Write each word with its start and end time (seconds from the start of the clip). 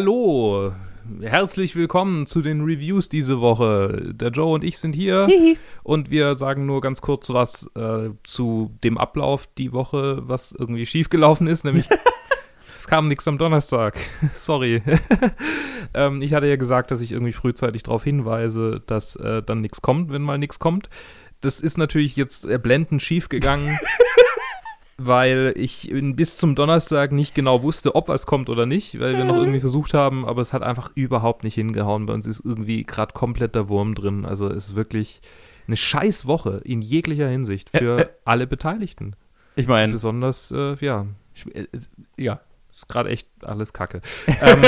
Hallo, 0.00 0.72
herzlich 1.20 1.74
willkommen 1.74 2.24
zu 2.24 2.40
den 2.40 2.60
Reviews 2.60 3.08
diese 3.08 3.40
Woche. 3.40 4.12
Der 4.14 4.28
Joe 4.28 4.54
und 4.54 4.62
ich 4.62 4.78
sind 4.78 4.94
hier 4.94 5.26
Hihi. 5.26 5.58
und 5.82 6.08
wir 6.08 6.36
sagen 6.36 6.66
nur 6.66 6.80
ganz 6.80 7.00
kurz 7.00 7.30
was 7.30 7.68
äh, 7.74 8.10
zu 8.22 8.72
dem 8.84 8.96
Ablauf 8.96 9.48
die 9.58 9.72
Woche, 9.72 10.20
was 10.22 10.52
irgendwie 10.52 10.86
schiefgelaufen 10.86 11.48
ist, 11.48 11.64
nämlich 11.64 11.88
es 12.78 12.86
kam 12.86 13.08
nichts 13.08 13.26
am 13.26 13.38
Donnerstag. 13.38 13.96
Sorry. 14.34 14.84
ähm, 15.94 16.22
ich 16.22 16.32
hatte 16.32 16.46
ja 16.46 16.54
gesagt, 16.54 16.92
dass 16.92 17.00
ich 17.00 17.10
irgendwie 17.10 17.32
frühzeitig 17.32 17.82
darauf 17.82 18.04
hinweise, 18.04 18.80
dass 18.86 19.16
äh, 19.16 19.42
dann 19.42 19.62
nichts 19.62 19.82
kommt, 19.82 20.12
wenn 20.12 20.22
mal 20.22 20.38
nichts 20.38 20.60
kommt. 20.60 20.88
Das 21.40 21.58
ist 21.58 21.76
natürlich 21.76 22.14
jetzt 22.14 22.46
blendend 22.62 23.02
schief 23.02 23.28
gegangen. 23.28 23.76
Weil 25.00 25.54
ich 25.56 25.88
bis 25.92 26.36
zum 26.38 26.54
Donnerstag 26.56 27.12
nicht 27.12 27.34
genau 27.34 27.62
wusste, 27.62 27.94
ob 27.94 28.08
was 28.08 28.26
kommt 28.26 28.50
oder 28.50 28.66
nicht, 28.66 28.98
weil 28.98 29.16
wir 29.16 29.24
noch 29.24 29.36
irgendwie 29.36 29.60
versucht 29.60 29.94
haben, 29.94 30.26
aber 30.26 30.40
es 30.42 30.52
hat 30.52 30.62
einfach 30.62 30.90
überhaupt 30.94 31.44
nicht 31.44 31.54
hingehauen. 31.54 32.06
Bei 32.06 32.14
uns 32.14 32.26
ist 32.26 32.40
irgendwie 32.44 32.82
gerade 32.82 33.12
komplett 33.12 33.54
der 33.54 33.68
Wurm 33.68 33.94
drin. 33.94 34.24
Also 34.26 34.48
es 34.48 34.70
ist 34.70 34.74
wirklich 34.76 35.20
eine 35.68 35.76
scheiß 35.76 36.26
Woche 36.26 36.60
in 36.64 36.82
jeglicher 36.82 37.28
Hinsicht 37.28 37.70
für 37.70 37.98
Ä- 37.98 38.02
ä- 38.04 38.08
alle 38.24 38.46
Beteiligten. 38.46 39.14
Ich 39.54 39.68
meine, 39.68 39.92
Besonders, 39.92 40.50
äh, 40.50 40.74
ja, 40.84 41.06
ja. 42.16 42.40
Ist 42.70 42.88
gerade 42.88 43.08
echt 43.10 43.26
alles 43.42 43.72
Kacke. 43.72 44.00
ähm, 44.40 44.62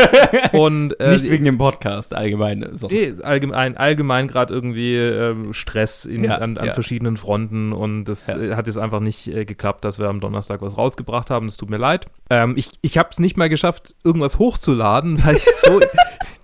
und 0.58 0.98
äh, 1.00 1.12
Nicht 1.12 1.30
wegen 1.30 1.44
dem 1.44 1.58
Podcast 1.58 2.14
allgemein. 2.14 2.66
Sonst. 2.72 2.92
Nee, 2.92 3.12
allgemein, 3.22 3.76
allgemein 3.76 4.26
gerade 4.28 4.52
irgendwie 4.52 4.96
ähm, 4.96 5.52
Stress 5.52 6.04
in, 6.04 6.24
Ja, 6.24 6.36
an, 6.36 6.58
an 6.58 6.66
ja. 6.66 6.72
verschiedenen 6.72 7.16
Fronten 7.16 7.72
und 7.72 8.04
das 8.04 8.26
Ja. 8.26 8.38
äh, 8.40 8.54
hat 8.56 8.66
jetzt 8.66 8.78
einfach 8.78 9.00
nicht 9.00 9.28
äh, 9.28 9.44
geklappt, 9.44 9.84
dass 9.84 9.98
wir 9.98 10.08
am 10.08 10.20
Donnerstag 10.20 10.60
was 10.62 10.76
rausgebracht 10.76 11.30
haben. 11.30 11.46
Es 11.46 11.56
tut 11.56 11.70
mir 11.70 11.76
leid. 11.78 12.06
Ähm, 12.30 12.54
ich 12.56 12.70
ich 12.82 12.98
habe 12.98 13.08
es 13.10 13.18
nicht 13.18 13.36
mal 13.36 13.48
geschafft, 13.48 13.94
irgendwas 14.04 14.38
hochzuladen, 14.38 15.22
weil 15.24 15.36
ich 15.36 15.44
so 15.56 15.80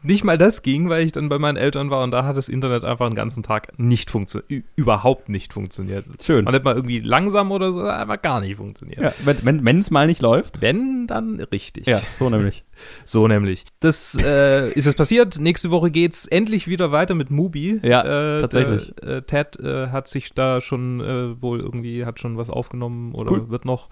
nicht 0.06 0.24
mal 0.24 0.38
das 0.38 0.62
ging, 0.62 0.88
weil 0.88 1.04
ich 1.04 1.12
dann 1.12 1.28
bei 1.28 1.38
meinen 1.38 1.56
Eltern 1.56 1.90
war 1.90 2.02
und 2.02 2.10
da 2.10 2.24
hat 2.24 2.36
das 2.36 2.48
Internet 2.48 2.84
einfach 2.84 3.08
den 3.08 3.14
ganzen 3.14 3.42
Tag 3.42 3.78
nicht 3.78 4.10
funktioniert, 4.10 4.64
überhaupt 4.76 5.28
nicht 5.28 5.52
funktioniert. 5.52 6.06
Schön. 6.22 6.44
Man 6.44 6.54
hat 6.54 6.64
mal 6.64 6.74
irgendwie 6.74 7.00
langsam 7.00 7.50
oder 7.50 7.72
so, 7.72 7.82
aber 7.82 8.18
gar 8.18 8.40
nicht 8.40 8.56
funktioniert. 8.56 9.00
Ja, 9.00 9.12
wenn 9.24 9.44
wenn 9.44 9.64
wenn, 9.64 9.78
es 9.78 9.90
mal 9.90 10.06
nicht 10.06 10.22
läuft. 10.22 10.60
Wenn, 10.60 11.06
dann 11.06 11.40
richtig. 11.40 11.86
Ja, 11.86 12.00
so 12.14 12.30
nämlich. 12.30 12.64
So 13.04 13.28
nämlich. 13.28 13.64
Das 13.80 14.16
äh, 14.22 14.70
ist 14.72 14.86
jetzt 14.86 14.96
passiert. 14.96 15.38
Nächste 15.38 15.70
Woche 15.70 15.90
geht's 15.90 16.26
endlich 16.26 16.68
wieder 16.68 16.92
weiter 16.92 17.14
mit 17.14 17.30
Mubi. 17.30 17.80
Ja, 17.82 18.36
äh, 18.36 18.40
tatsächlich. 18.40 18.94
Der, 19.02 19.16
äh, 19.16 19.22
Ted 19.22 19.58
äh, 19.60 19.88
hat 19.88 20.08
sich 20.08 20.32
da 20.32 20.60
schon 20.60 21.00
äh, 21.00 21.40
wohl 21.40 21.60
irgendwie, 21.60 22.04
hat 22.04 22.20
schon 22.20 22.36
was 22.36 22.50
aufgenommen 22.50 23.14
oder 23.14 23.32
Cool. 23.32 23.50
wird 23.50 23.64
noch. 23.64 23.88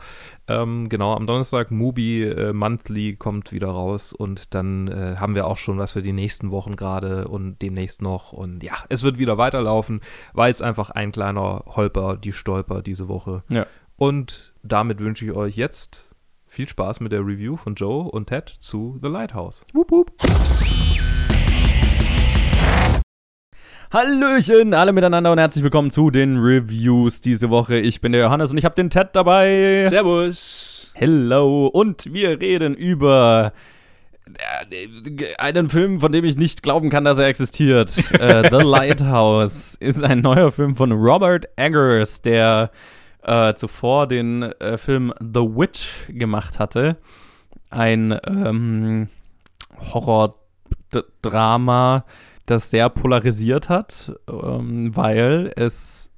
Ähm, 0.48 0.88
genau, 0.88 1.14
am 1.14 1.26
Donnerstag 1.26 1.70
Mubi 1.70 2.22
äh, 2.24 2.52
Monthly 2.52 3.16
kommt 3.16 3.52
wieder 3.52 3.68
raus 3.68 4.12
und 4.12 4.54
dann 4.54 4.88
äh, 4.88 5.16
haben 5.18 5.34
wir 5.34 5.46
auch 5.46 5.58
schon 5.58 5.78
was 5.78 5.92
für 5.92 6.02
die 6.02 6.12
nächsten 6.12 6.50
Wochen 6.50 6.76
gerade 6.76 7.28
und 7.28 7.62
demnächst 7.62 8.02
noch. 8.02 8.32
Und 8.32 8.62
ja, 8.62 8.74
es 8.88 9.02
wird 9.02 9.18
wieder 9.18 9.38
weiterlaufen, 9.38 10.00
weil 10.32 10.50
es 10.50 10.62
einfach 10.62 10.90
ein 10.90 11.12
kleiner 11.12 11.64
Holper, 11.66 12.16
die 12.16 12.32
Stolper 12.32 12.82
diese 12.82 13.08
Woche. 13.08 13.42
Ja. 13.50 13.66
Und 13.96 14.52
damit 14.62 15.00
wünsche 15.00 15.24
ich 15.24 15.32
euch 15.32 15.56
jetzt 15.56 16.13
viel 16.54 16.68
Spaß 16.68 17.00
mit 17.00 17.10
der 17.10 17.26
Review 17.26 17.56
von 17.56 17.74
Joe 17.74 18.08
und 18.08 18.28
Ted 18.28 18.48
zu 18.48 18.96
The 19.02 19.08
Lighthouse. 19.08 19.64
Wup, 19.72 19.90
wup. 19.90 20.12
Hallöchen, 23.92 24.72
alle 24.72 24.92
miteinander 24.92 25.32
und 25.32 25.38
herzlich 25.38 25.64
willkommen 25.64 25.90
zu 25.90 26.12
den 26.12 26.38
Reviews 26.38 27.20
diese 27.20 27.50
Woche. 27.50 27.78
Ich 27.78 28.00
bin 28.00 28.12
der 28.12 28.20
Johannes 28.22 28.52
und 28.52 28.58
ich 28.58 28.64
habe 28.64 28.76
den 28.76 28.88
Ted 28.88 29.08
dabei. 29.14 29.86
Servus. 29.88 30.92
Hello 30.94 31.66
und 31.66 32.12
wir 32.12 32.40
reden 32.40 32.74
über 32.74 33.52
äh, 34.70 35.34
einen 35.38 35.68
Film, 35.68 35.98
von 35.98 36.12
dem 36.12 36.24
ich 36.24 36.36
nicht 36.36 36.62
glauben 36.62 36.88
kann, 36.88 37.04
dass 37.04 37.18
er 37.18 37.26
existiert. 37.26 37.92
äh, 38.20 38.48
The 38.48 38.64
Lighthouse 38.64 39.74
ist 39.74 40.04
ein 40.04 40.20
neuer 40.20 40.52
Film 40.52 40.76
von 40.76 40.92
Robert 40.92 41.48
Eggers, 41.56 42.22
der 42.22 42.70
äh, 43.24 43.54
zuvor 43.54 44.06
den 44.06 44.42
äh, 44.42 44.78
Film 44.78 45.12
The 45.20 45.40
Witch 45.40 46.06
gemacht 46.08 46.58
hatte. 46.58 46.96
Ein 47.70 48.18
ähm, 48.26 49.08
Horror-Drama, 49.92 50.44
das 52.46 52.70
sehr 52.70 52.88
polarisiert 52.90 53.68
hat, 53.68 54.12
ähm, 54.28 54.96
weil 54.96 55.52
es 55.56 56.10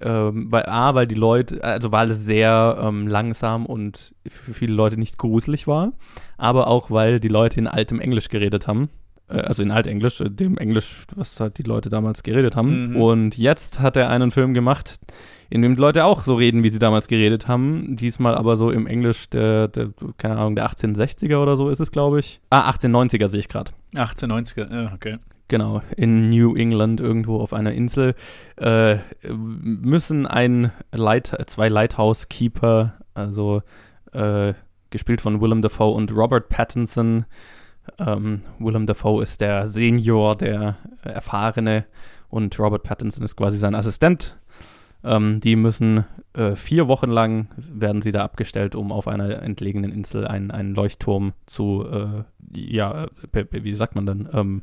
ähm, 0.00 0.50
weil 0.50 0.66
A, 0.66 0.94
weil 0.94 1.06
die 1.06 1.14
Leute, 1.14 1.62
also 1.64 1.92
weil 1.92 2.10
es 2.10 2.24
sehr 2.24 2.78
ähm, 2.80 3.06
langsam 3.06 3.64
und 3.64 4.14
für 4.26 4.52
viele 4.52 4.74
Leute 4.74 4.98
nicht 4.98 5.18
gruselig 5.18 5.66
war, 5.66 5.92
aber 6.36 6.66
auch 6.66 6.90
weil 6.90 7.20
die 7.20 7.28
Leute 7.28 7.60
in 7.60 7.66
altem 7.66 8.00
Englisch 8.00 8.28
geredet 8.28 8.66
haben. 8.66 8.90
Äh, 9.28 9.40
also 9.40 9.62
in 9.62 9.70
Altenglisch, 9.70 10.20
äh, 10.20 10.30
dem 10.30 10.58
Englisch, 10.58 11.04
was 11.14 11.40
halt 11.40 11.58
die 11.58 11.62
Leute 11.62 11.88
damals 11.88 12.22
geredet 12.22 12.56
haben. 12.56 12.90
Mhm. 12.90 12.96
Und 12.96 13.38
jetzt 13.38 13.80
hat 13.80 13.96
er 13.96 14.10
einen 14.10 14.30
Film 14.30 14.54
gemacht, 14.54 14.98
in 15.50 15.62
dem 15.62 15.76
die 15.76 15.80
Leute 15.80 16.04
auch 16.04 16.24
so 16.24 16.34
reden, 16.34 16.62
wie 16.62 16.70
sie 16.70 16.78
damals 16.78 17.08
geredet 17.08 17.48
haben. 17.48 17.96
Diesmal 17.96 18.34
aber 18.34 18.56
so 18.56 18.70
im 18.70 18.86
Englisch 18.86 19.28
der, 19.30 19.68
der 19.68 19.90
keine 20.18 20.36
Ahnung, 20.36 20.56
der 20.56 20.68
1860er 20.68 21.36
oder 21.36 21.56
so 21.56 21.70
ist 21.70 21.80
es, 21.80 21.90
glaube 21.90 22.20
ich. 22.20 22.40
Ah, 22.50 22.70
1890er 22.70 23.28
sehe 23.28 23.40
ich 23.40 23.48
gerade. 23.48 23.72
1890er, 23.94 24.72
ja, 24.72 24.92
okay. 24.92 25.18
Genau, 25.48 25.82
in 25.96 26.30
New 26.30 26.56
England 26.56 27.00
irgendwo 27.00 27.38
auf 27.38 27.52
einer 27.52 27.72
Insel 27.72 28.14
äh, 28.56 28.96
müssen 29.30 30.26
ein 30.26 30.72
Light, 30.90 31.36
zwei 31.46 31.68
Lighthouse-Keeper, 31.68 32.94
also 33.12 33.62
äh, 34.12 34.54
gespielt 34.88 35.20
von 35.20 35.42
Willem 35.42 35.60
Dafoe 35.60 35.92
und 35.92 36.12
Robert 36.12 36.48
Pattinson. 36.48 37.26
Ähm, 37.98 38.42
Willem 38.58 38.86
Dafoe 38.86 39.22
ist 39.22 39.40
der 39.40 39.66
Senior, 39.66 40.36
der 40.36 40.76
äh, 41.04 41.10
Erfahrene 41.10 41.84
und 42.28 42.58
Robert 42.58 42.82
Pattinson 42.82 43.24
ist 43.24 43.36
quasi 43.36 43.58
sein 43.58 43.74
Assistent. 43.74 44.36
Ähm, 45.04 45.40
die 45.40 45.54
müssen 45.54 46.04
äh, 46.32 46.56
vier 46.56 46.88
Wochen 46.88 47.10
lang 47.10 47.48
werden 47.56 48.02
sie 48.02 48.10
da 48.10 48.24
abgestellt, 48.24 48.74
um 48.74 48.90
auf 48.90 49.06
einer 49.06 49.42
entlegenen 49.42 49.92
Insel 49.92 50.26
einen, 50.26 50.50
einen 50.50 50.74
Leuchtturm 50.74 51.34
zu, 51.46 51.86
äh, 51.90 52.24
ja, 52.58 53.08
wie 53.32 53.74
sagt 53.74 53.94
man 53.94 54.06
denn? 54.06 54.28
Ähm, 54.32 54.62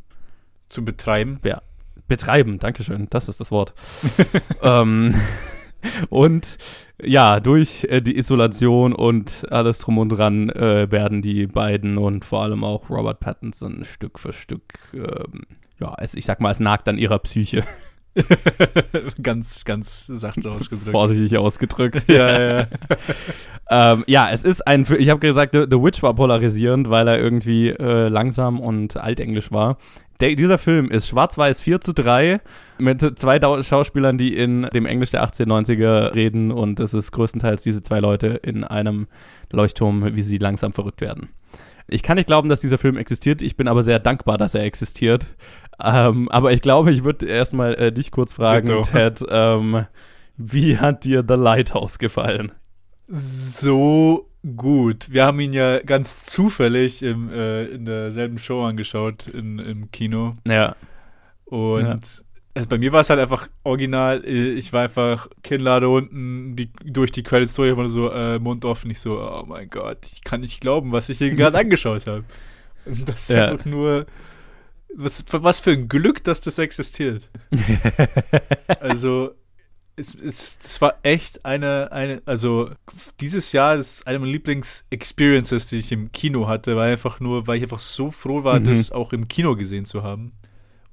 Zu 0.68 0.84
betreiben. 0.84 1.40
betreiben, 2.08 2.60
Dankeschön, 2.60 3.08
das 3.10 3.30
ist 3.30 3.40
das 3.40 3.52
Wort. 3.52 3.74
ähm, 4.64 5.14
und 6.10 6.58
ja, 7.04 7.40
durch 7.40 7.86
äh, 7.86 8.02
die 8.02 8.18
Isolation 8.18 8.94
und 8.94 9.46
alles 9.52 9.80
drum 9.80 9.98
und 9.98 10.10
dran 10.10 10.50
äh, 10.50 10.92
werden 10.92 11.22
die 11.22 11.48
beiden 11.48 11.98
und 11.98 12.26
vor 12.26 12.44
allem 12.44 12.64
auch 12.64 12.90
Robert 12.90 13.20
Pattinson 13.20 13.84
Stück 13.84 14.20
für 14.20 14.34
Stück, 14.34 14.64
ähm, 14.94 15.44
ja, 15.80 15.96
es, 15.98 16.14
ich 16.14 16.26
sag 16.26 16.42
mal, 16.42 16.52
es 16.52 16.60
nagt 16.60 16.88
an 16.88 16.98
ihrer 16.98 17.20
Psyche, 17.20 17.64
ganz, 19.22 19.64
ganz 19.64 20.08
sachte 20.08 20.52
ausgedrückt. 20.52 20.92
vorsichtig 20.92 21.38
ausgedrückt. 21.38 22.06
Ja, 22.12 22.60
ja. 22.60 22.68
ähm, 23.94 24.04
ja, 24.08 24.30
es 24.32 24.44
ist 24.44 24.68
ein, 24.68 24.86
ich 24.98 25.10
habe 25.10 25.20
gesagt, 25.20 25.54
The, 25.54 25.66
The 25.70 25.82
Witch 25.82 26.04
war 26.04 26.14
polarisierend, 26.14 26.90
weil 26.90 27.08
er 27.08 27.20
irgendwie 27.20 27.70
äh, 27.70 28.10
langsam 28.10 28.60
und 28.60 28.98
altenglisch 28.98 29.52
war. 29.52 29.78
Der, 30.20 30.36
dieser 30.36 30.58
Film 30.58 30.92
ist 30.92 31.08
schwarz-weiß 31.08 31.62
4 31.62 31.82
zu 31.82 31.94
3 31.94 32.42
mit 32.80 33.18
zwei 33.18 33.40
Dau 33.40 33.62
Schauspielern, 33.62 34.18
die 34.18 34.36
in 34.36 34.64
dem 34.74 34.86
Englisch 34.86 35.12
der 35.12 35.24
1890er 35.26 36.14
reden 36.14 36.52
und 36.52 36.80
es 36.80 36.94
ist 36.94 37.12
größtenteils 37.12 37.64
diese 37.64 37.82
zwei 37.82 38.00
Leute 38.00 38.28
in 38.28 38.64
einem 38.64 39.08
Leuchtturm, 39.52 40.16
wie 40.16 40.24
sie 40.24 40.38
langsam 40.38 40.74
verrückt 40.74 41.02
werden. 41.02 41.30
Ich 41.92 42.04
kann 42.04 42.16
nicht 42.16 42.28
glauben, 42.28 42.50
dass 42.50 42.62
dieser 42.62 42.78
Film 42.78 42.98
existiert, 42.98 43.42
ich 43.42 43.58
bin 43.58 43.68
aber 43.68 43.84
sehr 43.84 44.00
dankbar, 44.00 44.38
dass 44.38 44.56
er 44.56 44.64
existiert. 44.64 45.28
Ähm, 45.84 46.30
aber 46.30 46.52
ich 46.54 46.62
glaube, 46.62 46.92
ich 46.92 47.04
würde 47.04 47.26
erstmal 47.26 47.74
äh, 47.76 47.92
dich 47.92 48.12
kurz 48.12 48.34
fragen, 48.34 48.68
Ditto. 48.68 48.82
Ted, 48.84 49.24
ähm, 49.30 49.86
wie 50.38 50.78
hat 50.78 51.04
dir 51.04 51.24
The 51.28 51.36
Lighthouse 51.36 52.00
gefallen? 52.00 52.52
So 53.08 54.30
gut. 54.56 55.12
Wir 55.12 55.26
haben 55.26 55.40
ihn 55.40 55.54
ja 55.54 55.80
ganz 55.80 56.26
zufällig 56.26 57.04
im, 57.04 57.30
äh, 57.30 57.66
in 57.66 57.86
derselben 57.86 58.38
Show 58.38 58.64
angeschaut 58.64 59.28
in, 59.28 59.60
im 59.60 59.92
Kino. 59.92 60.34
Ja. 60.48 60.76
Und 61.46 61.82
Ja. 61.82 62.00
Also 62.54 62.68
bei 62.70 62.78
mir 62.78 62.92
war 62.92 63.02
es 63.02 63.10
halt 63.10 63.20
einfach 63.20 63.48
original. 63.64 64.24
äh, 64.26 64.54
Ich 64.54 64.74
war 64.74 64.84
einfach 64.84 65.28
Kinnlade 65.44 65.88
unten, 65.90 66.56
die, 66.56 66.70
durch 66.84 67.12
die 67.12 67.24
Credits 67.24 67.54
durch, 67.54 67.76
war 67.78 67.90
so 67.90 68.10
äh, 68.12 68.40
Mund 68.40 68.66
offen. 68.66 68.90
Ich 68.92 69.00
so, 69.00 69.20
oh 69.22 69.44
mein 69.48 69.70
Gott, 69.70 70.00
ich 70.12 70.24
kann 70.24 70.42
nicht 70.42 70.62
glauben, 70.62 70.92
was 70.92 71.10
ich 71.10 71.18
hier 71.20 71.32
gerade 71.36 71.58
angeschaut 71.60 72.08
habe. 72.08 72.24
Und 72.86 73.08
Das 73.08 73.24
ist 73.24 73.30
Ja. 73.30 73.50
einfach 73.52 73.66
nur. 73.66 74.06
Was, 74.94 75.24
was 75.32 75.62
für 75.62 75.72
ein 75.72 75.88
Glück, 75.88 76.22
dass 76.26 76.42
das 76.42 76.60
existiert. 76.60 77.30
Also, 78.80 79.32
es, 79.96 80.16
es, 80.16 80.58
es 80.64 80.82
war 80.82 80.96
echt 81.04 81.46
eine, 81.46 81.92
eine, 81.92 82.22
also 82.26 82.72
dieses 83.20 83.52
Jahr 83.52 83.76
ist 83.76 84.08
eine 84.08 84.20
meiner 84.20 84.32
Lieblings-Experiences, 84.32 85.68
die 85.68 85.78
ich 85.78 85.92
im 85.92 86.12
Kino 86.12 86.48
hatte, 86.48 86.76
war 86.76 86.86
einfach 86.86 87.20
nur, 87.20 87.48
weil 87.48 87.58
ich 87.58 87.64
einfach 87.64 87.80
so 87.80 88.12
froh 88.12 88.44
war, 88.44 88.60
Mhm. 88.60 88.64
das 88.66 88.92
auch 88.92 89.14
im 89.14 89.28
Kino 89.28 89.56
gesehen 89.56 89.86
zu 89.86 90.04
haben, 90.04 90.32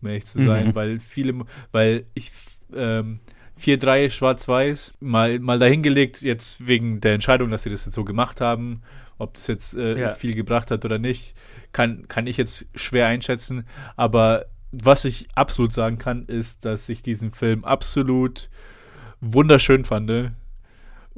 um 0.01 0.09
ehrlich 0.09 0.27
zu 0.27 0.39
sein, 0.43 0.69
Mhm. 0.69 0.75
weil 0.75 1.01
viele, 1.01 1.35
weil 1.73 2.05
ich, 2.15 2.31
ähm, 2.75 3.21
4-3 3.57 4.09
schwarz-weiß, 4.11 4.95
mal, 5.01 5.39
mal 5.41 5.59
dahingelegt, 5.59 6.23
jetzt 6.23 6.67
wegen 6.69 7.01
der 7.01 7.15
Entscheidung, 7.15 7.51
dass 7.51 7.65
sie 7.65 7.71
das 7.71 7.85
jetzt 7.85 7.95
so 7.95 8.05
gemacht 8.05 8.41
haben 8.41 8.83
Ob 9.21 9.35
das 9.35 9.49
jetzt 9.49 9.75
äh, 9.75 9.99
Ja. 9.99 10.09
viel 10.11 10.33
gebracht 10.35 10.71
hat 10.71 10.85
oder 10.85 11.01
nicht, 11.01 11.35
kann, 11.73 12.07
kann 12.07 12.29
ich 12.29 12.37
jetzt 12.37 12.67
schwer 12.77 13.09
einschätzen. 13.09 13.67
Aber 13.97 14.47
was 14.71 15.05
ich 15.05 15.27
absolut 15.35 15.73
sagen 15.73 15.99
kann, 15.99 16.25
ist, 16.27 16.65
dass 16.65 16.89
ich 16.89 17.03
diesen 17.03 17.33
Film 17.33 17.65
absolut 17.65 18.49
wunderschön 19.21 19.85
fand. 19.85 20.31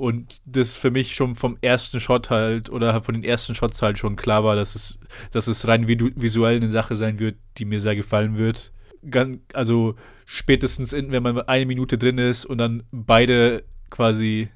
Und 0.00 0.38
das 0.47 0.73
für 0.76 0.91
mich 0.91 1.14
schon 1.14 1.35
vom 1.35 1.58
ersten 1.61 2.00
Shot 2.00 2.31
halt 2.31 2.70
oder 2.70 3.02
von 3.02 3.12
den 3.12 3.23
ersten 3.23 3.55
Shots 3.55 3.82
halt 3.82 3.99
schon 3.99 4.17
klar 4.17 4.43
war, 4.44 4.56
dass 4.56 4.75
es, 4.75 4.99
dass 5.31 5.47
es 5.47 5.69
rein 5.69 5.87
visuell 5.88 6.56
eine 6.56 6.69
Sache 6.69 6.97
sein 6.97 7.19
wird, 7.19 7.37
die 7.58 7.67
mir 7.67 7.81
sehr 7.81 7.94
gefallen 7.94 8.38
wird. 8.38 8.73
Gan- 9.11 9.43
also 9.52 9.97
spätestens, 10.25 10.94
in, 10.94 11.12
wenn 11.12 11.23
man 11.23 11.38
eine 11.43 11.67
Minute 11.67 11.99
drin 11.99 12.17
ist 12.17 12.47
und 12.47 12.56
dann 12.56 12.82
beide 12.91 13.62
quasi 13.91 14.49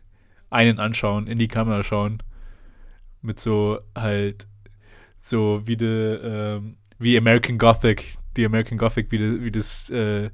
einen 0.49 0.79
anschauen, 0.79 1.26
in 1.26 1.38
die 1.38 1.49
Kamera 1.49 1.82
schauen. 1.82 2.23
Mit 3.20 3.38
so 3.38 3.81
halt, 3.94 4.46
so 5.20 5.61
wie 5.67 5.76
de, 5.76 6.20
ähm, 6.23 6.76
wie 6.99 7.19
American 7.19 7.58
Gothic, 7.58 8.14
die 8.38 8.46
American 8.46 8.79
Gothic, 8.79 9.12
wie, 9.12 9.19
de, 9.19 9.43
wie 9.44 9.50
das, 9.50 9.91
äh, 9.91 10.31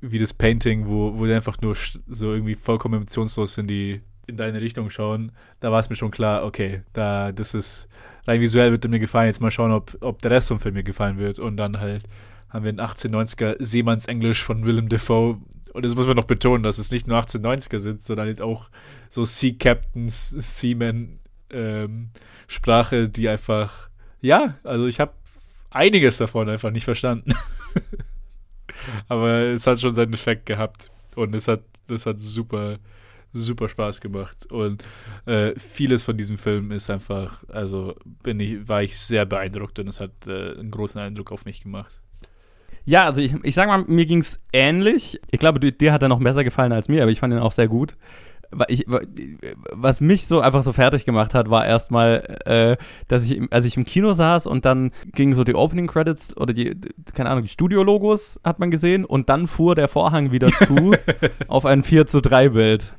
wie 0.00 0.18
das 0.18 0.34
Painting, 0.34 0.88
wo, 0.88 1.16
wo 1.16 1.26
die 1.26 1.32
einfach 1.32 1.60
nur 1.60 1.76
so 2.08 2.32
irgendwie 2.32 2.56
vollkommen 2.56 2.94
emotionslos 2.94 3.56
in 3.58 3.68
die, 3.68 4.00
in 4.32 4.36
deine 4.36 4.60
Richtung 4.60 4.90
schauen. 4.90 5.32
Da 5.60 5.70
war 5.70 5.80
es 5.80 5.90
mir 5.90 5.96
schon 5.96 6.10
klar, 6.10 6.44
okay, 6.44 6.82
da, 6.92 7.32
das 7.32 7.54
ist, 7.54 7.88
rein 8.26 8.40
visuell 8.40 8.70
wird 8.72 8.88
mir 8.88 8.98
gefallen. 8.98 9.28
Jetzt 9.28 9.40
mal 9.40 9.50
schauen, 9.50 9.72
ob, 9.72 9.96
ob 10.00 10.20
der 10.20 10.32
Rest 10.32 10.48
vom 10.48 10.60
Film 10.60 10.74
mir 10.74 10.82
gefallen 10.82 11.18
wird. 11.18 11.38
Und 11.38 11.56
dann 11.56 11.80
halt 11.80 12.04
haben 12.48 12.64
wir 12.64 12.72
ein 12.72 12.80
1890er 12.80 13.56
Seemannsenglisch 13.60 14.42
von 14.42 14.64
Willem 14.64 14.88
Dafoe. 14.88 15.38
Und 15.72 15.84
das 15.84 15.94
muss 15.94 16.06
man 16.06 16.16
noch 16.16 16.24
betonen, 16.24 16.62
dass 16.62 16.78
es 16.78 16.90
nicht 16.90 17.06
nur 17.06 17.18
1890er 17.18 17.78
sind, 17.78 18.04
sondern 18.04 18.26
halt 18.26 18.42
auch 18.42 18.68
so 19.08 19.24
Sea 19.24 19.54
Captains, 19.58 20.30
Seamen 20.30 21.20
ähm, 21.50 22.10
Sprache, 22.46 23.08
die 23.08 23.28
einfach, 23.28 23.88
ja, 24.20 24.56
also 24.64 24.86
ich 24.86 25.00
habe 25.00 25.12
einiges 25.70 26.18
davon 26.18 26.48
einfach 26.48 26.70
nicht 26.70 26.84
verstanden. 26.84 27.32
Aber 29.08 29.40
es 29.44 29.66
hat 29.66 29.80
schon 29.80 29.94
seinen 29.94 30.12
Effekt 30.12 30.46
gehabt. 30.46 30.90
Und 31.14 31.34
es 31.34 31.48
hat, 31.48 31.62
das 31.88 32.06
hat 32.06 32.20
super, 32.20 32.78
super 33.32 33.68
Spaß 33.68 34.00
gemacht. 34.00 34.50
Und 34.52 34.84
äh, 35.26 35.52
vieles 35.58 36.04
von 36.04 36.16
diesem 36.16 36.38
Film 36.38 36.70
ist 36.72 36.90
einfach, 36.90 37.44
also 37.48 37.94
bin 38.22 38.40
ich, 38.40 38.68
war 38.68 38.82
ich 38.82 38.98
sehr 38.98 39.26
beeindruckt 39.26 39.78
und 39.78 39.88
es 39.88 40.00
hat 40.00 40.10
äh, 40.26 40.58
einen 40.58 40.70
großen 40.70 41.00
Eindruck 41.00 41.32
auf 41.32 41.44
mich 41.44 41.60
gemacht. 41.62 41.92
Ja, 42.84 43.04
also 43.04 43.20
ich, 43.20 43.32
ich 43.44 43.54
sag 43.54 43.68
mal, 43.68 43.84
mir 43.86 44.06
ging's 44.06 44.40
ähnlich. 44.52 45.20
Ich 45.30 45.38
glaube, 45.38 45.60
dir- 45.60 45.92
hat 45.92 46.02
er 46.02 46.08
noch 46.08 46.18
besser 46.20 46.42
gefallen 46.44 46.72
als 46.72 46.88
mir, 46.88 47.02
aber 47.02 47.12
ich 47.12 47.20
fand 47.20 47.32
ihn 47.32 47.38
auch 47.38 47.52
sehr 47.52 47.68
gut. 47.68 47.96
Ich, 48.68 48.84
wa- 48.86 49.00
was 49.70 50.02
mich 50.02 50.26
so 50.26 50.40
einfach 50.40 50.62
so 50.62 50.72
fertig 50.74 51.06
gemacht 51.06 51.32
hat, 51.32 51.48
war 51.48 51.64
erstmal, 51.64 52.36
äh, 52.44 52.76
dass 53.08 53.24
ich, 53.24 53.40
als 53.50 53.64
ich 53.64 53.76
im 53.78 53.84
Kino 53.86 54.12
saß 54.12 54.46
und 54.46 54.66
dann 54.66 54.90
gingen 55.14 55.34
so 55.34 55.42
die 55.44 55.54
Opening 55.54 55.86
Credits 55.86 56.36
oder 56.36 56.52
die, 56.52 56.76
keine 57.14 57.30
Ahnung, 57.30 57.44
die 57.44 57.48
Studio-Logos 57.48 58.40
hat 58.44 58.58
man 58.58 58.70
gesehen 58.70 59.04
und 59.06 59.28
dann 59.30 59.46
fuhr 59.46 59.74
der 59.74 59.88
Vorhang 59.88 60.32
wieder 60.32 60.48
zu 60.48 60.90
auf 61.48 61.64
ein 61.64 61.82
4 61.82 62.04
zu 62.06 62.20
3 62.20 62.50
Bild. 62.50 62.92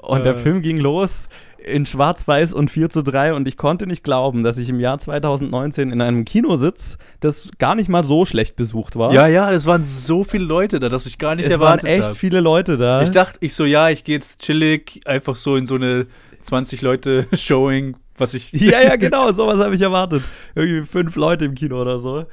Und 0.00 0.24
der 0.24 0.34
Äh. 0.34 0.38
Film 0.38 0.62
ging 0.62 0.76
los 0.78 1.28
in 1.64 1.86
Schwarz-Weiß 1.86 2.54
und 2.54 2.72
4 2.72 2.90
zu 2.90 3.02
3 3.02 3.34
und 3.34 3.46
ich 3.46 3.56
konnte 3.56 3.86
nicht 3.86 4.02
glauben, 4.02 4.42
dass 4.42 4.58
ich 4.58 4.68
im 4.68 4.80
Jahr 4.80 4.98
2019 4.98 5.92
in 5.92 6.00
einem 6.00 6.24
Kino 6.24 6.56
sitz, 6.56 6.98
das 7.20 7.50
gar 7.58 7.76
nicht 7.76 7.88
mal 7.88 8.04
so 8.04 8.24
schlecht 8.24 8.56
besucht 8.56 8.96
war. 8.96 9.12
Ja, 9.12 9.28
ja, 9.28 9.48
es 9.52 9.66
waren 9.66 9.84
so 9.84 10.24
viele 10.24 10.44
Leute 10.44 10.80
da, 10.80 10.88
dass 10.88 11.06
ich 11.06 11.18
gar 11.18 11.36
nicht 11.36 11.44
es 11.46 11.52
waren 11.52 11.60
erwartet 11.78 11.88
echt 11.88 12.02
habe. 12.02 12.14
viele 12.16 12.40
Leute 12.40 12.76
da. 12.78 13.02
Ich 13.02 13.10
dachte, 13.12 13.38
ich 13.40 13.54
so, 13.54 13.64
ja, 13.64 13.90
ich 13.90 14.02
gehe 14.02 14.16
jetzt 14.16 14.40
chillig, 14.40 15.00
einfach 15.06 15.36
so 15.36 15.54
in 15.54 15.66
so 15.66 15.76
eine 15.76 16.06
20 16.40 16.82
Leute 16.82 17.26
Showing, 17.36 17.94
was 18.18 18.34
ich. 18.34 18.50
ja, 18.52 18.82
ja, 18.82 18.96
genau, 18.96 19.30
sowas 19.30 19.58
habe 19.60 19.76
ich 19.76 19.80
erwartet. 19.82 20.24
Irgendwie 20.56 20.84
fünf 20.84 21.14
Leute 21.14 21.44
im 21.44 21.54
Kino 21.54 21.80
oder 21.80 22.00
so. 22.00 22.24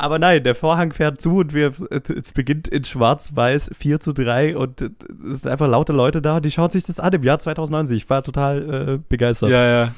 Aber 0.00 0.18
nein, 0.18 0.42
der 0.42 0.54
Vorhang 0.54 0.94
fährt 0.94 1.20
zu 1.20 1.36
und 1.36 1.52
wir, 1.52 1.72
es 1.90 2.32
beginnt 2.32 2.68
in 2.68 2.84
Schwarz-Weiß 2.84 3.72
4 3.76 4.00
zu 4.00 4.14
3 4.14 4.56
und 4.56 4.80
es 4.80 5.42
sind 5.42 5.50
einfach 5.50 5.68
laute 5.68 5.92
Leute 5.92 6.22
da, 6.22 6.40
die 6.40 6.50
schauen 6.50 6.70
sich 6.70 6.84
das 6.84 7.00
an 7.00 7.12
im 7.12 7.22
Jahr 7.22 7.38
2090. 7.38 7.98
Ich 7.98 8.08
war 8.08 8.22
total 8.22 8.94
äh, 8.94 8.98
begeistert. 9.10 9.50
Ja, 9.50 9.66
ja. 9.66 9.92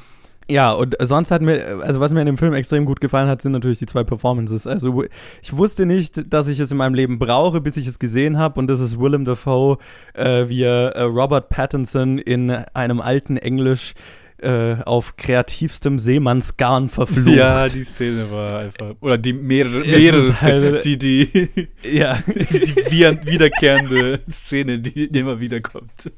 Ja, 0.48 0.72
und 0.72 0.96
sonst 1.00 1.30
hat 1.30 1.40
mir, 1.40 1.82
also 1.84 2.00
was 2.00 2.12
mir 2.12 2.18
in 2.18 2.26
dem 2.26 2.36
Film 2.36 2.52
extrem 2.52 2.84
gut 2.84 3.00
gefallen 3.00 3.28
hat, 3.28 3.42
sind 3.42 3.52
natürlich 3.52 3.78
die 3.78 3.86
zwei 3.86 4.02
Performances. 4.02 4.66
Also 4.66 5.04
ich 5.40 5.56
wusste 5.56 5.86
nicht, 5.86 6.32
dass 6.32 6.48
ich 6.48 6.58
es 6.58 6.72
in 6.72 6.78
meinem 6.78 6.94
Leben 6.94 7.20
brauche, 7.20 7.60
bis 7.60 7.76
ich 7.76 7.86
es 7.86 8.00
gesehen 8.00 8.38
habe. 8.38 8.58
Und 8.58 8.66
das 8.66 8.80
ist 8.80 8.98
Willem 8.98 9.24
Dafoe, 9.24 9.78
äh, 10.14 10.48
wie 10.48 10.62
er 10.62 10.96
äh, 10.96 11.02
Robert 11.02 11.48
Pattinson 11.48 12.18
in 12.18 12.50
einem 12.50 13.00
alten 13.00 13.36
Englisch 13.36 13.94
äh, 14.42 14.76
auf 14.84 15.16
kreativstem 15.16 15.98
Seemannsgarn 15.98 16.88
verflucht. 16.88 17.36
Ja, 17.36 17.66
die 17.66 17.84
Szene 17.84 18.30
war 18.30 18.58
einfach. 18.60 18.94
Oder 19.00 19.16
die 19.18 19.32
mehrere, 19.32 19.80
mehrere 19.80 20.32
halt- 20.32 20.84
die, 20.84 20.98
die, 20.98 21.48
ja. 21.92 22.18
die 22.26 22.90
wieder- 22.90 23.26
wiederkehrende 23.26 24.20
Szene, 24.30 24.78
die 24.80 25.04
immer 25.06 25.40
wieder 25.40 25.60
kommt. 25.60 26.10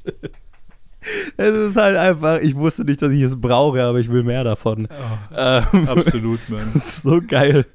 es 1.37 1.51
ist 1.53 1.75
halt 1.75 1.97
einfach, 1.97 2.41
ich 2.41 2.55
wusste 2.55 2.83
nicht, 2.83 3.01
dass 3.01 3.11
ich 3.11 3.21
es 3.21 3.39
brauche, 3.39 3.83
aber 3.83 3.99
ich 3.99 4.09
will 4.09 4.23
mehr 4.23 4.43
davon. 4.43 4.87
Ähm, 5.35 5.87
Absolut, 5.87 6.39
Mann. 6.49 6.61
Das 6.73 6.75
ist 6.87 7.01
so 7.03 7.21
geil. 7.21 7.65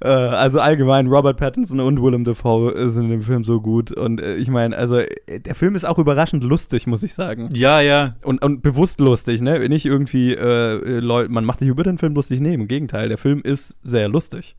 Äh, 0.00 0.08
also 0.08 0.60
allgemein, 0.60 1.08
Robert 1.08 1.36
Pattinson 1.36 1.80
und 1.80 2.02
Willem 2.02 2.24
Dafoe 2.24 2.90
sind 2.90 3.04
in 3.04 3.10
dem 3.10 3.22
Film 3.22 3.44
so 3.44 3.60
gut. 3.60 3.92
Und 3.92 4.20
äh, 4.20 4.36
ich 4.36 4.48
meine, 4.48 4.76
also 4.76 4.98
äh, 4.98 5.40
der 5.40 5.54
Film 5.54 5.74
ist 5.74 5.84
auch 5.84 5.98
überraschend 5.98 6.44
lustig, 6.44 6.86
muss 6.86 7.02
ich 7.02 7.14
sagen. 7.14 7.48
Ja, 7.52 7.80
ja. 7.80 8.16
Und, 8.22 8.42
und 8.42 8.62
bewusst 8.62 9.00
lustig, 9.00 9.40
ne? 9.40 9.68
Nicht 9.68 9.86
irgendwie, 9.86 10.34
äh, 10.34 11.00
Leute, 11.00 11.30
man 11.30 11.44
macht 11.44 11.58
sich 11.58 11.68
über 11.68 11.82
den 11.82 11.98
Film 11.98 12.14
lustig. 12.14 12.40
Nee, 12.40 12.54
im 12.54 12.68
Gegenteil, 12.68 13.08
der 13.08 13.18
Film 13.18 13.40
ist 13.42 13.76
sehr 13.82 14.08
lustig. 14.08 14.56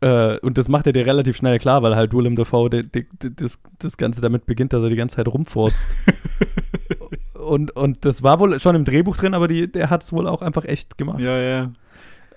Äh, 0.00 0.38
und 0.38 0.58
das 0.58 0.68
macht 0.68 0.86
er 0.86 0.92
dir 0.92 1.06
relativ 1.06 1.36
schnell 1.36 1.58
klar, 1.58 1.82
weil 1.82 1.96
halt 1.96 2.12
Willem 2.14 2.36
Dafoe 2.36 2.70
de, 2.70 2.82
de, 2.84 3.06
de, 3.22 3.32
das, 3.34 3.58
das 3.78 3.96
Ganze 3.96 4.20
damit 4.20 4.46
beginnt, 4.46 4.72
dass 4.72 4.82
er 4.82 4.90
die 4.90 4.96
ganze 4.96 5.16
Zeit 5.16 5.26
rumfurzt. 5.26 5.76
und, 7.34 7.74
und 7.74 8.04
das 8.04 8.22
war 8.22 8.38
wohl 8.38 8.60
schon 8.60 8.76
im 8.76 8.84
Drehbuch 8.84 9.16
drin, 9.16 9.34
aber 9.34 9.48
die, 9.48 9.70
der 9.70 9.90
hat 9.90 10.04
es 10.04 10.12
wohl 10.12 10.28
auch 10.28 10.42
einfach 10.42 10.64
echt 10.64 10.98
gemacht. 10.98 11.20
Ja, 11.20 11.36
ja. 11.36 11.72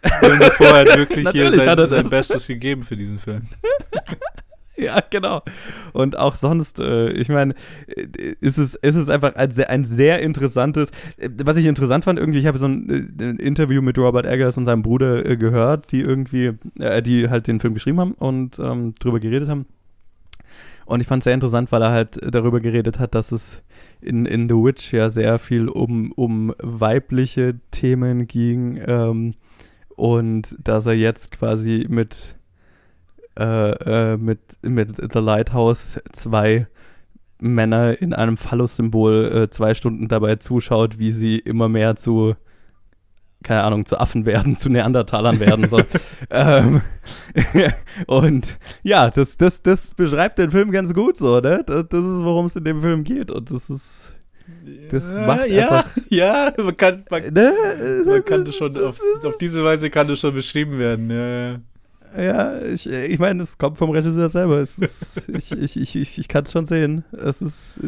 Willem 0.04 0.40
Dafoe 0.40 0.74
hat 0.74 0.98
wirklich 0.98 1.30
hier 1.30 1.46
er 1.46 1.52
sein, 1.52 1.88
sein. 1.88 2.10
Bestes 2.10 2.48
gegeben 2.48 2.84
für 2.84 2.96
diesen 2.96 3.20
Film. 3.20 3.44
Ja, 4.82 4.98
genau. 5.08 5.44
Und 5.94 6.18
auch 6.18 6.34
sonst, 6.34 6.80
äh, 6.80 7.12
ich 7.12 7.30
meine, 7.30 7.54
äh, 7.86 8.34
ist 8.40 8.58
es, 8.58 8.74
ist 8.74 8.96
es 8.96 9.10
einfach 9.10 9.36
ein 9.36 9.52
sehr, 9.52 9.70
ein 9.70 9.86
sehr 9.86 10.22
interessantes, 10.22 10.90
äh, 11.18 11.30
was 11.44 11.58
ich 11.58 11.68
interessant 11.68 12.04
fand, 12.04 12.18
irgendwie, 12.18 12.40
ich 12.40 12.48
habe 12.48 12.58
so 12.58 12.66
ein, 12.66 12.90
äh, 12.90 13.24
ein 13.24 13.38
Interview 13.38 13.84
mit 13.84 14.00
Robert 14.00 14.26
Eggers 14.26 14.58
und 14.58 14.66
seinem 14.66 14.82
Bruder 14.82 15.24
äh, 15.24 15.38
gehört, 15.38 15.92
die 15.92 16.02
irgendwie, 16.02 16.54
äh, 16.80 17.04
die 17.04 17.30
halt 17.30 17.48
den 17.48 17.60
Film 17.60 17.76
geschrieben 17.76 18.00
haben 18.00 18.14
und 18.14 18.58
ähm, 18.58 18.96
drüber 19.00 19.20
geredet 19.20 19.50
haben. 19.50 19.68
Und 20.86 21.00
ich 21.00 21.08
fand 21.08 21.22
es 21.22 21.26
sehr 21.26 21.36
interessant, 21.36 21.72
weil 21.72 21.84
er 21.84 21.92
halt 21.92 22.20
darüber 22.34 22.60
geredet 22.60 22.98
hat, 22.98 23.14
dass 23.14 23.32
es 23.32 23.62
in, 24.02 24.26
in 24.26 24.50
The 24.50 24.56
Witch 24.56 24.94
ja 24.94 25.12
sehr 25.12 25.38
viel 25.38 25.70
um, 25.70 26.12
um 26.14 26.56
weibliche 26.60 27.60
Themen 27.70 28.26
ging 28.26 28.82
ähm, 28.86 29.36
und 30.02 30.58
dass 30.64 30.88
er 30.88 30.94
jetzt 30.94 31.30
quasi 31.30 31.86
mit 31.88 32.36
äh, 33.40 34.14
äh, 34.14 34.18
mit, 34.18 34.58
mit 34.64 34.96
The 35.14 35.20
Lighthouse 35.20 36.02
zwei 36.12 36.66
Männer 37.38 38.02
in 38.02 38.12
einem 38.12 38.36
Phallus-Symbol 38.36 39.32
äh, 39.32 39.50
zwei 39.52 39.76
Stunden 39.76 40.08
dabei 40.08 40.38
zuschaut, 40.38 40.98
wie 40.98 41.12
sie 41.12 41.38
immer 41.38 41.70
mehr 41.70 41.98
zu, 41.98 42.36
keine 43.44 43.62
Ahnung, 43.62 43.86
zu 43.86 44.00
Affen 44.00 44.26
werden, 44.26 44.58
zu 44.58 44.72
Neandertalern 44.72 45.40
werden. 45.40 45.70
So. 45.70 45.80
ähm, 46.32 46.82
und 48.08 48.58
ja, 48.82 49.12
das, 49.12 49.38
das, 49.38 49.62
das 49.62 49.94
beschreibt 49.94 50.40
den 50.40 50.50
Film 50.50 50.72
ganz 50.72 50.96
gut 50.96 51.16
so, 51.16 51.40
ne? 51.42 51.64
Das, 51.64 51.88
das 51.90 52.04
ist, 52.04 52.24
worum 52.24 52.48
es 52.48 52.56
in 52.56 52.64
dem 52.64 52.82
Film 52.82 53.04
geht. 53.04 53.30
Und 53.30 53.52
das 53.52 53.70
ist. 53.70 54.16
Das 54.90 55.16
ja, 55.16 55.26
macht 55.28 55.48
ja, 55.48 55.70
einfach- 55.70 55.98
ja, 56.10 56.54
man 56.58 56.76
kann, 56.76 57.04
man, 57.10 57.34
Ne? 57.34 57.54
man 58.06 58.24
kann 58.26 58.46
das 58.46 58.56
schon, 58.56 58.76
auf, 58.78 59.00
auf 59.26 59.38
diese 59.40 59.64
Weise 59.64 59.90
kann 59.90 60.08
das 60.08 60.20
schon 60.20 60.34
beschrieben 60.34 60.78
werden. 60.80 61.10
Ja, 61.10 61.60
ja. 62.22 62.62
Ich, 62.62 62.90
ich 62.90 63.20
meine, 63.20 63.42
es 63.44 63.58
kommt 63.58 63.78
vom 63.78 63.90
Regisseur 63.92 64.30
selber. 64.30 64.60
Ist, 64.60 65.28
ich 65.34 65.52
ich, 65.52 65.78
ich, 65.78 65.96
ich, 65.96 66.18
ich 66.18 66.28
kann 66.28 66.44
es 66.44 66.52
schon 66.52 66.66
sehen. 66.66 67.06
Es 67.14 67.42
ist, 67.42 67.80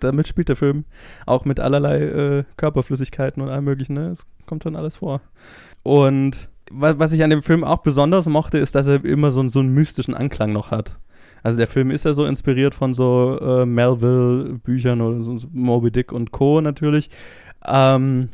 damit 0.00 0.26
spielt 0.28 0.48
der 0.48 0.56
Film. 0.56 0.84
Auch 1.26 1.44
mit 1.44 1.60
allerlei 1.60 2.02
äh, 2.02 2.44
Körperflüssigkeiten 2.56 3.42
und 3.42 3.48
allem 3.50 3.64
möglichen. 3.64 3.94
Ne? 3.94 4.08
Es 4.10 4.26
kommt 4.46 4.64
schon 4.64 4.74
alles 4.76 4.96
vor. 4.96 5.20
Und 5.84 6.48
was, 6.70 6.98
was 6.98 7.12
ich 7.12 7.22
an 7.22 7.30
dem 7.30 7.42
Film 7.42 7.62
auch 7.64 7.78
besonders 7.78 8.26
mochte, 8.26 8.58
ist, 8.58 8.74
dass 8.74 8.88
er 8.88 9.04
immer 9.04 9.30
so, 9.30 9.48
so 9.48 9.60
einen 9.60 9.72
mystischen 9.72 10.14
Anklang 10.14 10.52
noch 10.52 10.70
hat. 10.70 10.98
Also 11.42 11.58
der 11.58 11.66
Film 11.66 11.90
ist 11.90 12.04
ja 12.04 12.12
so 12.12 12.24
inspiriert 12.24 12.74
von 12.74 12.94
so 12.94 13.38
äh, 13.40 13.66
Melville-Büchern 13.66 15.00
oder 15.00 15.22
so, 15.22 15.38
Moby 15.52 15.90
Dick 15.90 16.12
und 16.12 16.30
Co. 16.32 16.60
natürlich. 16.60 17.10
Ähm, 17.66 18.28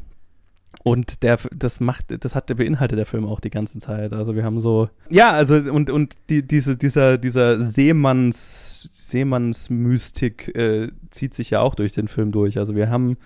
und 0.85 1.23
der, 1.23 1.39
das 1.51 1.81
macht, 1.81 2.07
das 2.23 2.35
hat, 2.35 2.51
der 2.51 2.57
beinhaltet 2.57 2.99
der 2.99 3.07
Film 3.07 3.25
auch 3.25 3.41
die 3.41 3.49
ganze 3.49 3.79
Zeit. 3.79 4.13
Also 4.13 4.37
wir 4.37 4.45
haben 4.45 4.61
so, 4.61 4.91
ja, 5.09 5.31
also 5.31 5.55
und 5.55 5.89
und 5.89 6.15
die, 6.29 6.47
diese, 6.47 6.77
dieser, 6.77 7.17
dieser 7.17 7.59
Seemanns, 7.59 8.91
Seemannsmystik 8.93 10.55
äh, 10.55 10.89
zieht 11.11 11.33
sich 11.33 11.49
ja 11.49 11.61
auch 11.61 11.75
durch 11.75 11.95
den 11.95 12.07
Film 12.07 12.33
durch. 12.33 12.59
Also 12.59 12.77
wir 12.77 12.91
haben 12.91 13.17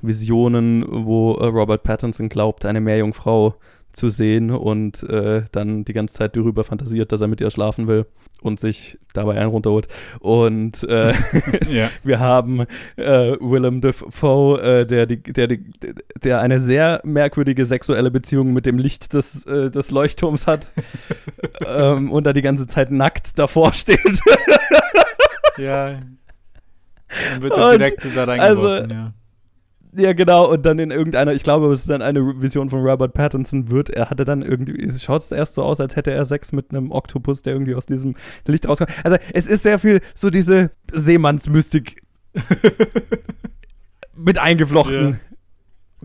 Visionen, 0.00 0.84
wo 0.88 1.34
äh, 1.34 1.46
Robert 1.46 1.82
Pattinson 1.82 2.28
glaubt, 2.28 2.64
eine 2.64 2.80
Meerjungfrau 2.80 3.56
zu 3.98 4.08
sehen 4.08 4.50
und 4.50 5.02
äh, 5.02 5.42
dann 5.52 5.84
die 5.84 5.92
ganze 5.92 6.14
Zeit 6.14 6.36
darüber 6.36 6.64
fantasiert, 6.64 7.12
dass 7.12 7.20
er 7.20 7.28
mit 7.28 7.40
ihr 7.40 7.50
schlafen 7.50 7.86
will 7.86 8.06
und 8.40 8.60
sich 8.60 8.98
dabei 9.12 9.38
einen 9.38 9.50
runterholt. 9.50 9.88
Und 10.20 10.84
äh, 10.84 11.12
Ja. 11.68 11.90
wir 12.02 12.18
haben 12.20 12.60
äh, 12.96 13.36
Willem 13.40 13.80
Dafoe, 13.80 14.60
äh, 14.60 14.86
der, 14.86 15.06
die, 15.06 15.22
der, 15.22 15.48
die, 15.48 15.64
der 16.22 16.40
eine 16.40 16.60
sehr 16.60 17.00
merkwürdige 17.04 17.66
sexuelle 17.66 18.10
Beziehung 18.10 18.52
mit 18.52 18.66
dem 18.66 18.78
Licht 18.78 19.12
des, 19.14 19.44
äh, 19.46 19.70
des 19.70 19.90
Leuchtturms 19.90 20.46
hat 20.46 20.68
ähm, 21.66 22.10
und 22.10 22.24
da 22.24 22.32
die 22.32 22.42
ganze 22.42 22.66
Zeit 22.66 22.90
nackt 22.90 23.38
davor 23.38 23.72
steht. 23.72 23.98
Ja. 25.58 25.98
Dann 27.30 27.42
wird 27.42 27.52
er 27.52 27.78
direkt 27.78 28.04
da 28.14 28.24
reingeworfen, 28.24 28.82
also, 28.82 28.94
ja. 28.94 29.12
Ja, 29.94 30.12
genau, 30.12 30.50
und 30.50 30.66
dann 30.66 30.78
in 30.78 30.90
irgendeiner, 30.90 31.32
ich 31.32 31.42
glaube, 31.42 31.72
es 31.72 31.80
ist 31.80 31.90
dann 31.90 32.02
eine 32.02 32.40
Vision 32.40 32.68
von 32.68 32.80
Robert 32.80 33.14
Pattinson 33.14 33.70
wird, 33.70 33.90
er 33.90 34.10
hatte 34.10 34.24
dann 34.24 34.42
irgendwie, 34.42 34.84
es 34.84 35.02
schaut 35.02 35.22
es 35.22 35.32
erst 35.32 35.54
so 35.54 35.62
aus, 35.62 35.80
als 35.80 35.96
hätte 35.96 36.12
er 36.12 36.24
Sex 36.24 36.52
mit 36.52 36.70
einem 36.70 36.90
Oktopus, 36.90 37.42
der 37.42 37.54
irgendwie 37.54 37.74
aus 37.74 37.86
diesem 37.86 38.14
Licht 38.46 38.68
rauskommt. 38.68 38.90
Also 39.04 39.16
es 39.32 39.46
ist 39.46 39.62
sehr 39.62 39.78
viel 39.78 40.00
so 40.14 40.30
diese 40.30 40.70
Seemannsmystik 40.92 42.02
mit 44.16 44.38
eingeflochten. 44.38 45.20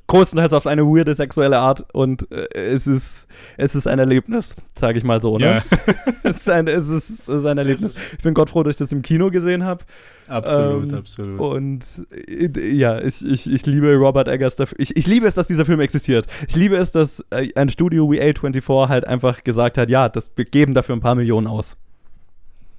Größtenteils 0.07 0.53
auf 0.53 0.67
eine 0.67 0.83
weirde 0.83 1.15
sexuelle 1.15 1.59
Art 1.59 1.85
und 1.93 2.29
äh, 2.31 2.47
es 2.53 2.87
ist 2.87 3.27
es 3.57 3.73
ist 3.73 3.87
ein 3.87 3.99
Erlebnis, 3.99 4.55
sage 4.77 4.97
ich 4.97 5.03
mal 5.03 5.21
so, 5.21 5.37
ne? 5.37 5.45
Ja, 5.45 5.63
Es 6.23 6.37
ist 6.37 6.49
ein 6.49 6.67
es 6.67 6.89
ist, 6.89 7.09
es 7.09 7.29
ist 7.29 7.45
ein 7.45 7.57
Erlebnis. 7.57 7.95
Ich 8.17 8.23
bin 8.23 8.33
Gott 8.33 8.49
froh, 8.49 8.63
dass 8.63 8.71
ich 8.71 8.77
das 8.77 8.91
im 8.91 9.01
Kino 9.01 9.31
gesehen 9.31 9.63
habe. 9.63 9.83
absolut, 10.27 10.91
Ähm, 10.91 10.97
absolut. 10.99 11.39
Und 11.39 11.85
äh, 12.27 12.73
ja, 12.73 12.99
ich, 13.01 13.25
ich, 13.25 13.51
ich 13.51 13.65
liebe 13.65 13.95
Robert 13.95 14.27
Eggers 14.27 14.55
dafür. 14.55 14.77
Ich, 14.79 14.95
ich 14.95 15.07
liebe 15.07 15.25
es, 15.25 15.35
dass 15.35 15.47
dieser 15.47 15.65
Film 15.65 15.79
existiert. 15.79 16.27
Ich 16.47 16.55
liebe 16.55 16.75
es, 16.75 16.91
dass 16.91 17.23
äh, 17.29 17.49
ein 17.55 17.69
Studio 17.69 18.11
wie 18.11 18.21
A24 18.21 18.89
halt 18.89 19.07
einfach 19.07 19.43
gesagt 19.43 19.77
hat, 19.77 19.89
ja, 19.89 20.09
das, 20.09 20.31
wir 20.35 20.45
geben 20.45 20.73
dafür 20.73 20.95
ein 20.95 21.01
paar 21.01 21.15
Millionen 21.15 21.47
aus. 21.47 21.77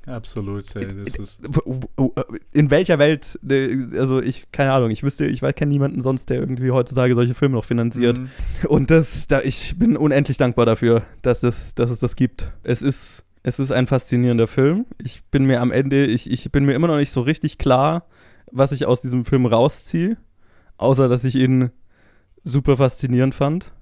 Absolut, 0.06 0.76
ey, 0.76 0.86
das 1.04 1.16
ist. 1.16 1.40
W- 1.42 2.08
In 2.52 2.70
welcher 2.70 2.98
Welt, 2.98 3.38
äh, 3.48 3.76
also 3.98 4.20
ich, 4.20 4.46
keine 4.52 4.72
Ahnung, 4.72 4.90
ich 4.90 5.02
wüsste, 5.02 5.24
ich 5.26 5.40
weiß, 5.40 5.54
kenne 5.54 5.72
niemanden 5.72 6.00
sonst, 6.02 6.28
der 6.28 6.40
irgendwie 6.40 6.70
heutzutage 6.70 7.14
solche 7.14 7.34
Filme 7.34 7.54
noch 7.54 7.64
finanziert. 7.64 8.18
Mhm. 8.18 8.28
Und 8.68 8.90
das, 8.90 9.26
da, 9.28 9.40
ich 9.40 9.78
bin 9.78 9.96
unendlich 9.96 10.36
dankbar 10.36 10.66
dafür, 10.66 11.02
dass 11.22 11.42
es, 11.42 11.74
dass 11.74 11.90
es 11.90 12.00
das 12.00 12.16
gibt. 12.16 12.52
Es 12.64 12.82
ist, 12.82 13.24
es 13.42 13.58
ist 13.58 13.72
ein 13.72 13.86
faszinierender 13.86 14.46
Film. 14.46 14.84
Ich 15.02 15.24
bin 15.30 15.44
mir 15.46 15.60
am 15.62 15.70
Ende, 15.72 16.04
ich, 16.04 16.30
ich 16.30 16.52
bin 16.52 16.64
mir 16.66 16.74
immer 16.74 16.88
noch 16.88 16.96
nicht 16.98 17.10
so 17.10 17.22
richtig 17.22 17.56
klar, 17.56 18.06
was 18.52 18.72
ich 18.72 18.84
aus 18.86 19.00
diesem 19.00 19.24
Film 19.24 19.46
rausziehe, 19.46 20.18
außer 20.76 21.08
dass 21.08 21.24
ich 21.24 21.34
ihn 21.34 21.70
super 22.42 22.76
faszinierend 22.76 23.34
fand. 23.34 23.72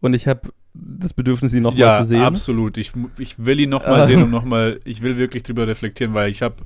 Und 0.00 0.14
ich 0.14 0.26
habe 0.26 0.48
das 0.74 1.12
Bedürfnis, 1.12 1.52
ihn 1.52 1.62
nochmal 1.62 1.80
ja, 1.80 1.98
zu 2.00 2.06
sehen. 2.06 2.22
absolut. 2.22 2.78
Ich, 2.78 2.92
ich 3.18 3.44
will 3.44 3.60
ihn 3.60 3.70
nochmal 3.70 4.04
sehen 4.06 4.22
und 4.22 4.30
nochmal, 4.30 4.80
ich 4.84 5.02
will 5.02 5.16
wirklich 5.18 5.42
drüber 5.42 5.66
reflektieren, 5.66 6.14
weil 6.14 6.30
ich 6.30 6.42
habe 6.42 6.56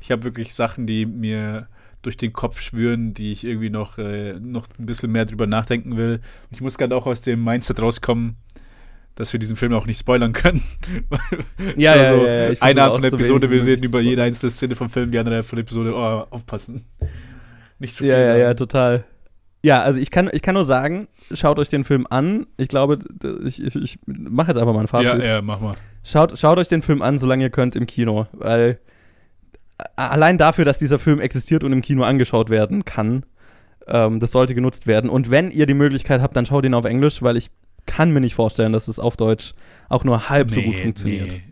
ich 0.00 0.10
hab 0.10 0.24
wirklich 0.24 0.54
Sachen, 0.54 0.86
die 0.86 1.06
mir 1.06 1.68
durch 2.02 2.16
den 2.16 2.32
Kopf 2.32 2.60
schwören, 2.60 3.12
die 3.14 3.30
ich 3.30 3.44
irgendwie 3.44 3.70
noch, 3.70 3.98
äh, 3.98 4.34
noch 4.40 4.66
ein 4.78 4.86
bisschen 4.86 5.12
mehr 5.12 5.24
drüber 5.24 5.46
nachdenken 5.46 5.96
will. 5.96 6.20
Ich 6.50 6.60
muss 6.60 6.76
gerade 6.76 6.96
auch 6.96 7.06
aus 7.06 7.20
dem 7.22 7.44
Mindset 7.44 7.80
rauskommen, 7.80 8.36
dass 9.14 9.32
wir 9.32 9.38
diesen 9.38 9.54
Film 9.56 9.72
auch 9.74 9.86
nicht 9.86 9.98
spoilern 10.00 10.32
können. 10.32 10.62
Ja, 11.76 11.92
Also, 11.92 12.16
ja, 12.16 12.22
ja, 12.26 12.32
ja, 12.32 12.46
versuche 12.46 12.62
Eine 12.64 12.82
Art 12.82 12.92
von 12.94 13.02
so 13.02 13.16
Episode, 13.16 13.50
wir 13.50 13.64
reden 13.64 13.84
über 13.84 14.00
jede 14.00 14.22
einzelne 14.24 14.50
Szene 14.50 14.74
vom 14.74 14.88
Film, 14.88 15.12
die 15.12 15.18
andere 15.18 15.36
Art 15.36 15.44
von 15.46 15.58
Episode, 15.60 15.94
oh, 15.94 16.26
aufpassen. 16.34 16.84
Nicht 17.78 17.94
zu 17.94 18.02
viel 18.04 18.12
Ja, 18.12 18.18
ja, 18.18 18.24
sagen. 18.24 18.40
ja, 18.40 18.54
total. 18.54 19.04
Ja, 19.62 19.80
also 19.80 20.00
ich 20.00 20.10
kann, 20.10 20.28
ich 20.32 20.42
kann 20.42 20.54
nur 20.54 20.64
sagen, 20.64 21.08
schaut 21.32 21.58
euch 21.58 21.68
den 21.68 21.84
Film 21.84 22.06
an. 22.10 22.46
Ich 22.56 22.68
glaube, 22.68 22.98
ich, 23.44 23.62
ich, 23.62 23.74
ich 23.76 23.98
mache 24.06 24.48
jetzt 24.48 24.58
einfach 24.58 24.74
mal 24.74 24.80
ein 24.80 24.88
Fazit. 24.88 25.06
ja, 25.06 25.24
ja, 25.24 25.42
mach 25.42 25.60
mal. 25.60 25.74
Schaut, 26.02 26.36
schaut 26.36 26.58
euch 26.58 26.68
den 26.68 26.82
Film 26.82 27.00
an, 27.00 27.18
solange 27.18 27.44
ihr 27.44 27.50
könnt 27.50 27.76
im 27.76 27.86
Kino, 27.86 28.26
weil 28.32 28.80
allein 29.96 30.38
dafür, 30.38 30.64
dass 30.64 30.78
dieser 30.78 30.98
Film 30.98 31.20
existiert 31.20 31.64
und 31.64 31.72
im 31.72 31.80
Kino 31.80 32.02
angeschaut 32.02 32.50
werden 32.50 32.84
kann, 32.84 33.24
ähm, 33.86 34.20
das 34.20 34.32
sollte 34.32 34.54
genutzt 34.54 34.86
werden. 34.86 35.10
Und 35.10 35.30
wenn 35.30 35.50
ihr 35.50 35.66
die 35.66 35.74
Möglichkeit 35.74 36.20
habt, 36.20 36.36
dann 36.36 36.46
schaut 36.46 36.64
ihn 36.64 36.74
auf 36.74 36.84
Englisch, 36.84 37.22
weil 37.22 37.36
ich 37.36 37.50
kann 37.86 38.10
mir 38.10 38.20
nicht 38.20 38.34
vorstellen, 38.34 38.72
dass 38.72 38.88
es 38.88 38.98
auf 38.98 39.16
Deutsch 39.16 39.54
auch 39.88 40.04
nur 40.04 40.28
halb 40.28 40.50
so 40.50 40.60
gut 40.60 40.76
funktioniert. 40.76 41.32
Nee, 41.32 41.42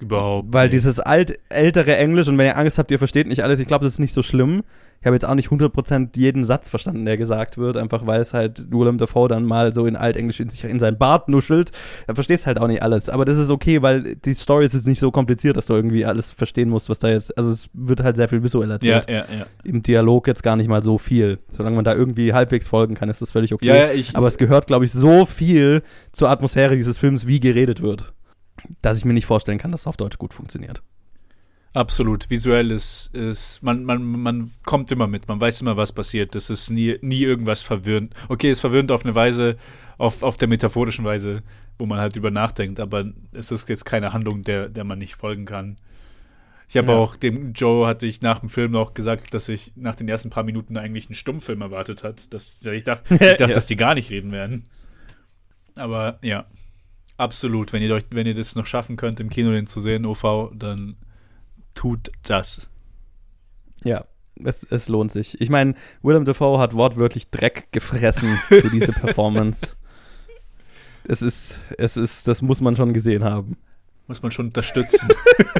überhaupt. 0.00 0.48
Weil 0.52 0.66
nee. 0.66 0.72
dieses 0.72 1.00
alt, 1.00 1.38
ältere 1.48 1.96
Englisch 1.96 2.28
und 2.28 2.38
wenn 2.38 2.46
ihr 2.46 2.56
Angst 2.56 2.78
habt, 2.78 2.90
ihr 2.90 2.98
versteht 2.98 3.26
nicht 3.26 3.42
alles, 3.42 3.60
ich 3.60 3.66
glaube, 3.66 3.84
das 3.84 3.94
ist 3.94 3.98
nicht 3.98 4.14
so 4.14 4.22
schlimm. 4.22 4.62
Ich 5.02 5.06
habe 5.06 5.16
jetzt 5.16 5.24
auch 5.26 5.34
nicht 5.34 5.48
100% 5.48 6.16
jeden 6.16 6.44
Satz 6.44 6.68
verstanden, 6.68 7.04
der 7.04 7.16
gesagt 7.16 7.58
wird, 7.58 7.76
einfach 7.76 8.06
weil 8.06 8.20
es 8.20 8.32
halt 8.32 8.70
Willem 8.70 8.98
Dafoe 8.98 9.26
dann 9.28 9.44
mal 9.44 9.72
so 9.72 9.84
in 9.86 9.96
Altenglisch 9.96 10.38
in 10.38 10.48
sich 10.48 10.62
in 10.62 10.78
seinen 10.78 10.96
Bart 10.96 11.28
nuschelt. 11.28 11.72
Dann 12.06 12.14
verstehst 12.14 12.46
halt 12.46 12.60
auch 12.60 12.68
nicht 12.68 12.82
alles. 12.84 13.10
Aber 13.10 13.24
das 13.24 13.36
ist 13.36 13.50
okay, 13.50 13.82
weil 13.82 14.14
die 14.14 14.32
Story 14.32 14.64
ist 14.64 14.74
jetzt 14.74 14.86
nicht 14.86 15.00
so 15.00 15.10
kompliziert, 15.10 15.56
dass 15.56 15.66
du 15.66 15.74
irgendwie 15.74 16.04
alles 16.06 16.30
verstehen 16.30 16.68
musst, 16.68 16.88
was 16.88 17.00
da 17.00 17.08
jetzt. 17.08 17.36
Also 17.36 17.50
es 17.50 17.68
wird 17.72 18.00
halt 18.04 18.14
sehr 18.14 18.28
viel 18.28 18.44
visuell 18.44 18.68
Ja, 18.68 18.74
erzählt. 18.74 19.08
ja, 19.08 19.36
ja. 19.38 19.46
Im 19.64 19.82
Dialog 19.82 20.28
jetzt 20.28 20.44
gar 20.44 20.54
nicht 20.54 20.68
mal 20.68 20.84
so 20.84 20.98
viel. 20.98 21.40
Solange 21.48 21.74
man 21.74 21.84
da 21.84 21.94
irgendwie 21.96 22.32
halbwegs 22.32 22.68
folgen 22.68 22.94
kann, 22.94 23.08
ist 23.08 23.20
das 23.20 23.32
völlig 23.32 23.52
okay. 23.52 23.66
Ja, 23.66 23.74
ja, 23.74 23.90
ich, 23.92 24.14
Aber 24.16 24.28
es 24.28 24.38
gehört, 24.38 24.68
glaube 24.68 24.84
ich, 24.84 24.92
so 24.92 25.26
viel 25.26 25.82
zur 26.12 26.30
Atmosphäre 26.30 26.76
dieses 26.76 26.96
Films, 26.96 27.26
wie 27.26 27.40
geredet 27.40 27.82
wird, 27.82 28.12
dass 28.82 28.98
ich 28.98 29.04
mir 29.04 29.14
nicht 29.14 29.26
vorstellen 29.26 29.58
kann, 29.58 29.72
dass 29.72 29.80
es 29.80 29.86
auf 29.88 29.96
Deutsch 29.96 30.18
gut 30.18 30.32
funktioniert. 30.32 30.80
Absolut. 31.74 32.28
Visuell 32.28 32.70
ist, 32.70 33.10
ist 33.14 33.62
man, 33.62 33.84
man, 33.84 34.02
man 34.04 34.50
kommt 34.64 34.92
immer 34.92 35.06
mit, 35.06 35.26
man 35.28 35.40
weiß 35.40 35.62
immer, 35.62 35.76
was 35.78 35.92
passiert. 35.92 36.34
Das 36.34 36.50
ist 36.50 36.68
nie, 36.70 36.98
nie 37.00 37.20
irgendwas 37.22 37.62
verwirrend. 37.62 38.12
Okay, 38.28 38.50
es 38.50 38.60
verwirrend 38.60 38.92
auf 38.92 39.04
eine 39.04 39.14
Weise, 39.14 39.56
auf, 39.96 40.22
auf 40.22 40.36
der 40.36 40.48
metaphorischen 40.48 41.04
Weise, 41.04 41.42
wo 41.78 41.86
man 41.86 41.98
halt 41.98 42.14
drüber 42.14 42.30
nachdenkt, 42.30 42.78
aber 42.78 43.06
es 43.32 43.50
ist 43.50 43.68
jetzt 43.70 43.84
keine 43.86 44.12
Handlung, 44.12 44.42
der, 44.42 44.68
der 44.68 44.84
man 44.84 44.98
nicht 44.98 45.14
folgen 45.14 45.46
kann. 45.46 45.78
Ich 46.68 46.76
habe 46.76 46.92
Ja. 46.92 46.98
auch 46.98 47.16
dem 47.16 47.52
Joe 47.54 47.86
hatte 47.86 48.06
ich 48.06 48.20
nach 48.20 48.38
dem 48.40 48.48
Film 48.50 48.72
noch 48.72 48.92
gesagt, 48.94 49.32
dass 49.32 49.48
ich 49.48 49.72
nach 49.74 49.94
den 49.94 50.08
ersten 50.08 50.28
paar 50.30 50.42
Minuten 50.42 50.76
eigentlich 50.76 51.06
einen 51.06 51.14
Stummfilm 51.14 51.62
erwartet 51.62 52.02
hat. 52.02 52.32
Dass, 52.34 52.58
ich 52.62 52.84
dachte, 52.84 53.02
ich 53.14 53.18
dachte 53.18 53.44
Ja. 53.44 53.46
dass 53.46 53.66
die 53.66 53.76
gar 53.76 53.94
nicht 53.94 54.10
reden 54.10 54.32
werden. 54.32 54.64
Aber 55.78 56.18
ja, 56.22 56.44
absolut. 57.16 57.72
Wenn 57.72 57.82
ihr, 57.82 57.94
euch, 57.94 58.04
wenn 58.10 58.26
ihr 58.26 58.34
das 58.34 58.56
noch 58.56 58.66
schaffen 58.66 58.96
könnt, 58.96 59.20
im 59.20 59.30
Kino 59.30 59.50
den 59.52 59.66
zu 59.66 59.80
sehen, 59.80 60.04
OV, 60.06 60.50
dann 60.54 60.96
tut 61.74 62.10
das. 62.22 62.70
Ja, 63.84 64.04
es, 64.44 64.64
es 64.64 64.88
lohnt 64.88 65.10
sich. 65.10 65.40
Ich 65.40 65.50
meine, 65.50 65.74
Willem 66.02 66.24
Dafoe 66.24 66.58
hat 66.58 66.74
wortwörtlich 66.74 67.30
Dreck 67.30 67.68
gefressen 67.72 68.36
für 68.48 68.70
diese 68.70 68.92
Performance. 68.92 69.76
Es 71.06 71.22
ist, 71.22 71.60
es 71.78 71.96
ist, 71.96 72.28
das 72.28 72.42
muss 72.42 72.60
man 72.60 72.76
schon 72.76 72.92
gesehen 72.92 73.24
haben. 73.24 73.56
Muss 74.06 74.22
man 74.22 74.30
schon 74.30 74.46
unterstützen. 74.46 75.08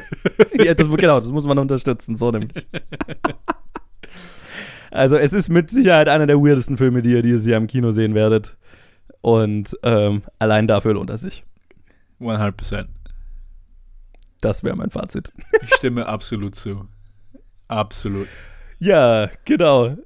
ja, 0.54 0.74
das, 0.74 0.88
genau, 0.88 1.18
das 1.20 1.28
muss 1.28 1.46
man 1.46 1.58
unterstützen, 1.58 2.16
so 2.16 2.30
nämlich. 2.30 2.66
Also 4.92 5.16
es 5.16 5.32
ist 5.32 5.48
mit 5.48 5.70
Sicherheit 5.70 6.06
einer 6.08 6.26
der 6.26 6.36
weirdesten 6.36 6.76
Filme, 6.76 7.00
die 7.00 7.12
ihr 7.12 7.22
dieses 7.22 7.46
Jahr 7.46 7.58
im 7.58 7.66
Kino 7.66 7.92
sehen 7.92 8.14
werdet. 8.14 8.58
Und 9.22 9.74
ähm, 9.82 10.22
allein 10.38 10.68
dafür 10.68 10.92
lohnt 10.92 11.08
er 11.08 11.16
sich. 11.16 11.44
100%. 12.20 12.88
Das 14.42 14.62
wäre 14.64 14.76
mein 14.76 14.90
Fazit. 14.90 15.32
Ich 15.62 15.74
stimme 15.76 16.06
absolut 16.06 16.54
zu. 16.54 16.86
Absolut. 17.68 18.26
Ja, 18.78 19.30
genau. 19.46 19.96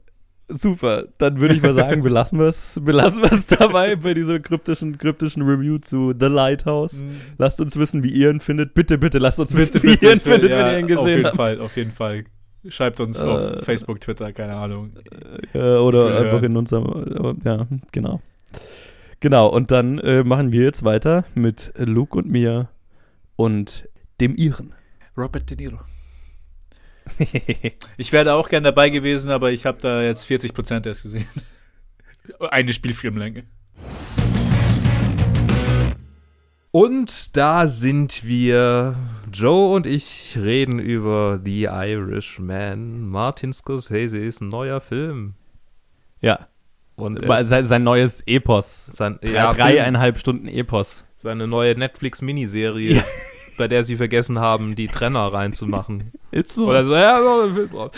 Super. 0.49 1.09
Dann 1.19 1.41
würde 1.41 1.55
ich 1.55 1.63
mal 1.63 1.73
sagen, 1.79 2.03
belassen 2.03 2.39
wir 2.39 2.47
es 2.47 2.79
belassen 2.81 3.23
wir's 3.23 3.47
dabei 3.47 3.97
bei 3.97 4.15
dieser 4.15 4.39
kryptischen, 4.39 4.97
kryptischen 4.99 5.43
Review 5.43 5.79
zu 5.79 6.13
The 6.17 6.27
Lighthouse. 6.27 7.03
Lasst 7.39 7.61
uns 7.61 7.77
wissen, 7.77 8.05
wie 8.05 8.11
ihr 8.11 8.31
ihn 8.31 8.39
findet. 8.41 8.75
Bitte, 8.75 8.99
bitte, 8.99 9.19
lasst 9.19 9.41
uns 9.41 9.57
wissen, 9.57 9.83
wie 9.83 9.95
ihr 9.97 10.13
ihn 10.13 10.21
findet, 10.21 10.51
ja, 10.51 10.59
wenn 10.59 10.73
ihr 10.73 10.79
ihn 10.79 10.85
Auf 10.85 10.91
gesehen 11.05 11.09
jeden 11.09 11.27
habt. 11.27 11.37
Fall, 11.37 11.61
auf 11.61 11.77
jeden 11.77 11.91
Fall. 11.91 12.25
Schreibt 12.69 13.01
uns 13.01 13.21
Äh, 13.21 13.25
auf 13.25 13.65
Facebook, 13.65 14.01
Twitter, 14.01 14.33
keine 14.33 14.55
Ahnung. 14.55 14.93
Äh, 15.55 15.59
oder 15.59 16.07
will 16.07 16.17
einfach 16.25 16.43
in 16.43 16.57
unserem, 16.57 17.41
ja, 17.45 17.67
genau. 17.91 18.21
Genau, 19.21 19.49
und 19.49 19.71
dann 19.71 19.99
äh, 19.99 20.23
machen 20.25 20.53
wir 20.53 20.63
jetzt 20.65 20.85
weiter 20.85 21.25
mit 21.35 21.73
Luke 21.79 22.19
und 22.19 22.29
mir 22.29 22.69
und 23.37 23.89
dem 24.21 24.35
Iren. 24.37 24.75
Robert 25.17 25.49
De 25.51 25.57
Niro. 25.57 25.79
Ich 27.97 28.13
wäre 28.13 28.25
da 28.25 28.35
auch 28.35 28.49
gern 28.49 28.65
dabei 28.65 28.91
gewesen, 28.91 29.31
aber 29.31 29.53
ich 29.53 29.65
habe 29.65 29.79
da 29.81 30.03
jetzt 30.03 30.27
40% 30.29 30.87
erst 30.87 31.03
gesehen. 31.05 31.27
Eine 32.51 32.73
Spielfilmlänge. 32.73 33.45
Und 36.73 37.37
da 37.37 37.67
sind 37.67 38.25
wir. 38.25 38.97
Joe 39.33 39.75
und 39.75 39.87
ich 39.87 40.37
reden 40.41 40.79
über 40.79 41.41
The 41.43 41.65
Irishman. 41.65 43.09
Martin 43.09 43.53
Scorsese's 43.53 44.41
neuer 44.41 44.81
Film. 44.81 45.35
ja, 46.21 46.49
Und 46.97 47.19
es- 47.25 47.49
sein, 47.49 47.67
sein 47.67 47.83
neues 47.85 48.23
Epos. 48.27 48.87
sein, 48.87 49.19
Drei, 49.23 49.31
ja, 49.33 49.53
dreieinhalb 49.55 50.19
Stunden 50.19 50.49
Epos. 50.49 51.05
seine 51.17 51.47
neue 51.47 51.77
Netflix-Miniserie, 51.79 52.97
Ja. 52.97 53.05
bei 53.57 53.69
der 53.69 53.85
sie 53.85 53.97
vergessen 53.97 54.39
haben, 54.39 54.75
die 54.75 54.89
Trenner 54.89 55.33
reinzumachen. 55.33 56.13
Ist 56.31 56.53
so. 56.53 56.67
Oder 56.67 56.85
so, 56.85 56.95
ja, 56.95 57.21
so 57.23 57.53
Film 57.55 57.71
draus. 57.71 57.91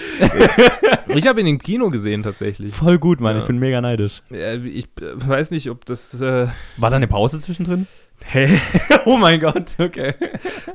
ich 1.09 1.27
habe 1.27 1.41
ihn 1.41 1.47
im 1.47 1.59
Kino 1.59 1.91
gesehen 1.91 2.23
tatsächlich. 2.23 2.73
Voll 2.75 2.99
gut, 2.99 3.21
Mann. 3.21 3.37
Ja. 3.37 3.43
Ich 3.43 3.47
bin 3.49 3.59
mega 3.59 3.81
neidisch. 3.81 4.23
Äh, 4.31 4.57
Ich 4.59 4.87
äh, 5.01 5.29
weiß 5.29 5.51
nicht, 5.51 5.71
ob 5.71 5.85
das. 5.87 6.21
Äh, 6.21 6.49
War 6.77 6.91
da 6.91 6.97
eine 6.97 7.09
Pause 7.09 7.39
zwischendrin? 7.41 7.87
Hä? 8.25 8.61
oh 9.05 9.17
mein 9.17 9.41
Gott, 9.41 9.77
okay. 9.79 10.15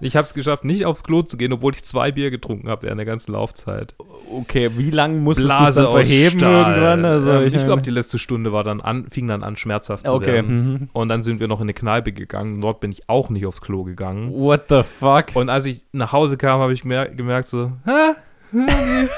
Ich 0.01 0.15
habe 0.15 0.25
es 0.25 0.33
geschafft, 0.33 0.63
nicht 0.63 0.85
aufs 0.85 1.03
Klo 1.03 1.21
zu 1.21 1.37
gehen, 1.37 1.53
obwohl 1.53 1.73
ich 1.73 1.83
zwei 1.83 2.11
Bier 2.11 2.31
getrunken 2.31 2.69
habe 2.69 2.83
während 2.83 2.99
der 2.99 3.05
ganzen 3.05 3.33
Laufzeit. 3.33 3.95
Okay, 4.31 4.71
wie 4.77 4.89
lange 4.89 5.19
musstest 5.19 5.49
du 5.49 5.63
es 5.63 5.75
dann 5.75 5.91
verheben 5.91 6.39
irgendwann? 6.39 7.05
Also, 7.05 7.31
ähm, 7.31 7.47
ich 7.47 7.63
glaube, 7.63 7.81
die 7.81 7.91
letzte 7.91 8.19
Stunde 8.19 8.51
war 8.51 8.63
dann 8.63 8.81
an, 8.81 9.07
fing 9.09 9.27
dann 9.27 9.43
an, 9.43 9.57
schmerzhaft 9.57 10.07
zu 10.07 10.13
Okay. 10.13 10.33
werden. 10.33 10.73
Mhm. 10.73 10.89
Und 10.93 11.09
dann 11.09 11.21
sind 11.23 11.39
wir 11.39 11.47
noch 11.47 11.59
in 11.59 11.63
eine 11.65 11.73
Kneipe 11.73 12.11
gegangen. 12.13 12.61
Dort 12.61 12.79
bin 12.79 12.91
ich 12.91 13.09
auch 13.09 13.29
nicht 13.29 13.45
aufs 13.45 13.61
Klo 13.61 13.83
gegangen. 13.83 14.31
What 14.33 14.65
the 14.69 14.83
fuck? 14.83 15.25
Und 15.35 15.49
als 15.49 15.65
ich 15.65 15.85
nach 15.91 16.11
Hause 16.11 16.37
kam, 16.37 16.59
habe 16.61 16.73
ich 16.73 16.83
mer 16.83 17.07
gemerkt 17.09 17.47
so, 17.49 17.71
hä? 17.85 18.13
Okay. 18.53 19.09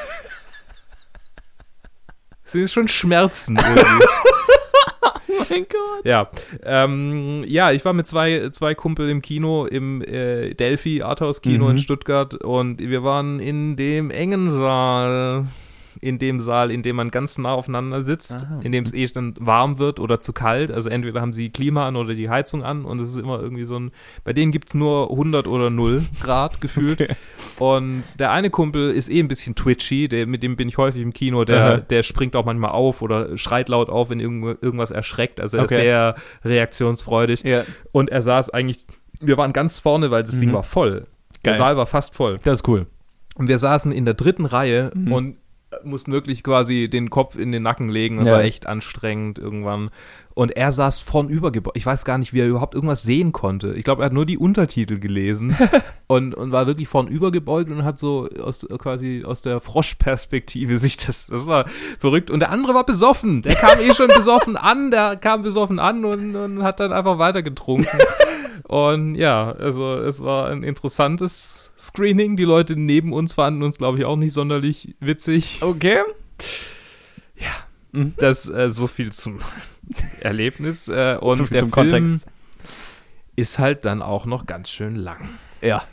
Es 2.46 2.51
sind 2.51 2.70
schon 2.70 2.88
Schmerzen 2.88 3.58
irgendwie. 3.58 4.05
Oh 5.42 5.46
mein 5.50 5.65
Gott. 5.70 6.06
Ja, 6.06 6.30
ähm, 6.63 7.44
ja, 7.48 7.72
ich 7.72 7.84
war 7.86 7.94
mit 7.94 8.08
zwei, 8.08 8.50
zwei 8.51 8.74
Kumpel 8.75 9.10
im 9.10 9.22
Kino, 9.22 9.65
im 9.65 10.01
äh, 10.01 10.54
Delphi 10.54 11.01
Arthouse 11.01 11.42
Kino 11.42 11.65
Mhm. 11.65 11.72
in 11.72 11.77
Stuttgart 11.80 12.34
und 12.36 12.80
wir 12.80 13.04
waren 13.04 13.39
in 13.39 13.75
dem 13.75 14.12
engen 14.12 14.50
Saal, 14.50 15.46
in 16.05 16.19
dem 16.19 16.39
Saal, 16.39 16.71
in 16.71 16.81
dem 16.83 16.95
man 16.95 17.09
ganz 17.12 17.38
nah 17.38 17.53
aufeinander 17.53 18.01
sitzt, 18.03 18.45
Aha. 18.45 18.59
in 18.62 18.71
dem 18.71 18.83
es 18.83 18.93
eh 18.93 19.05
dann 19.07 19.33
warm 19.39 19.79
wird 19.79 20.00
oder 20.00 20.19
zu 20.19 20.33
kalt. 20.33 20.69
Also 20.71 20.89
entweder 20.89 21.19
haben 21.21 21.33
sie 21.33 21.50
Klima 21.50 21.88
an 21.88 21.95
oder 21.95 22.13
die 22.13 22.29
Heizung 22.29 22.63
an 22.63 22.85
und 22.85 23.01
es 23.01 23.12
ist 23.12 23.17
immer 23.17 23.39
irgendwie 23.41 23.65
so 23.65 23.77
ein, 23.79 23.91
bei 24.24 24.33
denen 24.33 24.51
gibt 24.51 24.69
es 24.69 24.74
nur 24.75 25.09
100 25.12 25.47
oder 25.47 25.69
0 25.69 26.03
Grad 26.21 26.62
gefühlt. 26.62 27.01
Okay. 27.01 27.15
Und 27.59 28.03
der 28.19 28.31
eine 28.31 28.50
Kumpel 28.50 28.91
ist 28.91 29.09
eh 29.09 29.19
ein 29.19 29.27
bisschen 29.27 29.55
twitchy, 29.55 30.07
der, 30.07 30.27
mit 30.27 30.43
dem 30.43 30.55
bin 30.55 30.67
ich 30.69 30.77
häufig 30.77 31.01
im 31.01 31.12
Kino, 31.13 31.43
der, 31.45 31.65
Aha. 31.65 31.77
der 31.77 32.03
springt 32.03 32.35
auch 32.35 32.45
manchmal 32.45 32.71
auf 32.71 33.01
oder 33.01 33.38
schreit 33.38 33.67
laut 33.69 33.89
auf, 33.89 34.09
wenn 34.09 34.19
irgendwo, 34.19 34.50
irgendwas 34.50 34.91
erschreckt. 34.91 35.39
Also 35.41 35.57
er 35.57 35.63
Okay. 35.63 35.75
ist 35.75 35.81
sehr 35.81 36.15
reaktionsfreudig. 36.43 37.43
Ja. 37.43 37.63
Und 37.91 38.09
er 38.09 38.21
saß 38.21 38.50
eigentlich, 38.51 38.85
wir 39.21 39.38
waren 39.38 39.53
ganz 39.53 39.79
vorne, 39.79 40.12
weil 40.12 40.24
das 40.24 40.39
Ding 40.39 40.50
Mhm. 40.50 40.53
war 40.55 40.63
voll. 40.63 41.07
Der 41.43 41.53
Geil. 41.53 41.55
Saal 41.55 41.77
war 41.77 41.85
fast 41.85 42.15
voll. 42.15 42.39
Das 42.43 42.59
ist 42.59 42.67
cool. 42.67 42.88
Und 43.35 43.47
wir 43.47 43.57
saßen 43.57 43.91
in 43.91 44.05
der 44.05 44.13
dritten 44.13 44.45
Reihe 44.45 44.91
Mhm. 44.93 45.12
und 45.12 45.38
mussten 45.84 46.12
wirklich 46.12 46.44
quasi 46.44 46.89
den 46.89 47.10
Kopf 47.10 47.36
in 47.36 47.51
den 47.51 47.63
Nacken 47.63 47.89
legen. 47.89 48.17
Das 48.17 48.27
Ja. 48.27 48.34
war 48.34 48.44
echt 48.44 48.67
anstrengend 48.67 49.39
irgendwann. 49.39 49.89
Und 50.34 50.55
er 50.58 50.72
saß 50.74 51.00
vornüber 51.00 51.51
gebeugt. 51.51 51.77
Ich 51.77 51.86
weiß 51.86 52.03
gar 52.03 52.17
nicht, 52.17 52.34
wie 52.34 52.41
er 52.41 52.48
überhaupt 52.48 52.75
irgendwas 52.75 53.03
sehen 53.03 53.32
konnte. 53.32 53.74
Ich 53.75 53.86
glaube, 53.86 54.03
er 54.03 54.08
hat 54.08 54.13
nur 54.13 54.25
die 54.25 54.38
Untertitel 54.38 55.00
gelesen 55.00 55.55
und, 56.08 56.36
und 56.36 56.51
war 56.51 56.67
wirklich 56.67 56.88
vornüber 56.89 57.32
gebeugt 57.32 57.72
und 57.72 57.84
hat 57.86 57.98
so 57.98 58.27
aus, 58.41 58.67
quasi 58.77 59.24
aus 59.25 59.41
der 59.44 59.60
Froschperspektive 59.62 60.77
sich 60.77 60.98
das, 60.98 61.27
das 61.27 61.46
war 61.48 61.65
verrückt. 62.00 62.29
Und 62.32 62.41
der 62.41 62.51
andere 62.51 62.74
war 62.74 62.86
besoffen. 62.86 63.41
Der 63.44 63.55
kam 63.55 63.79
eh 63.79 63.94
schon 63.94 64.08
besoffen 64.10 64.58
an, 64.58 64.91
der 64.91 65.15
kam 65.15 65.41
besoffen 65.41 65.79
an 65.79 66.03
und, 66.05 66.36
und 66.36 66.63
hat 66.63 66.79
dann 66.82 66.91
einfach 66.91 67.17
weiter 67.17 67.41
getrunken. 67.41 67.88
Und 68.63 69.15
ja, 69.15 69.51
also 69.51 69.97
es 69.97 70.24
war 70.24 70.50
ein 70.50 70.63
interessantes 70.63 71.71
Screening. 71.77 72.38
Die 72.38 72.43
Leute 72.45 72.75
neben 72.75 73.13
uns 73.13 73.33
fanden 73.33 73.63
uns, 73.63 73.77
glaube 73.77 73.97
ich, 74.00 74.05
auch 74.05 74.15
nicht 74.15 74.33
sonderlich 74.33 74.95
witzig. 75.00 75.59
Okay. 75.62 76.00
Das 78.17 78.50
äh, 78.50 78.69
so 78.69 78.88
viel 78.88 79.12
zum 79.12 79.39
Erlebnis. 80.19 80.88
Äh, 80.88 81.17
und 81.21 81.38
So 81.38 81.45
der 81.45 81.62
zum 81.62 81.71
Film 81.71 81.91
Kontext. 81.91 82.27
ist 83.35 83.59
halt 83.59 83.85
dann 83.85 84.01
auch 84.01 84.25
noch 84.25 84.45
ganz 84.45 84.69
schön 84.69 84.95
lang. 84.95 85.29
Ja. 85.62 85.83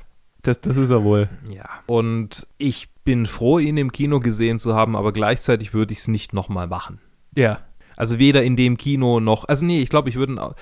Das, 0.42 0.61
das 0.61 0.76
ist 0.76 0.90
er 0.90 1.04
wohl. 1.04 1.28
Ja. 1.54 1.69
Und 1.87 2.49
ich 2.58 2.89
bin 3.04 3.26
froh, 3.26 3.60
ihn 3.60 3.76
im 3.76 3.93
Kino 3.93 4.19
gesehen 4.19 4.58
zu 4.58 4.75
haben, 4.75 4.97
aber 4.97 5.13
gleichzeitig 5.13 5.73
würde 5.73 5.93
ich 5.93 6.00
es 6.00 6.08
nicht 6.08 6.32
nochmal 6.32 6.67
machen. 6.67 7.00
Ja. 7.37 7.60
Also 7.97 8.19
weder 8.19 8.43
in 8.43 8.56
dem 8.56 8.76
Kino 8.76 9.21
noch. 9.21 9.45
Also 9.47 9.65
nee, 9.65 9.80
ich 9.80 9.89
glaube, 9.89 10.08
ich 10.08 10.17
würde. 10.17 10.54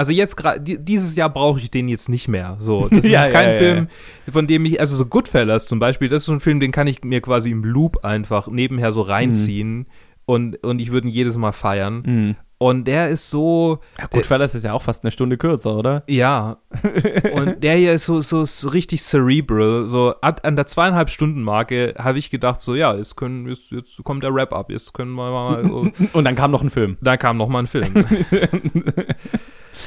Also 0.00 0.12
jetzt 0.12 0.34
gerade 0.34 0.60
dieses 0.62 1.14
Jahr 1.14 1.28
brauche 1.28 1.60
ich 1.60 1.70
den 1.70 1.86
jetzt 1.86 2.08
nicht 2.08 2.26
mehr. 2.26 2.56
So, 2.58 2.88
das 2.90 3.04
Ja, 3.06 3.24
ist 3.24 3.32
kein 3.32 3.48
ja, 3.48 3.52
ja, 3.52 3.58
Film, 3.58 3.88
von 4.32 4.46
dem 4.46 4.64
ich 4.64 4.80
also 4.80 4.96
so 4.96 5.04
Goodfellas 5.04 5.66
zum 5.66 5.78
Beispiel. 5.78 6.08
Das 6.08 6.22
ist 6.22 6.26
so 6.26 6.32
ein 6.32 6.40
Film, 6.40 6.58
den 6.58 6.72
kann 6.72 6.86
ich 6.86 7.04
mir 7.04 7.20
quasi 7.20 7.50
im 7.50 7.64
Loop 7.64 8.02
einfach 8.02 8.48
nebenher 8.48 8.92
so 8.92 9.02
reinziehen 9.02 9.86
und 10.24 10.56
und 10.64 10.78
ich 10.78 10.90
würde 10.90 11.06
ihn 11.08 11.12
jedes 11.12 11.36
Mal 11.36 11.52
feiern. 11.52 12.02
Mhm. 12.06 12.36
Und 12.56 12.84
der 12.86 13.08
ist 13.08 13.28
so 13.30 13.80
Ja, 13.98 14.06
gut, 14.06 14.24
Fellas 14.24 14.54
ist 14.54 14.64
ja 14.64 14.72
auch 14.72 14.82
fast 14.82 15.04
eine 15.04 15.10
Stunde 15.10 15.36
kürzer, 15.36 15.76
oder? 15.76 16.02
ja. 16.08 16.56
und 17.34 17.62
der 17.62 17.76
hier 17.76 17.92
ist 17.92 18.04
so, 18.06 18.22
so, 18.22 18.46
so 18.46 18.68
richtig 18.70 19.02
cerebral. 19.02 19.86
So 19.86 20.14
an 20.22 20.56
der 20.56 20.66
zweieinhalb 20.66 21.10
Stunden 21.10 21.42
Marke 21.42 21.94
habe 21.98 22.18
ich 22.18 22.30
gedacht, 22.30 22.60
so 22.62 22.74
ja, 22.74 22.94
jetzt 22.94 23.16
können 23.16 23.46
jetzt, 23.48 23.70
jetzt 23.70 24.02
kommt 24.04 24.24
der 24.24 24.32
Wrap 24.34 24.54
up, 24.54 24.70
jetzt 24.70 24.94
können 24.94 25.12
wir 25.12 25.30
mal. 25.30 25.62
So. 25.64 25.88
Und 26.14 26.24
dann 26.24 26.36
kam 26.36 26.50
noch 26.52 26.62
ein 26.62 26.70
Film. 26.70 26.96
da 27.02 27.16
kam 27.18 27.36
noch 27.36 27.48
mal 27.48 27.60
ein 27.60 27.66
Film. 27.66 27.92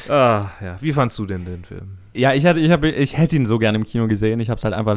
Ah, 0.10 0.50
ja. 0.62 0.76
Wie 0.80 0.94
fandst 0.94 1.18
du 1.20 1.26
denn 1.26 1.46
den 1.46 1.66
Film? 1.66 1.98
Ja, 2.16 2.34
ich 2.34 2.44
hätte, 2.44 2.60
ich, 2.60 2.70
hab, 2.70 2.84
ich 2.84 3.18
hätte 3.18 3.36
ihn 3.36 3.48
so 3.48 3.58
gerne 3.58 3.78
im 3.80 3.84
Kino 3.86 4.08
gesehen. 4.08 4.40
Ich 4.40 4.50
habe 4.52 4.60
es 4.60 4.64
halt 4.64 4.76
einfach 4.76 4.96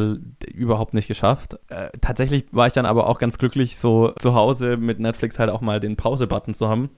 überhaupt 0.53 0.93
nicht 0.93 1.09
geschafft. 1.09 1.57
Äh, 1.69 1.89
tatsächlich 2.03 2.45
war 2.53 2.67
ich 2.67 2.75
dann 2.75 2.85
aber 2.85 3.07
auch 3.07 3.19
ganz 3.19 3.39
glücklich, 3.39 3.79
so 3.79 4.13
zu 4.19 4.35
Hause 4.35 4.77
mit 4.77 5.01
Netflix 5.01 5.39
halt 5.39 5.49
auch 5.49 5.63
mal 5.63 5.81
den 5.81 5.97
Pause-Button 5.97 6.53
zu 6.53 6.69
haben 6.69 6.91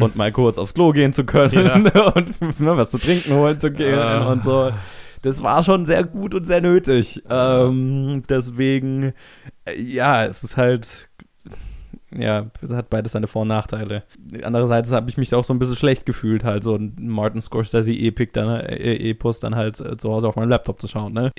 und 0.00 0.16
mal 0.16 0.32
kurz 0.32 0.56
aufs 0.56 0.72
Klo 0.72 0.92
gehen 0.92 1.12
zu 1.12 1.24
können 1.24 1.86
und 2.14 2.60
ne, 2.60 2.76
was 2.78 2.90
zu 2.90 2.98
trinken 2.98 3.34
holen 3.34 3.58
zu 3.58 3.70
gehen 3.70 3.98
Ah. 3.98 4.32
und 4.32 4.42
so. 4.42 4.70
Das 5.20 5.42
war 5.42 5.62
schon 5.62 5.84
sehr 5.84 6.04
gut 6.04 6.34
und 6.34 6.44
sehr 6.44 6.60
nötig. 6.62 7.22
Ähm, 7.28 8.22
deswegen, 8.28 9.12
äh, 9.66 9.78
ja, 9.78 10.24
es 10.24 10.44
ist 10.44 10.56
halt, 10.56 11.07
ja, 12.16 12.46
hat 12.70 12.90
beides 12.90 13.12
seine 13.12 13.26
Vor- 13.26 13.42
und 13.42 13.48
Nachteile. 13.48 14.04
Andererseits 14.42 14.92
habe 14.92 15.10
ich 15.10 15.18
mich 15.18 15.34
auch 15.34 15.44
so 15.44 15.52
ein 15.52 15.58
bisschen 15.58 15.76
schlecht 15.76 16.06
gefühlt, 16.06 16.44
halt 16.44 16.64
so 16.64 16.74
ein 16.76 16.94
Martin 16.98 17.40
Scorsese-Epic 17.40 18.32
dann, 18.32 18.60
äh, 18.60 19.10
Epos 19.10 19.40
dann 19.40 19.54
halt 19.56 19.78
äh, 19.80 19.96
zu 19.96 20.10
Hause 20.10 20.28
auf 20.28 20.36
meinem 20.36 20.48
Laptop 20.48 20.80
zu 20.80 20.86
schauen, 20.88 21.12
ne? 21.12 21.32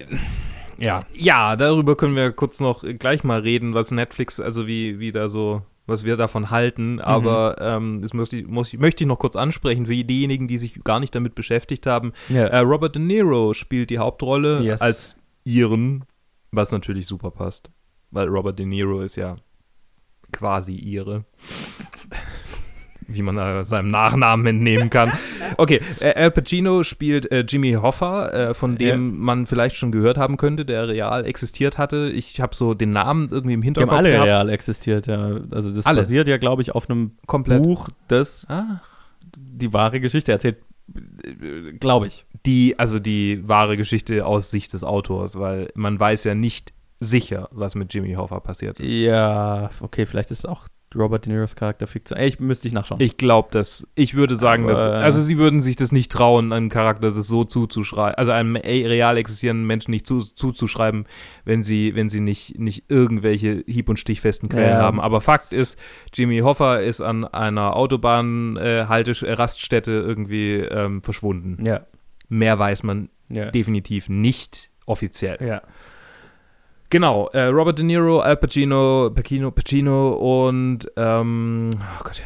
Ja. 0.77 1.05
Ja, 1.13 1.55
darüber 1.55 1.97
können 1.97 2.15
wir 2.15 2.31
kurz 2.31 2.59
noch 2.59 2.83
gleich 2.99 3.23
mal 3.23 3.39
reden, 3.41 3.73
was 3.73 3.91
Netflix, 3.91 4.39
also 4.39 4.67
wie, 4.67 4.99
wie 4.99 5.11
da 5.11 5.27
so, 5.27 5.63
was 5.87 6.05
wir 6.05 6.15
davon 6.17 6.51
halten. 6.51 6.99
Aber 7.01 7.55
ähm, 7.59 8.01
das 8.01 8.13
muss 8.13 8.31
ich, 8.31 8.47
muss 8.47 8.71
ich, 8.71 8.79
möchte 8.79 9.03
ich 9.03 9.07
noch 9.07 9.19
kurz 9.19 9.35
ansprechen 9.35 9.87
für 9.87 9.95
diejenigen, 10.03 10.47
die 10.47 10.57
sich 10.57 10.81
gar 10.83 10.99
nicht 10.99 11.13
damit 11.15 11.35
beschäftigt 11.35 11.85
haben. 11.85 12.13
Ja. 12.29 12.45
Äh, 12.45 12.59
Robert 12.59 12.95
De 12.95 13.01
Niro 13.01 13.53
spielt 13.53 13.89
die 13.89 13.97
Hauptrolle 13.99 14.61
Yes. 14.61 14.81
als 14.81 15.17
Iren, 15.43 16.05
was 16.51 16.71
natürlich 16.71 17.07
super 17.07 17.31
passt. 17.31 17.69
Weil 18.11 18.27
Robert 18.27 18.57
De 18.57 18.65
Niro 18.65 19.01
ist 19.01 19.17
ja 19.17 19.35
quasi 20.31 20.75
Ire. 20.75 21.25
Wie 23.11 23.23
man 23.23 23.39
äh, 23.39 23.63
seinem 23.63 23.89
Nachnamen 23.89 24.45
entnehmen 24.45 24.91
kann. 24.91 25.11
Okay, 25.57 25.81
äh, 25.99 26.13
Al 26.13 26.29
Pacino 26.29 26.83
spielt 26.83 27.31
äh, 27.31 27.39
Jimmy 27.47 27.73
Hoffa, 27.73 28.27
äh, 28.29 28.53
von 28.53 28.77
dem 28.77 29.17
man 29.19 29.47
vielleicht 29.47 29.77
schon 29.77 29.91
gehört 29.91 30.19
haben 30.19 30.37
könnte, 30.37 30.63
der 30.63 30.87
real 30.87 31.25
existiert 31.25 31.79
hatte. 31.79 32.11
Ich 32.13 32.39
habe 32.39 32.53
so 32.55 32.75
den 32.75 32.91
Namen 32.91 33.29
irgendwie 33.31 33.53
im 33.55 33.61
Die 33.61 33.67
haben 33.67 33.75
Hinterkopf 33.75 33.97
alle 33.97 34.09
gehabt. 34.11 34.27
real 34.27 34.49
existiert, 34.49 35.07
ja. 35.07 35.39
Also 35.49 35.71
das 35.73 35.87
Alle. 35.87 36.01
basiert 36.01 36.27
ja, 36.27 36.37
glaube 36.37 36.61
ich, 36.61 36.75
auf 36.75 36.87
einem 36.87 37.13
Komplett. 37.25 37.63
Buch, 37.63 37.89
das 38.07 38.45
Ah. 38.47 38.79
die 39.35 39.73
wahre 39.73 39.99
Geschichte 40.01 40.31
erzählt, 40.31 40.57
glaube 41.79 42.07
ich. 42.07 42.25
die, 42.45 42.77
also 42.77 42.99
die 42.99 43.47
wahre 43.47 43.75
Geschichte 43.75 44.23
aus 44.23 44.51
Sicht 44.51 44.73
des 44.73 44.83
Autors, 44.83 45.39
weil 45.39 45.69
man 45.73 45.99
weiß 45.99 46.25
ja 46.25 46.35
nicht 46.35 46.73
sicher, 46.99 47.47
was 47.51 47.75
mit 47.75 47.93
Jimmy 47.93 48.13
Hoffa 48.13 48.39
passiert 48.39 48.79
ist. 48.79 48.91
Ja, 48.91 49.69
okay, 49.81 50.05
vielleicht 50.05 50.31
ist 50.31 50.47
auch 50.47 50.67
Robert 50.95 51.25
De 51.27 51.31
Niros 51.33 51.55
Charakter 51.55 51.85
Fiktion. 51.85 52.17
Ey, 52.19 52.27
ich 52.29 52.39
müsste 52.39 52.67
ich 52.67 52.73
nachschauen. 52.73 52.99
Ich 52.99 53.15
glaube, 53.17 53.49
dass, 53.51 53.87
ich 53.93 54.15
würde 54.15 54.35
sagen, 54.35 54.65
dass, 54.65 54.79
Aber- 54.79 54.95
also 54.95 55.21
sie 55.21 55.37
würden 55.37 55.61
sich 55.61 55.75
das 55.75 55.91
nicht 55.91 56.11
trauen, 56.11 56.51
einem 56.51 56.69
Charakter 56.69 57.03
das 57.03 57.15
so 57.15 57.43
zuzuschreiben, 57.43 58.15
also 58.15 58.31
einem 58.31 58.55
e- 58.55 58.87
real 58.87 59.17
existierenden 59.17 59.67
Menschen 59.67 59.91
nicht 59.91 60.07
zu, 60.07 60.21
zuzuschreiben, 60.21 61.05
wenn 61.45 61.61
sie, 61.61 61.93
wenn 61.93 62.09
sie 62.09 62.21
nicht, 62.21 62.57
nicht 62.57 62.85
irgendwelche 62.89 63.63
hieb- 63.67 63.87
und 63.87 63.97
stichfesten 63.99 64.49
Quellen 64.49 64.77
Ja. 64.77 64.81
haben. 64.81 64.99
Aber 64.99 65.21
Fakt 65.21 65.53
ist, 65.53 65.77
Jimmy 66.11 66.39
Hoffa 66.39 66.77
ist 66.77 67.01
an 67.01 67.23
einer 67.23 67.75
Autobahn, 67.75 68.57
äh, 68.57 68.79
äh, 68.81 69.91
irgendwie 70.01 70.55
ähm, 70.55 71.03
verschwunden. 71.03 71.63
ja, 71.65 71.81
Mehr 72.29 72.57
weiß 72.57 72.81
man 72.81 73.09
ja. 73.29 73.51
definitiv 73.51 74.09
nicht 74.09 74.71
offiziell. 74.87 75.37
ja. 75.39 75.61
Genau, 76.89 77.27
äh, 77.33 77.43
Robert 77.43 77.77
De 77.77 77.85
Niro, 77.85 78.19
Al 78.19 78.37
Pacino, 78.37 79.11
Pacino, 79.13 79.51
Pacino 79.51 80.39
und 80.39 80.91
ähm, 80.95 81.69
oh 81.75 82.03
Gott, 82.03 82.23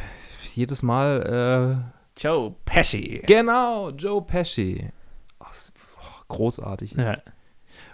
jedes 0.54 0.82
Mal 0.82 1.92
Joe 2.16 2.54
Pesci. 2.64 3.20
äh, 3.22 3.26
genau, 3.26 3.90
Joe 3.90 4.22
Pesci. 4.22 4.86
Oh, 5.40 5.46
großartig. 6.28 6.92
Ja. 6.92 7.18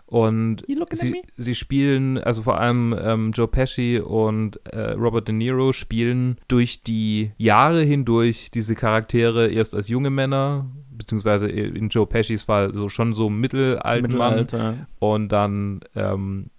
Und 0.07 0.65
sie, 0.91 1.23
sie 1.37 1.55
spielen, 1.55 2.19
also 2.19 2.43
vor 2.43 2.61
allem 2.61 2.97
ähm, 3.01 3.31
Joe 3.33 3.47
Pesci 3.47 4.01
und 4.01 4.61
äh, 4.67 4.93
Robert 4.93 5.29
De 5.29 5.35
Niro 5.35 5.73
spielen 5.73 6.37
durch 6.49 6.83
die 6.83 7.31
Jahre 7.37 7.83
hindurch 7.83 8.51
diese 8.51 8.75
Charaktere 8.75 9.49
erst 9.49 9.73
als 9.73 9.87
junge 9.87 10.11
Männer, 10.11 10.67
beziehungsweise 10.91 11.49
in 11.49 11.91
Joe 11.91 12.07
Peschis 12.07 12.43
Fall 12.43 12.73
so 12.75 12.89
schon 12.89 13.13
so 13.13 13.31
Mittelalten 13.31 14.17
Mann 14.17 14.39
Mittelalter. 14.41 14.87
und 14.99 15.29
dann 15.29 15.81
ähm, 15.95 16.51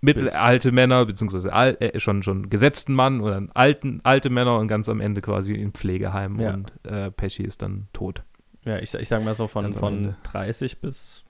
mittelalte 0.00 0.72
Männer, 0.72 1.04
beziehungsweise 1.06 1.52
al, 1.52 1.76
äh, 1.80 1.98
schon, 1.98 2.22
schon 2.22 2.48
gesetzten 2.50 2.94
Mann 2.94 3.20
oder 3.20 3.36
einen 3.36 3.50
alten, 3.52 4.00
alte 4.04 4.30
Männer 4.30 4.58
und 4.58 4.68
ganz 4.68 4.88
am 4.88 5.00
Ende 5.00 5.20
quasi 5.22 5.54
im 5.54 5.72
Pflegeheim 5.72 6.38
Ja. 6.40 6.54
und 6.54 6.72
äh, 6.84 7.10
Pesci 7.10 7.42
ist 7.42 7.62
dann 7.62 7.88
tot. 7.92 8.22
Ja, 8.64 8.78
ich, 8.78 8.92
ich 8.94 9.08
sag 9.08 9.24
mal 9.24 9.34
so 9.34 9.46
von, 9.48 9.72
von 9.72 9.94
Ende. 9.96 10.16
30 10.24 10.80
bis 10.80 11.24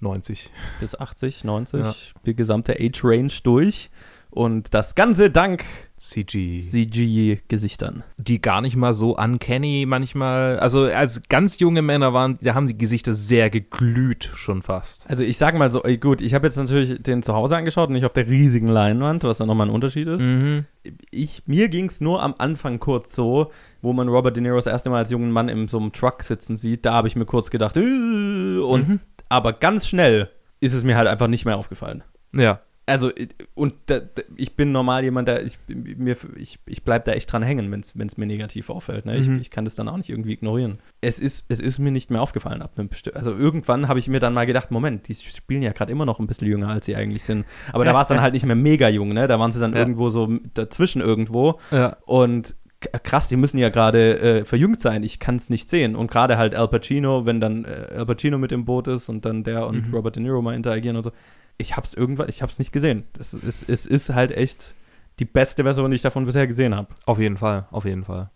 90. 0.00 0.50
bis 0.80 0.94
80, 0.94 1.44
90, 1.44 1.80
Ja. 1.80 1.94
die 2.26 2.36
gesamte 2.36 2.74
Age-Range 2.78 3.32
durch. 3.42 3.90
Und 4.36 4.74
das 4.74 4.94
Ganze 4.94 5.30
dank 5.30 5.64
CG. 5.96 6.58
CG-Gesichtern. 6.58 8.02
die 8.18 8.38
gar 8.40 8.60
nicht 8.60 8.76
mal 8.76 8.92
so 8.92 9.16
uncanny 9.16 9.86
manchmal. 9.88 10.58
Also 10.58 10.84
als 10.84 11.22
ganz 11.30 11.58
junge 11.58 11.80
Männer 11.80 12.12
waren, 12.12 12.36
da 12.42 12.54
haben 12.54 12.66
die 12.66 12.76
Gesichter 12.76 13.14
sehr 13.14 13.48
geglüht 13.48 14.30
schon 14.34 14.60
fast. 14.60 15.08
Also 15.08 15.24
ich 15.24 15.38
sag 15.38 15.56
mal 15.56 15.70
so, 15.70 15.82
ey, 15.84 15.96
gut, 15.96 16.20
ich 16.20 16.34
habe 16.34 16.46
jetzt 16.46 16.56
natürlich 16.56 17.02
den 17.02 17.22
zu 17.22 17.32
Hause 17.32 17.56
angeschaut 17.56 17.88
und 17.88 17.94
nicht 17.94 18.04
auf 18.04 18.12
der 18.12 18.28
riesigen 18.28 18.68
Leinwand, 18.68 19.24
was 19.24 19.38
dann 19.38 19.46
nochmal 19.46 19.68
ein 19.68 19.72
Unterschied 19.74 20.06
ist. 20.06 20.24
Mhm. 20.24 20.66
Ich, 21.10 21.44
mir 21.46 21.68
ging 21.70 21.86
es 21.86 22.02
nur 22.02 22.22
am 22.22 22.34
Anfang 22.36 22.78
kurz 22.78 23.16
so, 23.16 23.50
wo 23.80 23.94
man 23.94 24.08
Robert 24.08 24.36
De 24.36 24.42
Niro 24.42 24.56
das 24.56 24.66
erste 24.66 24.90
Mal 24.90 24.98
als 24.98 25.10
jungen 25.10 25.30
Mann 25.30 25.48
in 25.48 25.66
so 25.66 25.78
einem 25.78 25.92
Truck 25.92 26.22
sitzen 26.22 26.58
sieht, 26.58 26.84
da 26.84 26.92
habe 26.92 27.08
ich 27.08 27.16
mir 27.16 27.24
kurz 27.24 27.50
gedacht, 27.50 27.78
äh, 27.78 28.58
und 28.58 28.86
Mhm. 28.88 29.00
aber 29.30 29.54
ganz 29.54 29.88
schnell 29.88 30.28
ist 30.60 30.74
es 30.74 30.84
mir 30.84 30.96
halt 30.98 31.08
einfach 31.08 31.26
nicht 31.28 31.46
mehr 31.46 31.56
aufgefallen. 31.56 32.02
Ja. 32.34 32.60
Also, 32.88 33.10
äh, 33.10 33.26
und 33.54 33.74
da, 33.86 34.00
ich 34.36 34.54
bin 34.54 34.70
normal 34.70 35.02
jemand, 35.02 35.26
der, 35.26 35.44
ich, 35.44 35.58
mir, 35.68 36.16
ich, 36.36 36.58
ich 36.66 36.84
bleib 36.84 37.04
da 37.04 37.12
echt 37.12 37.30
dran 37.32 37.42
hängen, 37.42 37.70
wenn 37.72 38.06
es 38.06 38.16
mir 38.16 38.26
negativ 38.26 38.70
auffällt. 38.70 39.06
Ne? 39.06 39.16
Ich, 39.16 39.26
Mhm. 39.28 39.38
ich 39.40 39.50
kann 39.50 39.64
das 39.64 39.74
dann 39.74 39.88
auch 39.88 39.96
nicht 39.96 40.08
irgendwie 40.08 40.32
ignorieren. 40.32 40.78
Es 41.00 41.18
ist, 41.18 41.44
es 41.48 41.58
ist 41.60 41.80
mir 41.80 41.90
nicht 41.90 42.10
mehr 42.10 42.22
aufgefallen 42.22 42.62
ab 42.62 42.72
einem 42.76 42.88
Also 43.14 43.32
irgendwann 43.32 43.88
habe 43.88 43.98
ich 43.98 44.06
mir 44.06 44.20
dann 44.20 44.34
mal 44.34 44.46
gedacht, 44.46 44.70
Moment, 44.70 45.08
die 45.08 45.14
spielen 45.14 45.62
ja 45.62 45.72
gerade 45.72 45.90
immer 45.90 46.06
noch 46.06 46.20
ein 46.20 46.28
bisschen 46.28 46.46
jünger, 46.46 46.68
als 46.68 46.86
sie 46.86 46.94
eigentlich 46.94 47.24
sind. 47.24 47.44
Aber 47.72 47.84
da 47.84 47.92
war 47.92 48.02
es 48.02 48.08
dann 48.08 48.20
halt 48.20 48.34
nicht 48.34 48.46
mehr 48.46 48.54
mega 48.56 48.88
jung, 48.88 49.08
ne? 49.12 49.26
Da 49.26 49.40
waren 49.40 49.50
sie 49.50 49.58
dann 49.60 49.72
Ja. 49.72 49.78
irgendwo 49.80 50.08
so 50.10 50.28
dazwischen 50.54 51.02
irgendwo. 51.02 51.58
Ja. 51.72 51.96
Und 52.06 52.54
krass, 53.02 53.26
die 53.28 53.36
müssen 53.36 53.58
ja 53.58 53.68
gerade 53.70 54.18
äh, 54.20 54.44
verjüngt 54.44 54.80
sein. 54.80 55.02
Ich 55.02 55.18
kann 55.18 55.36
es 55.36 55.50
nicht 55.50 55.68
sehen. 55.68 55.96
Und 55.96 56.08
gerade 56.08 56.38
halt 56.38 56.54
Al 56.54 56.68
Pacino, 56.68 57.26
wenn 57.26 57.40
dann 57.40 57.64
äh, 57.64 57.94
Al 57.96 58.06
Pacino 58.06 58.38
mit 58.38 58.52
im 58.52 58.64
Boot 58.64 58.86
ist 58.86 59.08
und 59.08 59.24
dann 59.24 59.42
der 59.42 59.66
und 59.66 59.88
Mhm. 59.88 59.94
Robert 59.94 60.14
De 60.14 60.22
Niro 60.22 60.40
mal 60.40 60.54
interagieren 60.54 60.96
und 60.96 61.02
so. 61.02 61.10
Ich 61.58 61.76
hab's 61.76 61.94
irgendwann, 61.94 62.28
ich 62.28 62.42
hab's 62.42 62.58
nicht 62.58 62.72
gesehen. 62.72 63.04
Es 63.18 63.32
ist, 63.34 63.68
es 63.68 63.86
ist 63.86 64.10
halt 64.10 64.30
echt 64.30 64.74
die 65.18 65.24
beste 65.24 65.62
Version, 65.62 65.90
die 65.90 65.96
ich 65.96 66.02
davon 66.02 66.26
bisher 66.26 66.46
gesehen 66.46 66.74
habe. 66.74 66.88
Auf 67.06 67.18
jeden 67.18 67.36
Fall, 67.36 67.66
auf 67.70 67.84
jeden 67.84 68.04
Fall. 68.04 68.30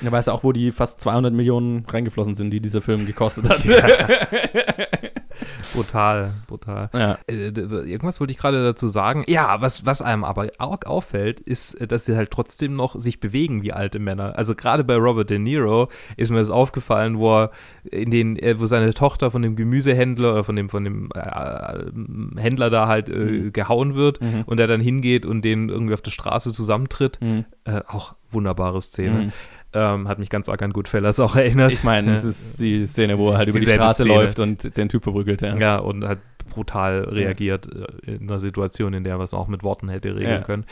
Da 0.00 0.12
weißt 0.12 0.28
du 0.28 0.32
auch, 0.32 0.44
wo 0.44 0.52
die 0.52 0.70
fast 0.70 1.00
200 1.00 1.32
Millionen 1.32 1.84
reingeflossen 1.86 2.34
sind, 2.34 2.50
die 2.50 2.60
dieser 2.60 2.80
Film 2.80 3.06
gekostet 3.06 3.48
hat. 3.48 3.60
Brutal, 5.74 6.34
brutal. 6.46 6.90
ja. 6.94 7.18
Äh, 7.26 7.48
irgendwas 7.48 8.20
wollte 8.20 8.32
ich 8.32 8.38
gerade 8.38 8.62
dazu 8.62 8.88
sagen. 8.88 9.24
Ja, 9.28 9.60
was, 9.60 9.86
was 9.86 10.02
einem 10.02 10.24
aber 10.24 10.48
arg 10.58 10.86
auffällt, 10.86 11.40
ist, 11.40 11.74
äh, 11.74 11.86
dass 11.86 12.04
sie 12.04 12.16
halt 12.16 12.30
trotzdem 12.30 12.74
noch 12.74 12.98
sich 12.98 13.20
bewegen 13.20 13.62
wie 13.62 13.72
alte 13.72 13.98
Männer. 13.98 14.36
Also 14.36 14.54
gerade 14.54 14.84
bei 14.84 14.96
Robert 14.96 15.30
De 15.30 15.38
Niro 15.38 15.88
ist 16.16 16.30
mir 16.30 16.38
das 16.38 16.50
aufgefallen, 16.50 17.18
wo 17.18 17.34
er 17.42 17.50
in 17.84 18.10
den, 18.10 18.36
äh, 18.36 18.58
wo 18.60 18.66
seine 18.66 18.92
Tochter 18.94 19.30
von 19.30 19.42
dem 19.42 19.56
Gemüsehändler 19.56 20.32
oder 20.32 20.44
von 20.44 20.56
dem, 20.56 20.68
von 20.68 20.84
dem 20.84 21.08
äh, 21.14 22.40
Händler 22.40 22.70
da 22.70 22.86
halt 22.88 23.08
äh, 23.08 23.12
Mhm. 23.20 23.52
gehauen 23.52 23.94
wird 23.94 24.20
Mhm. 24.20 24.42
und 24.46 24.58
er 24.60 24.66
dann 24.66 24.80
hingeht 24.80 25.24
und 25.26 25.42
den 25.42 25.68
irgendwie 25.68 25.94
auf 25.94 26.02
der 26.02 26.10
Straße 26.10 26.52
zusammentritt. 26.52 27.18
Mhm. 27.20 27.44
Äh, 27.64 27.80
auch 27.86 28.14
wunderbare 28.30 28.80
Szene. 28.80 29.32
Ähm, 29.72 30.08
hat 30.08 30.18
mich 30.18 30.30
ganz 30.30 30.48
arg 30.48 30.60
an 30.62 30.72
Goodfellas 30.72 31.20
auch 31.20 31.36
erinnert. 31.36 31.70
Ich 31.72 31.84
meine, 31.84 32.16
es 32.16 32.24
Ja. 32.24 32.30
ist 32.30 32.60
die 32.60 32.84
Szene, 32.86 33.18
wo 33.18 33.30
er 33.30 33.38
halt 33.38 33.48
über 33.48 33.60
die 33.60 33.66
Straße 33.66 34.02
Szene. 34.02 34.14
läuft 34.16 34.40
und 34.40 34.76
den 34.76 34.88
Typ 34.88 35.04
verprügelt. 35.04 35.42
Ja. 35.42 35.56
Ja, 35.56 35.78
und 35.78 36.04
hat 36.04 36.18
brutal 36.48 37.04
reagiert 37.04 37.68
äh, 37.72 38.10
in 38.16 38.22
einer 38.28 38.40
Situation, 38.40 38.92
in 38.94 39.04
der 39.04 39.14
er 39.14 39.20
es 39.20 39.32
auch 39.32 39.46
mit 39.46 39.62
Worten 39.62 39.88
hätte 39.88 40.16
regeln 40.16 40.28
Ja. 40.40 40.42
können. 40.42 40.64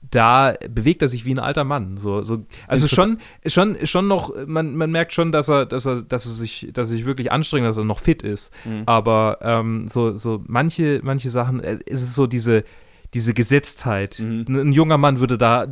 Da 0.00 0.54
bewegt 0.70 1.02
er 1.02 1.08
sich 1.08 1.26
wie 1.26 1.34
ein 1.34 1.38
alter 1.38 1.64
Mann. 1.64 1.98
So, 1.98 2.22
so, 2.22 2.46
also 2.66 2.88
schon, 2.88 3.18
schon, 3.44 3.76
schon 3.84 4.08
noch, 4.08 4.32
man, 4.46 4.74
man 4.74 4.90
merkt 4.90 5.12
schon, 5.12 5.32
dass 5.32 5.50
er, 5.50 5.66
dass 5.66 5.84
er, 5.84 6.00
dass 6.02 6.24
er 6.24 6.32
sich, 6.32 6.70
dass 6.72 6.88
er 6.88 6.92
sich 6.96 7.04
wirklich 7.04 7.30
anstrengt, 7.32 7.66
dass 7.66 7.76
er 7.76 7.84
noch 7.84 7.98
fit 7.98 8.22
ist. 8.22 8.50
Mhm. 8.64 8.84
Aber 8.86 9.38
ähm, 9.42 9.88
so, 9.90 10.16
so 10.16 10.42
manche, 10.46 11.00
manche 11.02 11.28
Sachen, 11.28 11.60
äh, 11.60 11.78
es 11.86 12.00
ist 12.00 12.14
so 12.14 12.26
diese, 12.26 12.64
diese 13.12 13.34
Gesetztheit. 13.34 14.18
Mhm. 14.24 14.44
Ein, 14.48 14.56
ein 14.68 14.72
junger 14.72 14.96
Mann 14.96 15.20
würde 15.20 15.36
da 15.36 15.66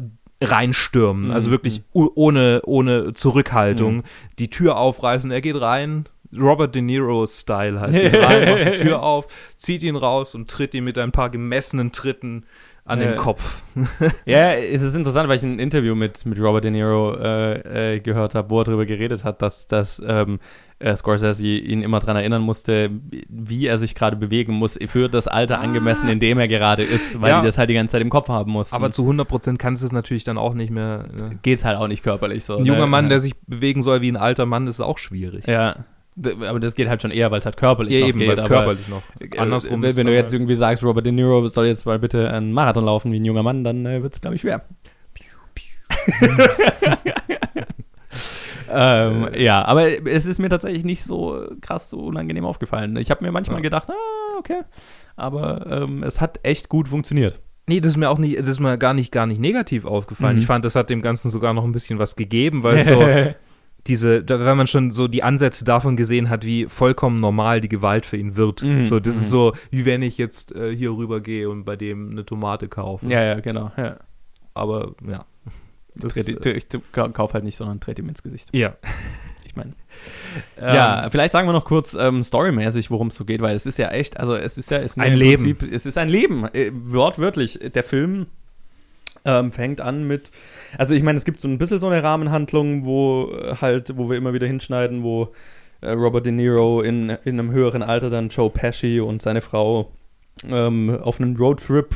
reinstürmen, 0.44 1.26
Mhm. 1.26 1.30
also 1.30 1.50
wirklich 1.50 1.82
u- 1.94 2.10
ohne, 2.14 2.62
ohne 2.64 3.12
Zurückhaltung, 3.14 4.02
die 4.38 4.50
Tür 4.50 4.76
aufreißen, 4.76 5.30
er 5.30 5.40
geht 5.40 5.60
rein, 5.60 6.04
Robert 6.36 6.74
De 6.74 6.82
Niro-Style 6.82 7.78
halt, 7.80 7.92
geht 7.92 8.16
rein, 8.24 8.48
macht 8.50 8.74
die 8.74 8.82
Tür 8.82 9.02
auf, 9.02 9.26
zieht 9.56 9.82
ihn 9.82 9.96
raus 9.96 10.34
und 10.34 10.50
tritt 10.50 10.74
ihn 10.74 10.84
mit 10.84 10.98
ein 10.98 11.12
paar 11.12 11.30
gemessenen 11.30 11.92
Tritten 11.92 12.44
an 12.86 13.00
Ja. 13.00 13.06
den 13.08 13.16
Kopf. 13.16 13.62
Ja, 14.26 14.52
es 14.52 14.82
ist 14.82 14.94
interessant, 14.94 15.28
weil 15.28 15.38
ich 15.38 15.42
ein 15.42 15.58
Interview 15.58 15.94
mit, 15.94 16.24
mit 16.26 16.38
Robert 16.38 16.64
De 16.64 16.70
Niro 16.70 17.14
äh, 17.16 17.94
äh, 17.96 18.00
gehört 18.00 18.34
habe, 18.34 18.50
wo 18.50 18.60
er 18.60 18.64
darüber 18.64 18.84
geredet 18.86 19.24
hat, 19.24 19.40
dass, 19.42 19.66
dass 19.66 20.02
ähm, 20.06 20.38
äh, 20.78 20.94
Scorsese 20.94 21.46
ihn 21.46 21.82
immer 21.82 22.00
daran 22.00 22.16
erinnern 22.16 22.42
musste, 22.42 22.90
wie 23.28 23.66
er 23.66 23.78
sich 23.78 23.94
gerade 23.94 24.16
bewegen 24.16 24.52
muss, 24.52 24.78
für 24.86 25.08
das 25.08 25.28
Alter 25.28 25.60
angemessen, 25.60 26.08
in 26.08 26.20
dem 26.20 26.38
er 26.38 26.48
gerade 26.48 26.82
ist, 26.82 27.20
weil 27.20 27.30
Ja. 27.30 27.40
die 27.40 27.46
das 27.46 27.56
halt 27.58 27.70
die 27.70 27.74
ganze 27.74 27.92
Zeit 27.92 28.02
im 28.02 28.10
Kopf 28.10 28.28
haben 28.28 28.52
muss. 28.52 28.72
Aber 28.72 28.90
zu 28.90 29.02
100% 29.08 29.56
kannst 29.56 29.82
du 29.82 29.86
es 29.86 29.92
natürlich 29.92 30.24
dann 30.24 30.36
auch 30.38 30.54
nicht 30.54 30.70
mehr. 30.70 31.06
Ne? 31.16 31.38
geht's 31.42 31.64
halt 31.64 31.78
auch 31.78 31.88
nicht 31.88 32.02
körperlich 32.02 32.44
so. 32.44 32.58
Ein 32.58 32.64
junger 32.64 32.80
ne? 32.80 32.86
Mann, 32.86 33.04
ja. 33.06 33.10
der 33.10 33.20
sich 33.20 33.34
bewegen 33.46 33.82
soll 33.82 34.02
wie 34.02 34.10
ein 34.10 34.16
alter 34.16 34.46
Mann, 34.46 34.66
ist 34.66 34.80
auch 34.80 34.98
schwierig. 34.98 35.46
Ja. 35.46 35.76
Aber 36.16 36.60
das 36.60 36.74
geht 36.76 36.88
halt 36.88 37.02
schon 37.02 37.10
eher, 37.10 37.30
weil 37.32 37.38
es 37.38 37.44
halt 37.44 37.56
körperlich 37.56 37.92
Ja, 37.92 38.00
noch 38.00 38.08
eben, 38.08 38.18
geht. 38.20 38.28
weil 38.28 38.36
es 38.36 38.44
körperlich 38.44 38.86
noch. 38.88 39.02
äh, 39.20 39.36
Andersrum 39.38 39.82
wenn, 39.82 39.90
ist 39.90 39.96
wenn 39.96 40.06
du 40.06 40.14
jetzt 40.14 40.26
halt- 40.26 40.34
irgendwie 40.34 40.54
sagst, 40.54 40.84
Robert 40.84 41.04
De 41.06 41.12
Niro 41.12 41.48
soll 41.48 41.66
jetzt 41.66 41.86
mal 41.86 41.98
bitte 41.98 42.30
einen 42.30 42.52
Marathon 42.52 42.84
laufen 42.84 43.10
wie 43.12 43.18
ein 43.18 43.24
junger 43.24 43.42
Mann, 43.42 43.64
dann 43.64 43.84
äh, 43.84 44.02
wird 44.02 44.14
es, 44.14 44.20
glaube 44.20 44.36
ich, 44.36 44.40
schwer. 44.42 44.64
ähm, 48.72 49.28
ja, 49.36 49.64
aber 49.64 49.86
es 50.06 50.26
ist 50.26 50.38
mir 50.38 50.48
tatsächlich 50.48 50.84
nicht 50.84 51.04
so 51.04 51.46
krass 51.60 51.90
so 51.90 51.98
unangenehm 52.00 52.44
aufgefallen. 52.44 52.96
Ich 52.96 53.10
habe 53.10 53.24
mir 53.24 53.32
manchmal 53.32 53.58
Ja. 53.58 53.62
gedacht, 53.62 53.88
ah, 53.90 54.38
okay. 54.38 54.60
Aber 55.16 55.66
ähm, 55.68 56.02
es 56.02 56.20
hat 56.20 56.40
echt 56.42 56.68
gut 56.68 56.88
funktioniert. 56.88 57.40
Nee, 57.66 57.80
das 57.80 57.92
ist 57.92 57.96
mir 57.96 58.10
auch 58.10 58.18
nicht, 58.18 58.38
das 58.38 58.48
ist 58.48 58.60
mir 58.60 58.76
gar 58.76 58.92
nicht, 58.94 59.10
gar 59.10 59.26
nicht 59.26 59.40
negativ 59.40 59.84
aufgefallen. 59.86 60.34
Mhm. 60.36 60.40
Ich 60.40 60.46
fand, 60.46 60.64
das 60.64 60.74
hat 60.76 60.90
dem 60.90 61.00
Ganzen 61.02 61.30
sogar 61.30 61.54
noch 61.54 61.64
ein 61.64 61.72
bisschen 61.72 61.98
was 61.98 62.14
gegeben, 62.16 62.62
weil 62.62 62.82
so 62.82 63.00
diese, 63.86 64.26
wenn 64.28 64.56
man 64.56 64.66
schon 64.66 64.92
so 64.92 65.08
die 65.08 65.22
Ansätze 65.22 65.64
davon 65.64 65.96
gesehen 65.96 66.30
hat, 66.30 66.44
wie 66.46 66.66
vollkommen 66.66 67.16
normal 67.16 67.60
die 67.60 67.68
Gewalt 67.68 68.06
für 68.06 68.16
ihn 68.16 68.36
wird. 68.36 68.62
Mhm, 68.62 68.82
So, 68.84 68.98
das 69.00 69.14
mhm. 69.16 69.20
ist 69.20 69.30
so, 69.30 69.52
wie 69.70 69.84
wenn 69.84 70.02
ich 70.02 70.16
jetzt 70.18 70.54
äh, 70.54 70.74
hier 70.74 70.90
rüber 70.92 71.20
gehe 71.20 71.50
und 71.50 71.64
bei 71.64 71.76
dem 71.76 72.10
eine 72.12 72.24
Tomate 72.24 72.68
kaufe. 72.68 73.06
ja, 73.06 73.22
ja, 73.22 73.40
genau. 73.40 73.70
Ja. 73.76 73.96
Aber 74.54 74.94
ja. 75.06 75.24
Das, 75.96 76.14
Trete- 76.14 76.50
äh, 76.50 76.56
ich 76.56 76.66
kauf 76.92 77.34
halt 77.34 77.44
nicht, 77.44 77.56
sondern 77.56 77.78
trete 77.80 78.02
ihm 78.02 78.08
ins 78.08 78.22
Gesicht. 78.22 78.48
ja. 78.52 78.74
Ich 79.46 79.56
meine. 79.56 79.74
Ähm, 80.58 80.74
ja, 80.74 81.08
vielleicht 81.10 81.30
sagen 81.32 81.46
wir 81.46 81.52
noch 81.52 81.64
kurz 81.64 81.94
ähm, 81.94 82.24
storymäßig, 82.24 82.90
worum 82.90 83.06
es 83.06 83.14
so 83.14 83.24
geht, 83.24 83.40
weil 83.40 83.54
es 83.54 83.66
ist 83.66 83.78
ja 83.78 83.88
echt, 83.90 84.18
also 84.18 84.34
es 84.34 84.58
ist 84.58 84.68
ja 84.72 84.78
ist 84.78 84.98
Ein 84.98 85.14
Leben. 85.14 85.44
Prinzip, 85.56 85.72
es 85.72 85.86
ist 85.86 85.96
ein 85.96 86.08
Leben, 86.08 86.44
äh, 86.52 86.72
wortwörtlich. 86.72 87.60
Der 87.72 87.84
Film 87.84 88.26
ähm, 89.24 89.52
fängt 89.52 89.80
an 89.80 90.06
mit, 90.06 90.30
also 90.78 90.94
ich 90.94 91.02
meine, 91.02 91.18
es 91.18 91.24
gibt 91.24 91.40
so 91.40 91.48
ein 91.48 91.58
bisschen 91.58 91.78
so 91.78 91.88
eine 91.88 92.02
Rahmenhandlung, 92.02 92.84
wo 92.84 93.30
äh, 93.32 93.56
halt, 93.60 93.96
wo 93.96 94.10
wir 94.10 94.16
immer 94.16 94.34
wieder 94.34 94.46
hinschneiden, 94.46 95.02
wo 95.02 95.32
äh, 95.80 95.90
Robert 95.90 96.26
De 96.26 96.32
Niro 96.32 96.82
in, 96.82 97.10
in 97.24 97.38
einem 97.38 97.50
höheren 97.52 97.82
Alter 97.82 98.10
dann 98.10 98.28
Joe 98.28 98.50
Pesci 98.50 99.00
und 99.00 99.22
seine 99.22 99.40
Frau 99.40 99.92
ähm, 100.48 100.98
auf 101.02 101.20
einen 101.20 101.36
Roadtrip 101.36 101.94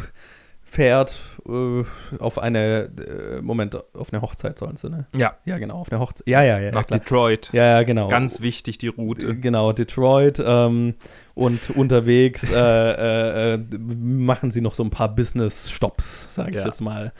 fährt, 0.70 1.18
äh, 1.48 1.82
auf 2.18 2.38
eine, 2.38 2.90
äh, 3.00 3.40
Moment, 3.40 3.74
auf 3.94 4.12
eine 4.12 4.20
Hochzeit 4.20 4.58
sollen 4.58 4.76
sie, 4.76 4.90
ne? 4.90 5.06
Ja, 5.16 5.34
Ja, 5.46 5.56
genau, 5.58 5.76
auf 5.80 5.90
eine 5.90 5.98
Hochzeit. 5.98 6.28
Ja, 6.28 6.42
ja, 6.42 6.58
ja. 6.58 6.70
nach 6.72 6.86
klar. 6.86 7.00
Detroit. 7.00 7.50
Ja, 7.54 7.64
ja, 7.64 7.82
genau. 7.84 8.08
Ganz 8.08 8.42
wichtig, 8.42 8.76
die 8.78 8.88
Äh, 8.88 8.90
Route. 8.96 9.34
Genau, 9.36 9.72
Detroit. 9.72 10.42
Ähm, 10.44 10.94
und 11.34 11.70
unterwegs 11.76 12.46
äh, 12.52 12.54
äh, 12.54 13.54
äh, 13.54 13.58
machen 13.98 14.50
sie 14.50 14.60
noch 14.60 14.74
so 14.74 14.82
ein 14.84 14.90
paar 14.90 15.14
Business-Stops, 15.14 16.34
sage 16.34 16.50
ich 16.50 16.56
Ja. 16.56 16.66
jetzt 16.66 16.80
mal. 16.80 17.12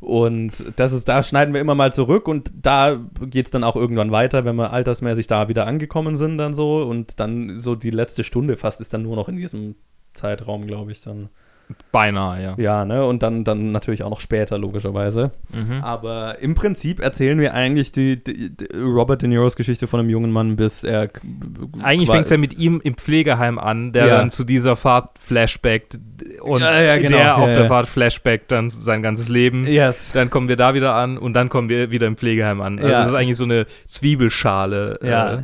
Und 0.00 0.64
das 0.76 0.92
ist, 0.92 1.08
da 1.08 1.22
schneiden 1.22 1.54
wir 1.54 1.60
immer 1.60 1.74
mal 1.74 1.92
zurück 1.92 2.28
und 2.28 2.50
da 2.54 3.00
geht 3.20 3.46
es 3.46 3.50
dann 3.50 3.64
auch 3.64 3.74
irgendwann 3.76 4.12
weiter, 4.12 4.44
wenn 4.44 4.54
wir 4.56 4.72
altersmäßig 4.72 5.26
da 5.26 5.48
wieder 5.48 5.66
angekommen 5.66 6.16
sind, 6.16 6.38
dann 6.38 6.54
so. 6.54 6.82
Und 6.82 7.18
dann 7.20 7.60
so 7.62 7.74
die 7.74 7.90
letzte 7.90 8.22
Stunde 8.24 8.56
fast 8.56 8.80
ist 8.80 8.92
dann 8.92 9.02
nur 9.02 9.16
noch 9.16 9.28
in 9.28 9.36
diesem 9.36 9.74
Zeitraum, 10.14 10.66
glaube 10.66 10.92
ich, 10.92 11.00
dann. 11.00 11.28
Beinahe, 11.92 12.42
ja. 12.42 12.54
Ja, 12.56 12.84
ne? 12.84 13.04
Und 13.04 13.22
dann, 13.22 13.44
dann 13.44 13.72
natürlich 13.72 14.02
auch 14.02 14.10
noch 14.10 14.20
später, 14.20 14.58
logischerweise. 14.58 15.30
Mhm. 15.54 15.82
Aber 15.82 16.38
im 16.40 16.54
Prinzip 16.54 17.00
erzählen 17.00 17.38
wir 17.38 17.54
eigentlich 17.54 17.92
die, 17.92 18.22
die, 18.22 18.50
die 18.56 18.76
Robert 18.76 19.22
De 19.22 19.28
Niros 19.28 19.56
Geschichte 19.56 19.86
von 19.86 20.00
einem 20.00 20.10
jungen 20.10 20.30
Mann, 20.30 20.56
bis 20.56 20.84
er. 20.84 21.08
Eigentlich 21.82 22.10
fängt 22.10 22.24
es 22.24 22.30
ja 22.30 22.38
mit 22.38 22.58
ihm 22.58 22.80
im 22.82 22.94
Pflegeheim 22.94 23.58
an, 23.58 23.92
der 23.92 24.06
Ja. 24.06 24.16
dann 24.18 24.30
zu 24.30 24.44
dieser 24.44 24.76
Fahrt 24.76 25.18
flashbackt, 25.18 25.98
und 26.42 26.60
Ja, 26.62 26.80
ja, 26.80 26.96
genau. 26.98 27.16
der 27.16 27.36
auf 27.36 27.52
der. 27.52 27.64
Fahrt 27.66 27.86
Flashback 27.86 28.48
dann 28.48 28.68
sein 28.70 29.02
ganzes 29.02 29.28
Leben. 29.28 29.66
Yes. 29.66 30.12
Dann 30.12 30.30
kommen 30.30 30.48
wir 30.48 30.56
da 30.56 30.74
wieder 30.74 30.94
an 30.94 31.18
und 31.18 31.34
dann 31.34 31.48
kommen 31.48 31.68
wir 31.68 31.90
wieder 31.90 32.06
im 32.06 32.16
Pflegeheim 32.16 32.60
an. 32.60 32.78
Also 32.78 32.90
das 32.90 33.08
ist 33.08 33.14
eigentlich 33.14 33.36
so 33.36 33.44
eine 33.44 33.66
Zwiebelschale. 33.86 34.98
Ja, 35.02 35.34
Äh, 35.34 35.42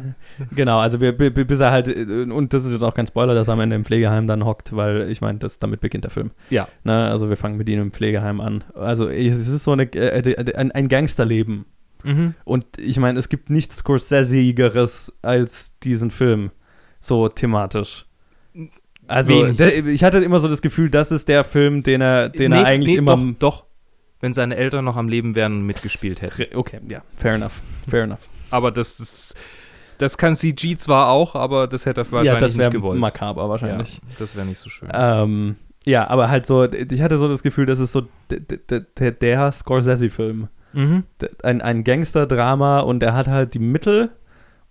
genau. 0.55 0.79
Also 0.79 1.01
wir, 1.01 1.13
bi- 1.17 1.31
bi- 1.31 1.45
bis 1.45 1.61
er 1.61 1.71
halt, 1.71 1.89
äh, 1.89 2.25
und 2.31 2.53
das 2.53 2.65
ist 2.65 2.73
jetzt 2.73 2.83
auch 2.83 2.95
kein 2.95 3.07
Spoiler, 3.07 3.35
dass 3.35 3.49
er 3.49 3.55
am 3.55 3.61
Ende 3.61 3.77
im 3.77 3.85
Pflegeheim 3.85 4.27
dann 4.27 4.45
hockt, 4.45 4.75
weil 4.75 5.11
ich 5.11 5.21
meine, 5.21 5.39
damit 5.61 5.81
beginnt 5.81 6.05
der 6.05 6.11
Film. 6.11 6.31
ja. 6.51 6.67
Ne? 6.85 7.09
Also 7.11 7.29
wir 7.29 7.37
fangen 7.37 7.57
mit 7.57 7.69
ihm 7.69 7.81
im 7.81 7.93
Pflegeheim 7.93 8.41
an. 8.41 8.65
Also 8.75 9.09
es 9.09 9.47
ist 9.47 9.63
so 9.65 9.73
eine, 9.73 9.85
äh, 9.95 10.19
äh, 10.31 10.55
ein, 10.57 10.73
ein 10.73 10.89
Gangsterleben. 10.89 11.67
Mhm. 12.03 12.35
Und 12.45 12.67
ich 12.79 12.99
meine, 12.99 13.19
es 13.19 13.29
gibt 13.29 13.49
nichts 13.51 13.77
Scorsese-igeres 13.79 15.13
als 15.23 15.79
diesen 15.79 16.11
Film. 16.11 16.51
So 17.01 17.29
thematisch. 17.29 18.07
Also, 19.07 19.53
der, 19.53 19.87
ich 19.87 20.03
hatte 20.05 20.19
immer 20.19 20.41
so 20.41 20.49
das 20.49 20.63
Gefühl, 20.63 20.91
das 20.91 21.11
ist 21.13 21.29
der 21.29 21.45
Film, 21.45 21.83
den 21.83 22.01
er, 22.01 22.29
den 22.31 22.53
er 22.53 22.61
Nee, 22.63 22.65
eigentlich 22.65 22.93
nee, 22.95 22.99
immer. 22.99 23.17
Doch, 23.17 23.35
doch. 23.39 23.65
Wenn 24.21 24.33
seine 24.33 24.57
Eltern 24.57 24.85
noch 24.87 24.97
am 24.97 25.09
Leben 25.09 25.35
wären 25.35 25.59
und 25.59 25.67
mitgespielt 25.67 26.23
hätten. 26.23 26.57
Okay, 26.57 26.79
ja, 26.89 27.03
fair 27.17 27.35
enough. 27.35 27.61
Fair 27.89 28.05
enough. 28.05 28.29
Aber 28.51 28.71
das 28.71 29.01
ist. 29.01 29.35
Das 29.99 30.17
kann 30.19 30.35
CG 30.35 30.77
zwar 30.77 31.11
auch, 31.11 31.35
aber 31.37 31.67
das 31.69 31.87
hätte 31.87 32.01
er 32.01 32.11
wahrscheinlich 32.13 32.35
ja, 32.35 32.41
das 32.41 32.57
nicht 32.57 32.71
gewollt. 32.73 32.99
makaber 32.99 33.49
wahrscheinlich. 33.49 33.95
Ja, 33.97 34.01
das 34.19 34.35
wäre 34.35 34.45
nicht 34.47 34.59
so 34.59 34.69
schön. 34.69 34.89
Ähm, 34.93 35.57
ja, 35.85 36.09
aber 36.09 36.31
halt 36.31 36.47
so, 36.47 36.65
ich 36.65 37.01
hatte 37.03 37.17
so 37.19 37.29
das 37.29 37.43
Gefühl, 37.43 37.67
das 37.67 37.79
ist 37.79 37.93
so 37.93 38.03
d- 38.31 38.41
d- 38.41 38.81
d- 38.99 39.11
der 39.13 39.53
Scorsese-Film. 39.53 40.49
Mhm. 40.73 41.05
Ein, 41.45 41.63
ein 41.63 41.85
Gangster-Drama 41.85 42.81
und 42.81 43.03
er 43.05 43.15
hat 43.15 43.29
halt 43.29 43.55
die 43.55 43.61
Mittel, 43.61 44.11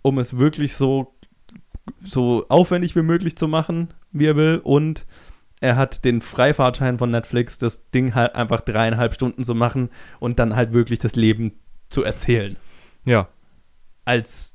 um 0.02 0.18
es 0.20 0.38
wirklich 0.38 0.76
so, 0.76 1.14
so 2.04 2.46
aufwendig 2.50 2.96
wie 2.98 3.02
möglich 3.04 3.38
zu 3.38 3.48
machen, 3.48 3.94
wie 4.14 4.28
er 4.28 4.36
will. 4.36 4.62
Und 4.64 5.06
er 5.60 5.76
hat 5.76 6.06
den 6.06 6.22
Freifahrtschein 6.22 6.98
von 6.98 7.12
Netflix, 7.12 7.58
das 7.58 7.90
Ding 7.90 8.16
halt 8.16 8.36
einfach 8.36 8.62
dreieinhalb 8.62 9.14
Stunden 9.14 9.44
zu 9.44 9.56
machen 9.56 9.90
und 10.20 10.40
dann 10.40 10.56
halt 10.56 10.74
wirklich 10.74 11.00
das 11.00 11.16
Leben 11.16 11.54
zu 11.90 12.04
erzählen. 12.04 12.58
Ja. 13.06 13.28
Als 14.06 14.54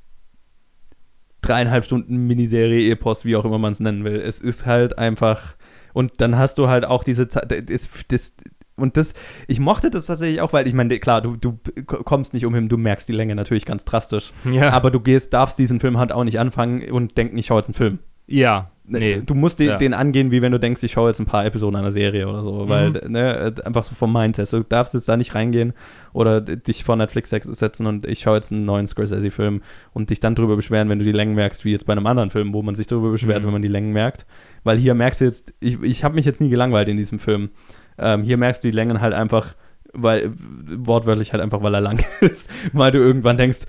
dreieinhalb 1.41 1.85
Stunden 1.85 2.27
Miniserie, 2.27 2.91
Epos, 2.91 3.25
wie 3.25 3.35
auch 3.35 3.45
immer 3.45 3.57
man 3.57 3.73
es 3.73 3.79
nennen 3.79 4.03
will. 4.03 4.19
Es 4.19 4.41
ist 4.41 4.65
halt 4.65 4.97
einfach. 4.97 5.55
Und 5.93 6.21
dann 6.21 6.37
hast 6.37 6.57
du 6.57 6.67
halt 6.67 6.85
auch 6.85 7.03
diese 7.03 7.27
Zeit. 7.27 7.51
Das, 7.69 7.89
das, 8.07 8.33
und 8.75 8.97
das, 8.97 9.13
ich 9.47 9.59
mochte 9.59 9.89
das 9.89 10.05
tatsächlich 10.05 10.41
auch, 10.41 10.53
weil 10.53 10.67
ich 10.67 10.73
meine, 10.73 10.99
klar, 10.99 11.21
du, 11.21 11.35
du 11.35 11.59
kommst 11.85 12.33
nicht 12.33 12.45
umhin, 12.45 12.69
du 12.69 12.77
merkst 12.77 13.09
die 13.09 13.13
Länge 13.13 13.35
natürlich 13.35 13.65
ganz 13.65 13.83
drastisch. 13.85 14.31
Ja. 14.49 14.69
Aber 14.71 14.91
du 14.91 14.99
gehst, 14.99 15.33
darfst 15.33 15.59
diesen 15.59 15.79
Film 15.79 15.97
halt 15.97 16.11
auch 16.11 16.23
nicht 16.23 16.39
anfangen 16.39 16.89
und 16.91 17.17
denken, 17.17 17.37
ich 17.37 17.47
schaue 17.47 17.59
jetzt 17.59 17.69
einen 17.69 17.75
Film. 17.75 17.99
ja. 18.27 18.71
Nee. 18.91 19.21
Du 19.25 19.35
musst 19.35 19.59
den, 19.59 19.67
Ja. 19.69 19.77
den 19.77 19.93
angehen, 19.93 20.31
wie 20.31 20.41
wenn 20.41 20.51
du 20.51 20.59
denkst, 20.59 20.81
ich 20.83 20.91
schaue 20.91 21.09
jetzt 21.09 21.19
ein 21.19 21.25
paar 21.25 21.45
Episoden 21.45 21.75
einer 21.75 21.91
Serie 21.91 22.27
oder 22.27 22.43
so, 22.43 22.67
weil, 22.67 22.89
Mhm. 22.89 23.11
ne, 23.11 23.53
einfach 23.63 23.83
so 23.83 23.93
vom 23.95 24.11
Mindset. 24.11 24.51
Du 24.51 24.63
darfst 24.63 24.93
jetzt 24.93 25.07
da 25.07 25.15
nicht 25.15 25.35
reingehen 25.35 25.73
oder 26.13 26.41
dich 26.41 26.83
vor 26.83 26.95
Netflix 26.95 27.29
setzen 27.29 27.85
und 27.85 28.05
ich 28.07 28.19
schaue 28.21 28.35
jetzt 28.37 28.51
einen 28.51 28.65
neuen 28.65 28.87
Scorsese-Film 28.87 29.61
und 29.93 30.09
dich 30.09 30.19
dann 30.19 30.33
drüber 30.35 30.55
beschweren, 30.55 30.89
wenn 30.89 30.99
du 30.99 31.05
die 31.05 31.11
Längen 31.11 31.35
merkst, 31.35 31.65
wie 31.65 31.71
jetzt 31.71 31.85
bei 31.85 31.93
einem 31.93 32.07
anderen 32.07 32.29
Film, 32.31 32.53
wo 32.53 32.61
man 32.63 32.75
sich 32.75 32.87
drüber 32.87 33.11
beschwert, 33.11 33.41
Mhm. 33.41 33.45
wenn 33.45 33.53
man 33.53 33.61
die 33.61 33.67
Längen 33.67 33.93
merkt. 33.93 34.25
Weil 34.63 34.77
hier 34.77 34.93
merkst 34.95 35.21
du 35.21 35.25
jetzt, 35.25 35.53
ich, 35.59 35.81
ich 35.83 36.03
habe 36.03 36.15
mich 36.15 36.25
jetzt 36.25 36.41
nie 36.41 36.49
gelangweilt 36.49 36.87
in 36.89 36.97
diesem 36.97 37.19
Film. 37.19 37.49
Ähm, 37.97 38.23
hier 38.23 38.37
merkst 38.37 38.63
du 38.63 38.69
die 38.69 38.75
Längen 38.75 39.01
halt 39.01 39.13
einfach, 39.13 39.55
weil, 39.93 40.31
wortwörtlich 40.77 41.31
halt 41.33 41.41
einfach, 41.41 41.61
weil 41.63 41.73
er 41.73 41.81
lang 41.81 41.99
ist, 42.21 42.49
weil 42.73 42.91
du 42.91 42.99
irgendwann 42.99 43.37
denkst, 43.37 43.59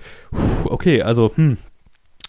okay, 0.65 1.01
also, 1.01 1.31
hm, 1.35 1.57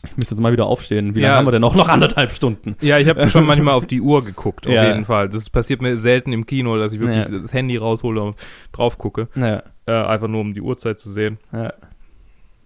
ich 0.05 0.17
müsste 0.17 0.35
jetzt 0.35 0.41
mal 0.41 0.53
wieder 0.53 0.67
aufstehen. 0.67 1.15
Wie 1.15 1.21
Ja. 1.21 1.29
lange 1.29 1.39
haben 1.39 1.47
wir 1.47 1.53
denn 1.53 1.61
noch? 1.61 1.75
Noch 1.77 1.89
anderthalb 1.89 2.33
Stunden. 2.33 2.77
Ja, 2.81 2.99
ich 2.99 3.09
habe 3.09 3.29
schon 3.31 3.45
manchmal 3.47 3.75
auf 3.75 3.87
die 3.87 4.01
Uhr 4.01 4.25
geguckt, 4.25 4.67
auf 4.67 4.73
Ja. 4.73 4.87
jeden 4.87 5.05
Fall. 5.05 5.29
Das 5.29 5.49
passiert 5.51 5.81
mir 5.83 5.97
selten 5.99 6.33
im 6.33 6.45
Kino, 6.47 6.77
dass 6.77 6.93
ich 6.93 7.01
wirklich 7.01 7.29
Ja. 7.29 7.39
das 7.39 7.53
Handy 7.53 7.77
raushole 7.77 8.21
und 8.23 8.37
drauf 8.73 8.99
gucke. 8.99 9.29
Naja, 9.35 9.63
Äh, 9.87 9.93
einfach 9.93 10.29
nur, 10.29 10.41
um 10.41 10.55
die 10.55 10.61
Uhrzeit 10.61 11.01
zu 11.01 11.11
sehen. 11.11 11.39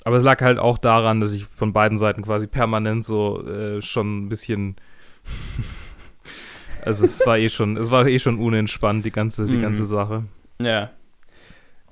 Aber 0.04 0.16
es 0.18 0.22
lag 0.22 0.40
halt 0.42 0.58
auch 0.58 0.78
daran, 0.78 1.20
dass 1.20 1.32
ich 1.32 1.44
von 1.46 1.72
beiden 1.72 1.98
Seiten 1.98 2.22
quasi 2.22 2.46
permanent 2.46 3.04
so 3.04 3.42
äh, 3.46 3.80
schon 3.82 4.24
ein 4.24 4.28
bisschen. 4.28 4.76
also 6.84 7.04
es 7.04 7.24
war 7.26 7.38
eh 7.38 7.48
schon, 7.48 7.76
es 7.76 7.90
war 7.90 8.06
eh 8.06 8.18
schon 8.18 8.38
unentspannt, 8.38 9.04
die 9.04 9.10
ganze, 9.10 9.44
die 9.46 9.56
Mhm. 9.56 9.62
ganze 9.62 9.84
Sache. 9.86 10.24
Ja. 10.60 10.90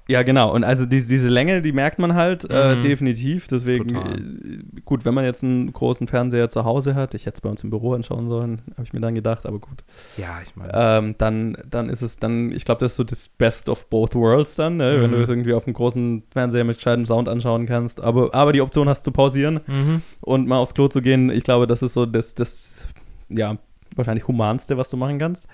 Ja, 0.06 0.22
genau. 0.22 0.52
Und 0.52 0.64
also 0.64 0.84
die, 0.84 1.02
diese 1.02 1.30
Länge, 1.30 1.62
die 1.62 1.72
merkt 1.72 1.98
man 1.98 2.14
halt 2.14 2.46
äh, 2.50 2.76
Mhm. 2.76 2.80
definitiv. 2.82 3.46
Deswegen, 3.48 3.94
äh, 3.96 4.80
gut, 4.84 5.06
wenn 5.06 5.14
man 5.14 5.24
jetzt 5.24 5.42
einen 5.42 5.72
großen 5.72 6.08
Fernseher 6.08 6.50
zu 6.50 6.64
Hause 6.66 6.94
hat, 6.94 7.14
ich 7.14 7.24
hätte 7.24 7.36
es 7.36 7.40
bei 7.40 7.48
uns 7.48 7.64
im 7.64 7.70
Büro 7.70 7.94
anschauen 7.94 8.28
sollen, 8.28 8.60
habe 8.72 8.82
ich 8.82 8.92
mir 8.92 9.00
dann 9.00 9.14
gedacht, 9.14 9.46
aber 9.46 9.58
gut. 9.58 9.82
Ja, 10.18 10.40
ich 10.44 10.54
meine. 10.56 10.72
Ähm, 10.74 11.14
dann, 11.16 11.56
dann 11.70 11.88
ist 11.88 12.02
es 12.02 12.18
dann, 12.18 12.52
ich 12.52 12.66
glaube, 12.66 12.80
das 12.80 12.92
ist 12.92 12.96
so 12.96 13.04
das 13.04 13.28
Best 13.28 13.70
of 13.70 13.88
both 13.88 14.14
worlds 14.14 14.56
dann, 14.56 14.76
ne? 14.76 15.00
wenn 15.00 15.10
Mhm. 15.10 15.14
du 15.14 15.22
es 15.22 15.28
irgendwie 15.30 15.54
auf 15.54 15.66
einem 15.66 15.72
großen 15.74 16.22
Fernseher 16.30 16.64
mit 16.64 16.76
gescheitem 16.76 17.06
Sound 17.06 17.26
anschauen 17.28 17.64
kannst. 17.64 18.02
Aber, 18.02 18.34
aber 18.34 18.52
die 18.52 18.60
Option 18.60 18.88
hast 18.90 19.04
zu 19.04 19.10
pausieren 19.12 19.60
Mhm. 19.66 20.02
und 20.20 20.46
mal 20.46 20.58
aufs 20.58 20.74
Klo 20.74 20.88
zu 20.88 21.00
gehen, 21.00 21.30
ich 21.30 21.44
glaube, 21.44 21.66
das 21.66 21.80
ist 21.80 21.94
so 21.94 22.04
das, 22.04 22.34
das 22.34 22.88
ja, 23.30 23.56
wahrscheinlich 23.96 24.28
humanste, 24.28 24.76
was 24.76 24.90
du 24.90 24.98
machen 24.98 25.18
kannst. 25.18 25.48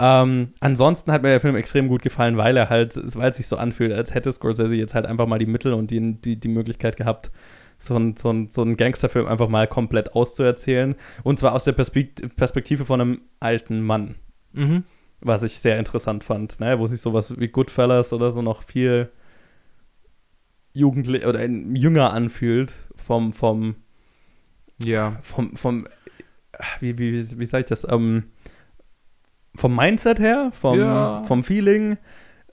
Ähm, 0.00 0.50
ansonsten 0.60 1.12
hat 1.12 1.22
mir 1.22 1.28
der 1.28 1.40
Film 1.40 1.54
extrem 1.56 1.88
gut 1.88 2.02
gefallen, 2.02 2.36
weil 2.36 2.56
er 2.56 2.68
halt, 2.68 2.96
weil 3.16 3.30
es 3.30 3.36
sich 3.36 3.46
so 3.46 3.56
anfühlt, 3.56 3.92
als 3.92 4.12
hätte 4.14 4.32
Scorsese 4.32 4.74
jetzt 4.74 4.94
halt 4.94 5.06
einfach 5.06 5.26
mal 5.26 5.38
die 5.38 5.46
Mittel 5.46 5.72
und 5.72 5.90
die, 5.90 6.14
die, 6.20 6.36
die 6.38 6.48
Möglichkeit 6.48 6.96
gehabt, 6.96 7.30
so 7.78 7.94
einen 7.96 8.16
so 8.16 8.30
ein, 8.30 8.50
so 8.50 8.62
ein 8.62 8.76
Gangsterfilm 8.76 9.26
einfach 9.26 9.48
mal 9.48 9.66
komplett 9.68 10.14
auszuerzählen. 10.14 10.96
Und 11.22 11.38
zwar 11.38 11.52
aus 11.52 11.64
der 11.64 11.72
Perspekt 11.72 12.34
Perspektive 12.36 12.84
von 12.84 13.00
einem 13.00 13.20
alten 13.40 13.80
Mann, 13.82 14.16
Mhm. 14.52 14.84
was 15.20 15.42
ich 15.42 15.58
sehr 15.58 15.78
interessant 15.78 16.24
fand, 16.24 16.60
ne? 16.60 16.78
wo 16.78 16.86
sich 16.86 17.00
sowas 17.00 17.38
wie 17.38 17.48
Goodfellas 17.48 18.12
oder 18.12 18.30
so 18.30 18.42
noch 18.42 18.62
viel 18.62 19.10
jugendlich 20.72 21.24
oder 21.26 21.44
jünger 21.48 22.12
anfühlt 22.12 22.72
vom, 22.96 23.32
vom, 23.32 23.76
Ja. 24.82 25.18
vom, 25.22 25.56
vom, 25.56 25.86
wie, 26.80 26.98
wie, 26.98 27.12
wie, 27.12 27.38
wie 27.38 27.46
sag 27.46 27.60
ich 27.60 27.66
das, 27.66 27.86
ähm, 27.88 28.24
vom 29.56 29.74
Mindset 29.76 30.18
her, 30.18 30.50
vom, 30.52 30.78
Ja. 30.78 31.22
vom 31.24 31.44
Feeling, 31.44 31.96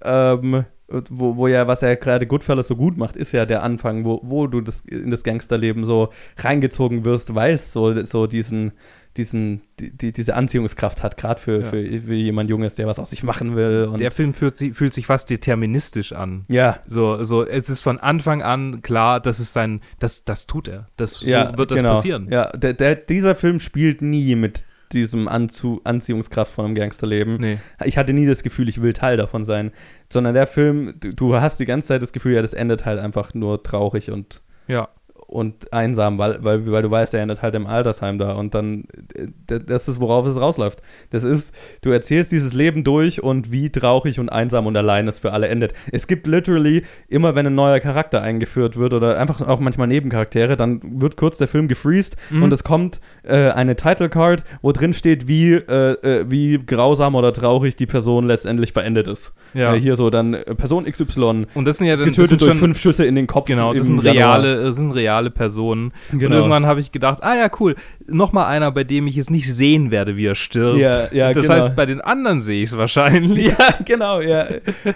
ähm, 0.04 0.66
wo, 1.10 1.38
wo 1.38 1.48
ja, 1.48 1.68
was 1.68 1.82
er 1.84 1.96
gerade 1.96 2.28
Goodfellas 2.28 2.68
so 2.68 2.76
gut 2.76 2.98
macht, 2.98 3.16
ist 3.16 3.32
ja 3.32 3.46
der 3.46 3.64
Anfang, 3.64 4.04
wo, 4.04 4.20
wo 4.24 4.48
du 4.48 4.60
das, 4.62 4.82
in 4.82 5.10
das 5.10 5.24
Gangsterleben 5.24 5.86
so 5.86 6.10
reingezogen 6.38 7.06
wirst, 7.06 7.34
weil 7.34 7.54
es 7.54 7.72
so, 7.72 8.04
so 8.04 8.28
diesen, 8.28 8.74
diesen, 9.16 9.62
die, 9.80 9.96
die, 9.96 10.12
diese 10.12 10.36
Anziehungskraft 10.36 11.02
hat, 11.02 11.16
gerade 11.18 11.40
für, 11.40 11.60
Ja. 11.60 11.64
für, 11.64 11.82
für 12.02 12.14
jemand 12.14 12.50
Junges, 12.50 12.76
der 12.76 12.88
was 12.88 13.00
aus 13.00 13.10
sich 13.10 13.24
machen 13.24 13.56
will. 13.56 13.94
Der 14.00 14.12
Film 14.12 14.34
fühlt 14.34 14.58
sich, 14.58 14.74
fühlt 14.74 14.94
sich 14.94 15.06
fast 15.06 15.30
deterministisch 15.30 16.12
an. 16.12 16.44
ja, 16.50 16.80
So, 16.88 17.24
so, 17.24 17.46
es 17.46 17.70
ist 17.70 17.82
von 17.82 17.98
Anfang 17.98 18.42
an 18.42 18.82
klar, 18.82 19.22
das 19.22 19.40
ist 19.40 19.54
sein, 19.54 19.80
das, 20.00 20.26
das 20.26 20.46
tut 20.46 20.68
er. 20.68 20.88
Das 20.98 21.22
ja, 21.22 21.52
so 21.52 21.58
wird 21.58 21.72
das 21.72 21.78
genau. 21.78 21.94
passieren. 21.94 22.28
Ja, 22.30 22.50
der, 22.52 22.74
der, 22.74 22.96
dieser 22.96 23.36
Film 23.36 23.60
spielt 23.62 24.02
nie 24.02 24.36
mit 24.36 24.66
diesem 24.94 25.28
Anzu 25.28 25.82
Anziehungskraft 25.84 26.52
von 26.52 26.66
einem 26.66 26.76
Gangsterleben. 26.76 27.38
Nee. 27.40 27.58
Ich 27.86 27.98
hatte 27.98 28.14
nie 28.14 28.26
das 28.26 28.44
Gefühl, 28.44 28.70
ich 28.70 28.82
will 28.82 28.94
Teil 28.94 29.18
davon 29.18 29.46
sein, 29.46 29.72
sondern 30.10 30.34
der 30.34 30.48
Film, 30.48 30.94
du, 31.00 31.14
du 31.14 31.36
hast 31.36 31.60
die 31.60 31.66
ganze 31.66 31.88
Zeit 31.88 32.02
das 32.02 32.14
Gefühl, 32.14 32.34
ja, 32.36 32.42
das 32.42 32.54
endet 32.54 32.86
halt 32.86 33.00
einfach 33.00 33.34
nur 33.34 33.64
traurig 33.64 34.12
und, 34.12 34.42
Ja. 34.68 34.90
Und 35.32 35.72
einsam, 35.74 36.18
weil, 36.18 36.44
weil, 36.44 36.70
weil 36.72 36.82
du 36.82 36.92
weißt, 36.92 37.14
er 37.14 37.22
endet 37.22 37.42
halt 37.42 37.56
im 37.56 37.66
Altersheim 37.66 38.18
da 38.18 38.34
und 38.34 38.54
dann, 38.54 38.84
äh, 39.16 39.60
das 39.66 39.88
ist, 39.88 40.00
worauf 40.00 40.26
es 40.28 40.38
rausläuft. 40.38 40.82
Das 41.10 41.24
ist, 41.24 41.56
du 41.82 41.90
erzählst 41.90 42.32
dieses 42.32 42.54
Leben 42.54 42.84
durch 42.84 43.24
und 43.24 43.52
wie 43.52 43.70
traurig 43.70 44.20
und 44.20 44.30
einsam 44.30 44.68
und 44.68 44.76
allein 44.76 45.08
es 45.08 45.20
für 45.20 45.32
alle 45.32 45.48
endet. 45.48 45.74
Es 45.92 46.08
gibt 46.08 46.28
literally, 46.28 46.84
immer 47.08 47.34
wenn 47.36 47.48
ein 47.48 47.56
neuer 47.56 47.80
Charakter 47.80 48.22
eingeführt 48.22 48.78
wird 48.78 48.94
oder 48.94 49.18
einfach 49.20 49.48
auch 49.48 49.60
manchmal 49.60 49.88
Nebencharaktere, 49.88 50.58
dann 50.58 50.82
wird 51.02 51.16
kurz 51.18 51.38
der 51.38 51.48
Film 51.48 51.68
gefreezed 51.68 52.18
Mhm. 52.30 52.44
und 52.44 52.54
es 52.54 52.64
kommt 52.64 53.00
äh, 53.24 53.52
eine 53.52 53.76
Title 53.76 54.10
Card, 54.10 54.44
wo 54.62 54.72
drin 54.72 54.94
steht, 54.94 55.28
wie, 55.28 55.54
äh, 55.54 55.92
äh, 56.02 56.26
wie 56.30 56.60
grausam 56.66 57.16
oder 57.16 57.32
traurig 57.34 57.76
die 57.76 57.86
Person 57.86 58.28
letztendlich 58.28 58.74
verendet 58.74 59.08
ist. 59.08 59.34
Ja. 59.54 59.74
Äh, 59.74 59.80
hier 59.80 59.96
so 59.96 60.10
dann 60.10 60.34
äh, 60.34 60.56
Person 60.56 60.86
XY 60.86 61.46
Und 61.54 61.66
das 61.66 61.78
sind 61.78 61.88
ja 61.88 61.96
dann 61.96 62.06
getötet 62.06 62.30
sind 62.30 62.42
durch 62.42 62.52
schon, 62.52 62.60
fünf 62.60 62.80
Schüsse 62.80 63.06
in 63.06 63.16
den 63.16 63.28
Kopf. 63.28 63.48
Genau, 63.48 63.74
das 63.74 63.88
sind 63.88 64.04
reale, 64.04 64.64
das 64.64 64.76
sind 64.76 64.92
reale 64.92 65.21
Personen. 65.30 65.92
Und 66.12 66.20
Genau. 66.20 66.36
irgendwann 66.38 66.66
habe 66.66 66.80
ich 66.80 66.92
gedacht, 66.92 67.20
ah 67.22 67.36
ja, 67.36 67.50
cool, 67.60 67.76
nochmal 68.08 68.48
einer, 68.48 68.72
bei 68.72 68.84
dem 68.84 69.08
ich 69.08 69.18
es 69.18 69.30
nicht 69.30 69.54
sehen 69.54 69.92
werde, 69.92 70.18
wie 70.18 70.26
er 70.26 70.36
stirbt. 70.36 70.80
Ja, 70.80 71.12
ja, 71.12 71.32
das 71.32 71.48
genau. 71.48 71.58
heißt, 71.58 71.76
bei 71.76 71.86
den 71.86 72.02
anderen 72.02 72.42
sehe 72.42 72.64
ich 72.64 72.72
es 72.72 72.78
wahrscheinlich. 72.78 73.48
Ja, 73.48 73.76
genau, 73.86 74.22
ja. 74.22 74.48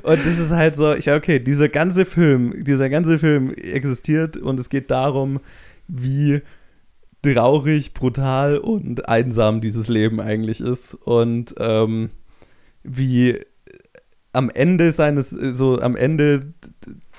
Und 0.03 0.25
das 0.25 0.39
ist 0.39 0.51
halt 0.51 0.75
so, 0.75 0.93
ja, 0.95 1.15
okay, 1.15 1.39
dieser 1.39 1.69
ganze 1.69 2.05
Film, 2.05 2.63
dieser 2.63 2.89
ganze 2.89 3.19
Film 3.19 3.53
existiert 3.53 4.37
und 4.37 4.59
es 4.59 4.69
geht 4.69 4.89
darum, 4.91 5.39
wie 5.87 6.41
traurig, 7.21 7.93
brutal 7.93 8.57
und 8.57 9.09
einsam 9.09 9.61
dieses 9.61 9.87
Leben 9.87 10.21
eigentlich 10.21 10.61
ist 10.61 10.93
und 10.93 11.55
ähm, 11.59 12.11
wie 12.83 13.39
am 14.31 14.49
Ende 14.49 14.91
seines, 14.91 15.29
so 15.29 15.79
am 15.79 15.95
Ende 15.95 16.53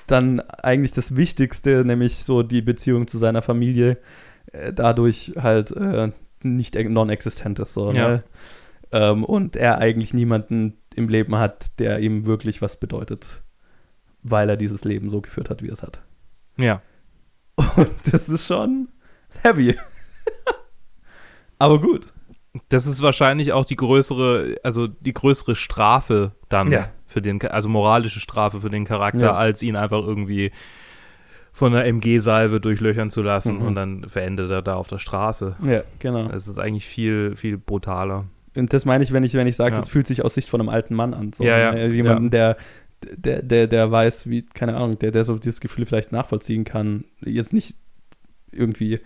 dann 0.07 0.39
eigentlich 0.39 0.91
das 0.91 1.15
Wichtigste, 1.15 1.83
nämlich 1.85 2.15
so 2.17 2.43
die 2.43 2.61
Beziehung 2.61 3.07
zu 3.07 3.17
seiner 3.17 3.41
Familie, 3.41 3.97
äh, 4.51 4.73
dadurch 4.73 5.33
halt 5.37 5.71
äh, 5.71 6.11
nicht 6.43 6.75
non-existent 6.75 7.59
ist. 7.59 7.73
So, 7.73 7.91
Ja. 7.91 8.07
ne? 8.09 8.23
Ähm, 8.91 9.23
und 9.25 9.55
er 9.57 9.79
eigentlich 9.79 10.13
niemanden 10.13 10.77
im 10.95 11.09
Leben 11.09 11.35
hat, 11.37 11.77
der 11.79 11.99
ihm 11.99 12.25
wirklich 12.25 12.61
was 12.61 12.79
bedeutet, 12.79 13.41
weil 14.23 14.49
er 14.49 14.57
dieses 14.57 14.85
Leben 14.85 15.09
so 15.09 15.21
geführt 15.21 15.49
hat, 15.49 15.61
wie 15.61 15.67
er 15.67 15.73
es 15.73 15.83
hat. 15.83 15.99
Ja. 16.57 16.81
Und 17.75 17.89
das 18.11 18.29
ist 18.29 18.45
schon 18.47 18.87
heavy. 19.43 19.75
Aber 21.59 21.81
gut. 21.81 22.07
Das 22.69 22.87
ist 22.87 23.01
wahrscheinlich 23.01 23.53
auch 23.53 23.65
die 23.65 23.75
größere, 23.75 24.57
also 24.63 24.87
die 24.87 25.13
größere 25.13 25.55
Strafe 25.55 26.31
dann 26.49 26.71
Ja. 26.71 26.89
für 27.05 27.21
den, 27.21 27.41
also 27.41 27.69
moralische 27.69 28.19
Strafe 28.19 28.61
für 28.61 28.69
den 28.69 28.85
Charakter, 28.85 29.19
Ja. 29.25 29.33
als 29.33 29.63
ihn 29.63 29.75
einfach 29.75 30.05
irgendwie 30.05 30.51
von 31.53 31.71
der 31.73 31.85
MG-Salve 31.85 32.59
durchlöchern 32.61 33.09
zu 33.09 33.21
lassen 33.23 33.57
Mhm. 33.59 33.61
und 33.65 33.75
dann 33.75 34.09
verendet 34.09 34.51
er 34.51 34.61
da 34.61 34.75
auf 34.75 34.87
der 34.87 34.99
Straße. 34.99 35.55
Ja, 35.65 35.81
genau. 35.99 36.29
Es 36.29 36.47
ist 36.47 36.59
eigentlich 36.59 36.85
viel, 36.85 37.35
viel 37.35 37.57
brutaler. 37.57 38.25
Und 38.55 38.73
das 38.73 38.85
meine 38.85 39.03
ich, 39.03 39.11
wenn 39.11 39.23
ich, 39.23 39.33
wenn 39.33 39.47
ich 39.47 39.55
sage, 39.55 39.71
Ja. 39.71 39.77
das 39.77 39.89
fühlt 39.89 40.05
sich 40.07 40.23
aus 40.23 40.33
Sicht 40.35 40.49
von 40.49 40.59
einem 40.61 40.69
alten 40.69 40.93
Mann 40.95 41.13
an. 41.13 41.33
So, 41.33 41.43
Ja, 41.43 41.57
ja, 41.57 41.71
ne? 41.71 41.87
Jemanden, 41.87 42.29
der, 42.29 42.57
der, 43.15 43.41
der, 43.41 43.67
der 43.67 43.91
weiß, 43.91 44.29
wie, 44.29 44.43
keine 44.43 44.75
Ahnung, 44.75 44.97
der, 44.99 45.11
der 45.11 45.23
so 45.23 45.37
dieses 45.37 45.59
Gefühl 45.59 45.85
vielleicht 45.85 46.11
nachvollziehen 46.11 46.63
kann. 46.63 47.05
Jetzt 47.21 47.53
nicht 47.53 47.75
irgendwie 48.51 48.99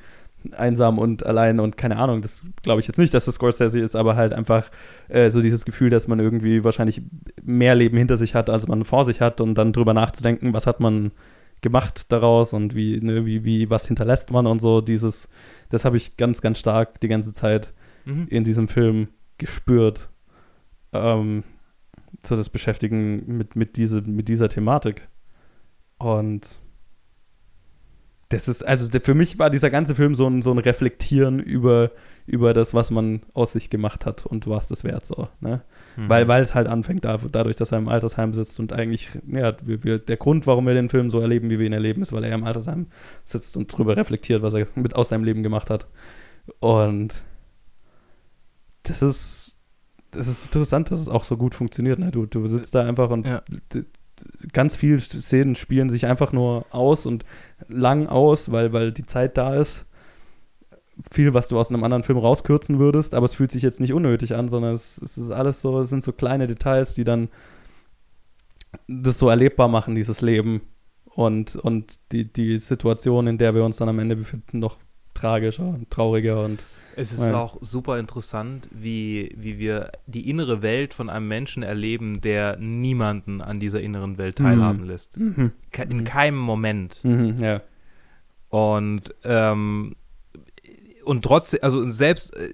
einsam 0.52 1.00
und 1.00 1.26
allein 1.26 1.60
und 1.60 1.78
keine 1.78 1.98
Ahnung, 1.98 2.22
das 2.22 2.46
glaube 2.64 2.80
ich 2.82 2.88
jetzt 2.88 2.98
nicht, 2.98 3.14
dass 3.14 3.26
das 3.26 3.36
Scorsese 3.36 3.80
ist, 3.80 3.96
aber 3.96 4.16
halt 4.16 4.34
einfach 4.34 4.70
äh, 5.08 5.30
so 5.30 5.42
dieses 5.42 5.66
Gefühl, 5.66 5.90
dass 5.90 6.08
man 6.08 6.20
irgendwie 6.20 6.64
wahrscheinlich 6.64 7.02
mehr 7.44 7.76
Leben 7.76 7.98
hinter 7.98 8.18
sich 8.18 8.36
hat, 8.36 8.50
als 8.50 8.68
man 8.68 8.84
vor 8.84 9.06
sich 9.06 9.22
hat 9.22 9.42
und 9.42 9.56
dann 9.56 9.74
drüber 9.74 9.94
nachzudenken, 9.94 10.54
was 10.54 10.68
hat 10.68 10.80
man 10.80 11.12
gemacht 11.62 12.12
daraus 12.12 12.54
und 12.54 12.76
wie, 12.76 13.00
ne, 13.00 13.26
wie, 13.26 13.44
wie, 13.44 13.70
was 13.70 13.88
hinterlässt 13.88 14.32
man 14.32 14.48
und 14.48 14.60
so, 14.60 14.82
dieses, 14.82 15.30
das 15.70 15.86
habe 15.86 15.98
ich 15.98 16.18
ganz, 16.18 16.42
ganz 16.42 16.58
stark 16.58 17.00
die 17.00 17.08
ganze 17.08 17.34
Zeit 17.34 17.74
Mhm. 18.06 18.28
in 18.30 18.44
diesem 18.44 18.68
Film 18.68 19.10
gespürt. 19.38 20.10
Ähm, 20.94 21.44
so 22.26 22.36
das 22.36 22.50
Beschäftigen 22.50 23.38
mit, 23.38 23.56
mit, 23.56 23.78
diese, 23.78 24.02
mit 24.02 24.28
dieser 24.28 24.50
Thematik. 24.50 25.08
Und 25.98 26.60
das 28.32 28.48
ist, 28.48 28.64
also 28.64 28.90
für 29.02 29.14
mich 29.14 29.40
war 29.40 29.50
dieser 29.50 29.70
ganze 29.70 29.94
Film 29.94 30.16
so 30.16 30.26
ein, 30.26 30.42
so 30.42 30.52
ein 30.52 30.58
Reflektieren 30.58 31.40
über, 31.40 31.92
über 32.26 32.54
das, 32.54 32.74
was 32.74 32.90
man 32.90 33.22
aus 33.34 33.52
sich 33.52 33.70
gemacht 33.70 34.06
hat 34.06 34.26
und 34.26 34.48
was 34.48 34.70
das 34.70 34.84
wert 34.84 35.06
so. 35.06 35.28
Ne? 35.42 35.62
Mhm. 35.98 36.10
Weil, 36.10 36.28
weil 36.30 36.42
es 36.42 36.56
halt 36.56 36.68
anfängt 36.68 37.04
da, 37.04 37.18
dadurch, 37.18 37.58
dass 37.58 37.74
er 37.74 37.80
im 37.80 37.90
Altersheim 37.90 38.34
sitzt 38.34 38.60
und 38.60 38.72
eigentlich, 38.72 39.10
ja, 39.28 39.54
wir, 39.64 39.84
wir, 39.84 40.00
der 40.00 40.18
Grund, 40.18 40.48
warum 40.48 40.66
wir 40.66 40.74
den 40.74 40.90
Film 40.90 41.10
so 41.10 41.20
erleben, 41.20 41.50
wie 41.50 41.60
wir 41.60 41.66
ihn 41.66 41.74
erleben, 41.74 42.02
ist, 42.02 42.14
weil 42.14 42.24
er 42.24 42.34
im 42.34 42.46
Altersheim 42.46 42.88
sitzt 43.26 43.58
und 43.58 43.76
drüber 43.76 43.98
reflektiert, 43.98 44.42
was 44.42 44.54
er 44.54 44.66
mit 44.76 44.96
aus 44.96 45.10
seinem 45.10 45.26
Leben 45.26 45.44
gemacht 45.44 45.70
hat. 45.70 45.88
Und 46.60 47.22
das 48.84 49.02
ist, 49.02 49.58
das 50.12 50.28
ist 50.28 50.46
interessant, 50.48 50.90
dass 50.90 51.00
es 51.00 51.10
auch 51.10 51.26
so 51.26 51.36
gut 51.36 51.54
funktioniert. 51.54 52.00
Ne? 52.00 52.12
Du, 52.12 52.26
du 52.26 52.48
sitzt 52.48 52.76
da 52.76 52.86
einfach 52.88 53.10
und 53.10 53.26
Ja. 53.26 53.42
Ganz 54.54 54.76
viele 54.76 55.00
Szenen 55.00 55.56
spielen 55.56 55.90
sich 55.90 56.06
einfach 56.06 56.34
nur 56.34 56.66
aus 56.72 57.06
und 57.06 57.26
lang 57.68 58.08
aus, 58.08 58.52
weil, 58.52 58.74
weil 58.74 58.92
die 58.92 59.04
Zeit 59.04 59.38
da 59.38 59.56
ist. 59.56 59.86
Viel, 61.10 61.34
was 61.34 61.48
du 61.48 61.58
aus 61.58 61.70
einem 61.70 61.84
anderen 61.84 62.04
Film 62.04 62.20
rauskürzen 62.20 62.78
würdest, 62.78 63.14
aber 63.14 63.26
es 63.26 63.34
fühlt 63.34 63.52
sich 63.52 63.64
jetzt 63.64 63.80
nicht 63.80 63.94
unnötig 63.94 64.36
an, 64.36 64.50
sondern 64.50 64.76
es, 64.76 65.02
es 65.02 65.18
ist 65.18 65.32
alles 65.32 65.62
so, 65.62 65.80
es 65.80 65.90
sind 65.90 66.04
so 66.04 66.12
kleine 66.12 66.48
Details, 66.48 66.94
die 66.94 67.04
dann 67.04 67.30
das 68.88 69.18
so 69.18 69.30
erlebbar 69.30 69.68
machen, 69.68 69.96
dieses 69.96 70.22
Leben. 70.22 70.62
Und, 71.06 71.56
und 71.56 72.12
die, 72.12 72.32
die 72.32 72.58
Situation, 72.58 73.28
in 73.28 73.38
der 73.38 73.56
wir 73.56 73.66
uns 73.66 73.78
dann 73.78 73.90
am 73.90 74.00
Ende 74.00 74.16
befinden, 74.16 74.60
noch 74.60 74.78
tragischer 75.14 75.68
und 75.68 75.90
trauriger 75.90 76.44
und 76.46 76.66
Es 76.96 77.12
ist 77.14 77.22
Ja. 77.32 77.38
auch 77.40 77.58
super 77.62 78.00
interessant, 78.00 78.68
wie, 78.72 79.34
wie 79.38 79.58
wir 79.60 79.92
die 80.08 80.30
innere 80.30 80.62
Welt 80.62 80.94
von 80.94 81.10
einem 81.10 81.28
Menschen 81.28 81.64
erleben, 81.64 82.22
der 82.22 82.58
niemanden 82.58 83.42
an 83.42 83.60
dieser 83.60 83.82
inneren 83.82 84.18
Welt 84.18 84.38
teilhaben 84.38 84.84
lässt. 84.86 85.18
Ke 85.72 85.84
in 85.84 85.98
Mhm. 86.00 86.04
keinem 86.04 86.38
Moment. 86.40 87.00
Mhm, 87.04 87.36
ja. 87.40 87.62
Und, 88.50 89.14
ähm, 89.24 89.96
und 91.06 91.24
trotzdem, 91.24 91.60
also 91.64 91.88
selbst 91.88 92.36
äh, 92.36 92.50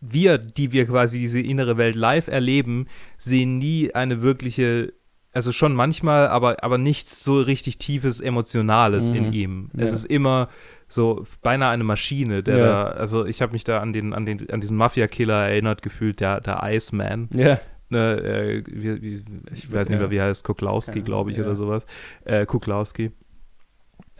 wir, 0.00 0.38
die 0.38 0.72
wir 0.72 0.86
quasi 0.86 1.18
diese 1.18 1.40
innere 1.40 1.76
Welt 1.76 1.96
live 1.96 2.28
erleben, 2.28 2.86
sehen 3.16 3.58
nie 3.58 3.92
eine 3.94 4.22
wirkliche, 4.22 4.92
also 5.32 5.50
schon 5.50 5.74
manchmal, 5.74 6.28
aber, 6.28 6.62
aber 6.62 6.78
nichts 6.78 7.24
so 7.24 7.40
richtig 7.40 7.78
tiefes, 7.78 8.20
emotionales 8.20 9.10
Mhm. 9.10 9.16
in 9.16 9.32
ihm. 9.32 9.70
Es 9.76 9.90
Ja. 9.90 9.96
ist 9.96 10.04
immer 10.06 10.48
so 10.88 11.24
beinahe 11.42 11.70
eine 11.70 11.84
Maschine, 11.84 12.42
der 12.42 12.56
Ja. 12.56 12.64
da, 12.66 12.84
also 12.90 13.26
ich 13.26 13.42
habe 13.42 13.52
mich 13.52 13.64
da 13.64 13.80
an 13.80 13.92
den, 13.92 14.14
an 14.14 14.24
den, 14.26 14.50
an 14.50 14.60
diesen 14.60 14.76
Mafia-Killer 14.76 15.48
erinnert 15.48 15.82
gefühlt, 15.82 16.20
der, 16.20 16.40
der 16.40 16.60
Iceman. 16.64 17.28
Ja. 17.34 17.58
Ne, 17.90 18.16
äh, 18.20 18.64
wie, 18.66 19.00
wie, 19.02 19.24
ich 19.54 19.72
weiß 19.72 19.88
nicht 19.88 19.98
mehr, 19.98 20.10
wie 20.10 20.16
er 20.16 20.26
heißt, 20.26 20.44
Kuklowski, 20.44 20.98
Ja, 20.98 21.04
glaube 21.04 21.30
ich, 21.30 21.40
oder 21.40 21.54
sowas. 21.54 21.86
Äh, 22.24 22.44
Kuklowski. 22.46 23.12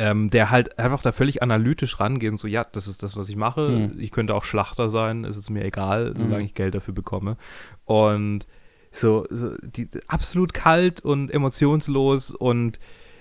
Ähm, 0.01 0.31
der 0.31 0.51
halt 0.51 0.79
einfach 0.79 1.03
da 1.03 1.11
völlig 1.11 1.43
analytisch 1.43 1.99
rangeht 1.99 2.31
und 2.31 2.39
so, 2.39 2.47
ja, 2.47 2.65
das 2.65 2.87
ist 2.87 3.03
das, 3.03 3.17
was 3.17 3.29
ich 3.29 3.35
mache. 3.37 3.67
Hm. 3.91 3.97
Ich 3.99 4.13
könnte 4.13 4.35
auch 4.35 4.45
Schlachter 4.45 4.89
sein, 4.91 5.25
es 5.25 5.37
ist 5.37 5.51
mir 5.51 5.65
egal, 5.65 6.15
solange 6.17 6.37
Hm. 6.39 6.45
ich 6.47 6.55
Geld 6.55 6.75
dafür 6.75 6.95
bekomme. 6.95 7.37
Und 7.85 8.47
so, 8.93 9.27
so 9.29 9.55
die, 9.63 9.89
absolut 10.07 10.55
kalt 10.55 11.01
und 11.01 11.31
emotionslos 11.31 12.33
und 12.33 12.79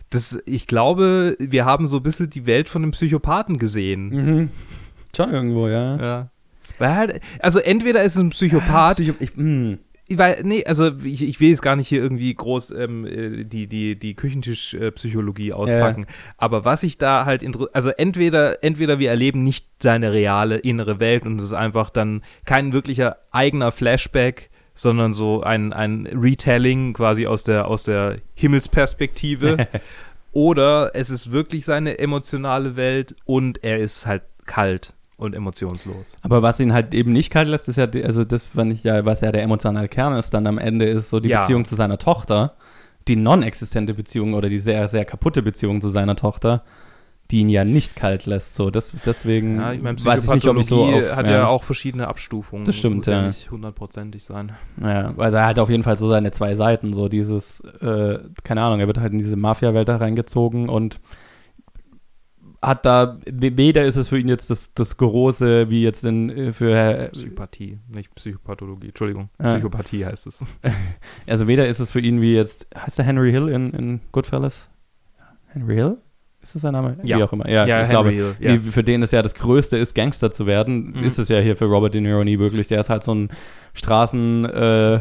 das, 0.09 0.39
ich 0.45 0.67
glaube, 0.67 1.35
wir 1.39 1.65
haben 1.65 1.87
so 1.87 1.97
ein 1.97 2.03
bisschen 2.03 2.29
die 2.29 2.45
Welt 2.45 2.69
von 2.69 2.83
einem 2.83 2.91
Psychopathen 2.91 3.57
gesehen. 3.57 4.09
Mhm. 4.09 4.49
Schon 5.15 5.33
irgendwo, 5.33 5.67
ja. 5.67 5.97
Ja. 5.97 6.29
Weil 6.77 6.95
halt, 6.95 7.21
also 7.39 7.59
entweder 7.59 8.03
ist 8.03 8.15
es 8.15 8.21
ein 8.21 8.29
Psychopath, 8.29 8.97
Psycho 8.97 9.15
ich, 9.19 9.35
mh. 9.35 9.77
weil, 10.09 10.41
nee, 10.43 10.63
also 10.65 10.91
ich, 11.03 11.23
ich 11.23 11.39
will 11.39 11.49
jetzt 11.49 11.61
gar 11.61 11.75
nicht 11.75 11.87
hier 11.87 12.01
irgendwie 12.01 12.33
groß 12.33 12.71
ähm, 12.71 13.05
äh, 13.05 13.43
die, 13.43 13.67
die, 13.67 13.97
die 13.97 14.13
Küchentischpsychologie 14.13 15.53
auspacken. 15.53 16.05
Aber 16.37 16.65
was 16.65 16.83
ich 16.83 16.97
da 16.97 17.25
halt, 17.25 17.43
also 17.73 17.89
entweder, 17.89 18.63
entweder 18.63 18.99
wir 18.99 19.09
erleben 19.09 19.43
nicht 19.43 19.65
seine 19.81 20.13
reale 20.13 20.57
innere 20.57 20.99
Welt 20.99 21.25
und 21.25 21.37
es 21.37 21.45
ist 21.45 21.53
einfach 21.53 21.89
dann 21.89 22.21
kein 22.45 22.71
wirklicher 22.71 23.17
eigener 23.31 23.71
Flashback, 23.71 24.49
sondern 24.77 25.11
so 25.11 25.41
ein, 25.41 25.73
ein 25.73 26.07
Retelling 26.13 26.93
quasi 26.93 27.27
aus 27.27 27.43
der, 27.43 27.67
aus 27.67 27.83
der 27.83 28.17
Himmelsperspektive. 28.35 29.67
Oder 30.31 30.91
es 30.93 31.09
ist 31.09 31.31
wirklich 31.31 31.65
seine 31.65 31.97
emotionale 31.97 32.75
Welt 32.75 33.15
und 33.25 33.63
er 33.63 33.79
ist 33.79 34.05
halt 34.05 34.21
kalt 34.45 34.93
und 35.17 35.33
emotionslos. 35.33 36.15
Aber 36.21 36.43
was 36.43 36.59
ihn 36.59 36.73
halt 36.73 36.93
eben 36.93 37.11
nicht 37.11 37.31
kalt 37.31 37.47
lässt, 37.47 37.67
ist 37.69 37.77
ja, 37.77 37.87
also 38.03 38.23
das, 38.23 38.55
wenn 38.55 38.69
ich 38.69 38.83
ja, 38.83 39.03
was 39.03 39.21
ja 39.21 39.31
der 39.31 39.41
emotionale 39.41 39.87
Kern 39.87 40.13
ist, 40.13 40.35
dann 40.35 40.45
am 40.45 40.59
Ende 40.59 40.85
ist 40.85 41.09
so 41.09 41.19
die 41.19 41.29
Ja. 41.29 41.39
Beziehung 41.39 41.65
zu 41.65 41.73
seiner 41.73 41.97
Tochter, 41.97 42.53
die 43.07 43.15
non-existente 43.15 43.95
Beziehung 43.95 44.35
oder 44.35 44.47
die 44.47 44.59
sehr, 44.59 44.87
sehr 44.87 45.05
kaputte 45.05 45.41
Beziehung 45.41 45.81
zu 45.81 45.89
seiner 45.89 46.15
Tochter, 46.15 46.63
die 47.31 47.39
ihn 47.41 47.49
ja 47.49 47.65
nicht 47.65 47.95
kalt 47.95 48.25
lässt. 48.25 48.55
So, 48.55 48.69
das, 48.69 48.95
deswegen 49.05 49.59
Ja, 49.59 49.73
ich 49.73 49.81
meine, 49.81 50.03
weiß 50.03 50.23
ich 50.23 50.29
nicht, 50.31 50.47
ob 50.47 50.57
ich 50.57 50.65
so 50.67 50.83
auf, 50.85 51.15
hat 51.15 51.27
ja. 51.27 51.47
auch 51.47 51.63
verschiedene 51.63 52.07
Abstufungen. 52.07 52.63
Das 52.65 52.77
stimmt, 52.77 52.97
muss 52.97 53.05
ja. 53.07 53.21
ja. 53.21 53.27
nicht 53.27 53.51
hundertprozentig 53.51 54.23
sein. 54.23 54.53
Ja, 54.81 55.11
weil 55.17 55.33
er 55.33 55.45
hat 55.45 55.59
auf 55.59 55.69
jeden 55.69 55.83
Fall 55.83 55.97
so 55.97 56.07
seine 56.07 56.31
zwei 56.31 56.55
Seiten, 56.55 56.93
so 56.93 57.09
dieses, 57.09 57.59
äh, 57.81 58.19
keine 58.43 58.61
Ahnung, 58.61 58.79
er 58.79 58.87
wird 58.87 58.97
halt 58.99 59.11
in 59.11 59.19
diese 59.19 59.35
Mafia-Welt 59.35 59.89
da 59.89 59.97
reingezogen 59.97 60.69
und 60.69 60.99
hat 62.61 62.85
da, 62.85 63.17
we- 63.29 63.55
weder 63.55 63.85
ist 63.85 63.97
es 63.97 64.09
für 64.09 64.17
ihn 64.19 64.27
jetzt 64.27 64.49
das, 64.49 64.73
das 64.73 64.97
Große, 64.97 65.69
wie 65.69 65.83
jetzt 65.83 66.03
in, 66.05 66.29
äh, 66.29 66.51
für, 66.53 67.09
Psychopathie, 67.11 67.79
nicht 67.87 68.13
Psychopathologie. 68.15 68.87
Entschuldigung, 68.87 69.29
Ja. 69.41 69.51
Psychopathie 69.53 70.05
heißt 70.05 70.27
es. 70.27 70.43
also 71.27 71.47
weder 71.47 71.67
ist 71.67 71.79
es 71.79 71.91
für 71.91 71.99
ihn 71.99 72.19
wie 72.21 72.33
jetzt, 72.33 72.67
heißt 72.75 72.97
der 72.97 73.05
Henry 73.05 73.31
Hill 73.31 73.49
in, 73.49 73.71
in 73.73 73.99
Goodfellas? 74.11 74.69
Henry 75.49 75.75
Hill? 75.75 75.97
Ist 76.47 76.55
das 76.55 76.61
sein 76.61 76.71
Name? 76.71 76.95
Ja. 77.03 77.17
Wie 77.17 77.23
auch 77.23 77.33
immer. 77.33 77.49
Ja, 77.49 77.65
ich 77.65 77.71
Henry 77.73 77.89
glaube, 77.89 78.09
Hill, 78.11 78.35
ja. 78.39 78.57
für 78.57 78.81
den 78.81 79.03
es 79.03 79.11
ja 79.11 79.21
das 79.21 79.35
Größte 79.35 79.77
ist, 79.77 79.93
Gangster 79.95 80.31
zu 80.31 80.45
werden, 80.47 80.91
Mhm. 80.95 81.03
ist 81.03 81.19
es 81.19 81.27
ja 81.27 81.39
hier 81.39 81.57
für 81.57 81.65
Robert 81.65 81.93
De 81.93 81.99
Niro 81.99 82.23
nie 82.23 82.39
wirklich. 82.39 82.69
Der 82.69 82.79
ist 82.79 82.89
halt 82.89 83.03
so 83.03 83.13
ein 83.13 83.29
Straßen, 83.73 84.45
äh, 84.45 84.99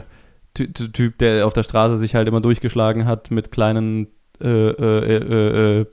Ty- 0.54 0.72
Ty- 0.72 0.90
Typ, 0.92 1.18
der 1.18 1.46
auf 1.46 1.52
der 1.52 1.62
Straße 1.62 1.98
sich 1.98 2.16
halt 2.16 2.26
immer 2.26 2.40
durchgeschlagen 2.40 3.04
hat 3.06 3.30
mit 3.30 3.52
kleinen 3.52 4.08
äh, 4.42 4.48
äh, 4.48 5.16
äh, 5.16 5.80
äh, 5.82 5.86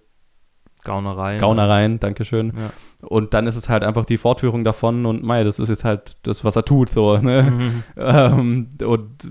Gaunereien. 0.83 1.39
Gaunereien, 1.39 1.99
Dankeschön. 1.99 2.47
Ja. 2.57 3.07
Und 3.07 3.33
dann 3.33 3.45
ist 3.47 3.55
es 3.55 3.69
halt 3.69 3.83
einfach 3.83 4.05
die 4.05 4.17
Fortführung 4.17 4.63
davon 4.65 5.05
und 5.05 5.23
mei, 5.23 5.43
das 5.45 5.59
ist 5.59 5.69
jetzt 5.69 5.85
halt 5.85 6.17
das, 6.23 6.43
was 6.43 6.55
er 6.57 6.65
tut, 6.65 6.89
so, 6.89 7.17
ne? 7.17 7.43
Mhm. 7.43 7.83
Ähm, 7.95 8.67
und 8.85 9.27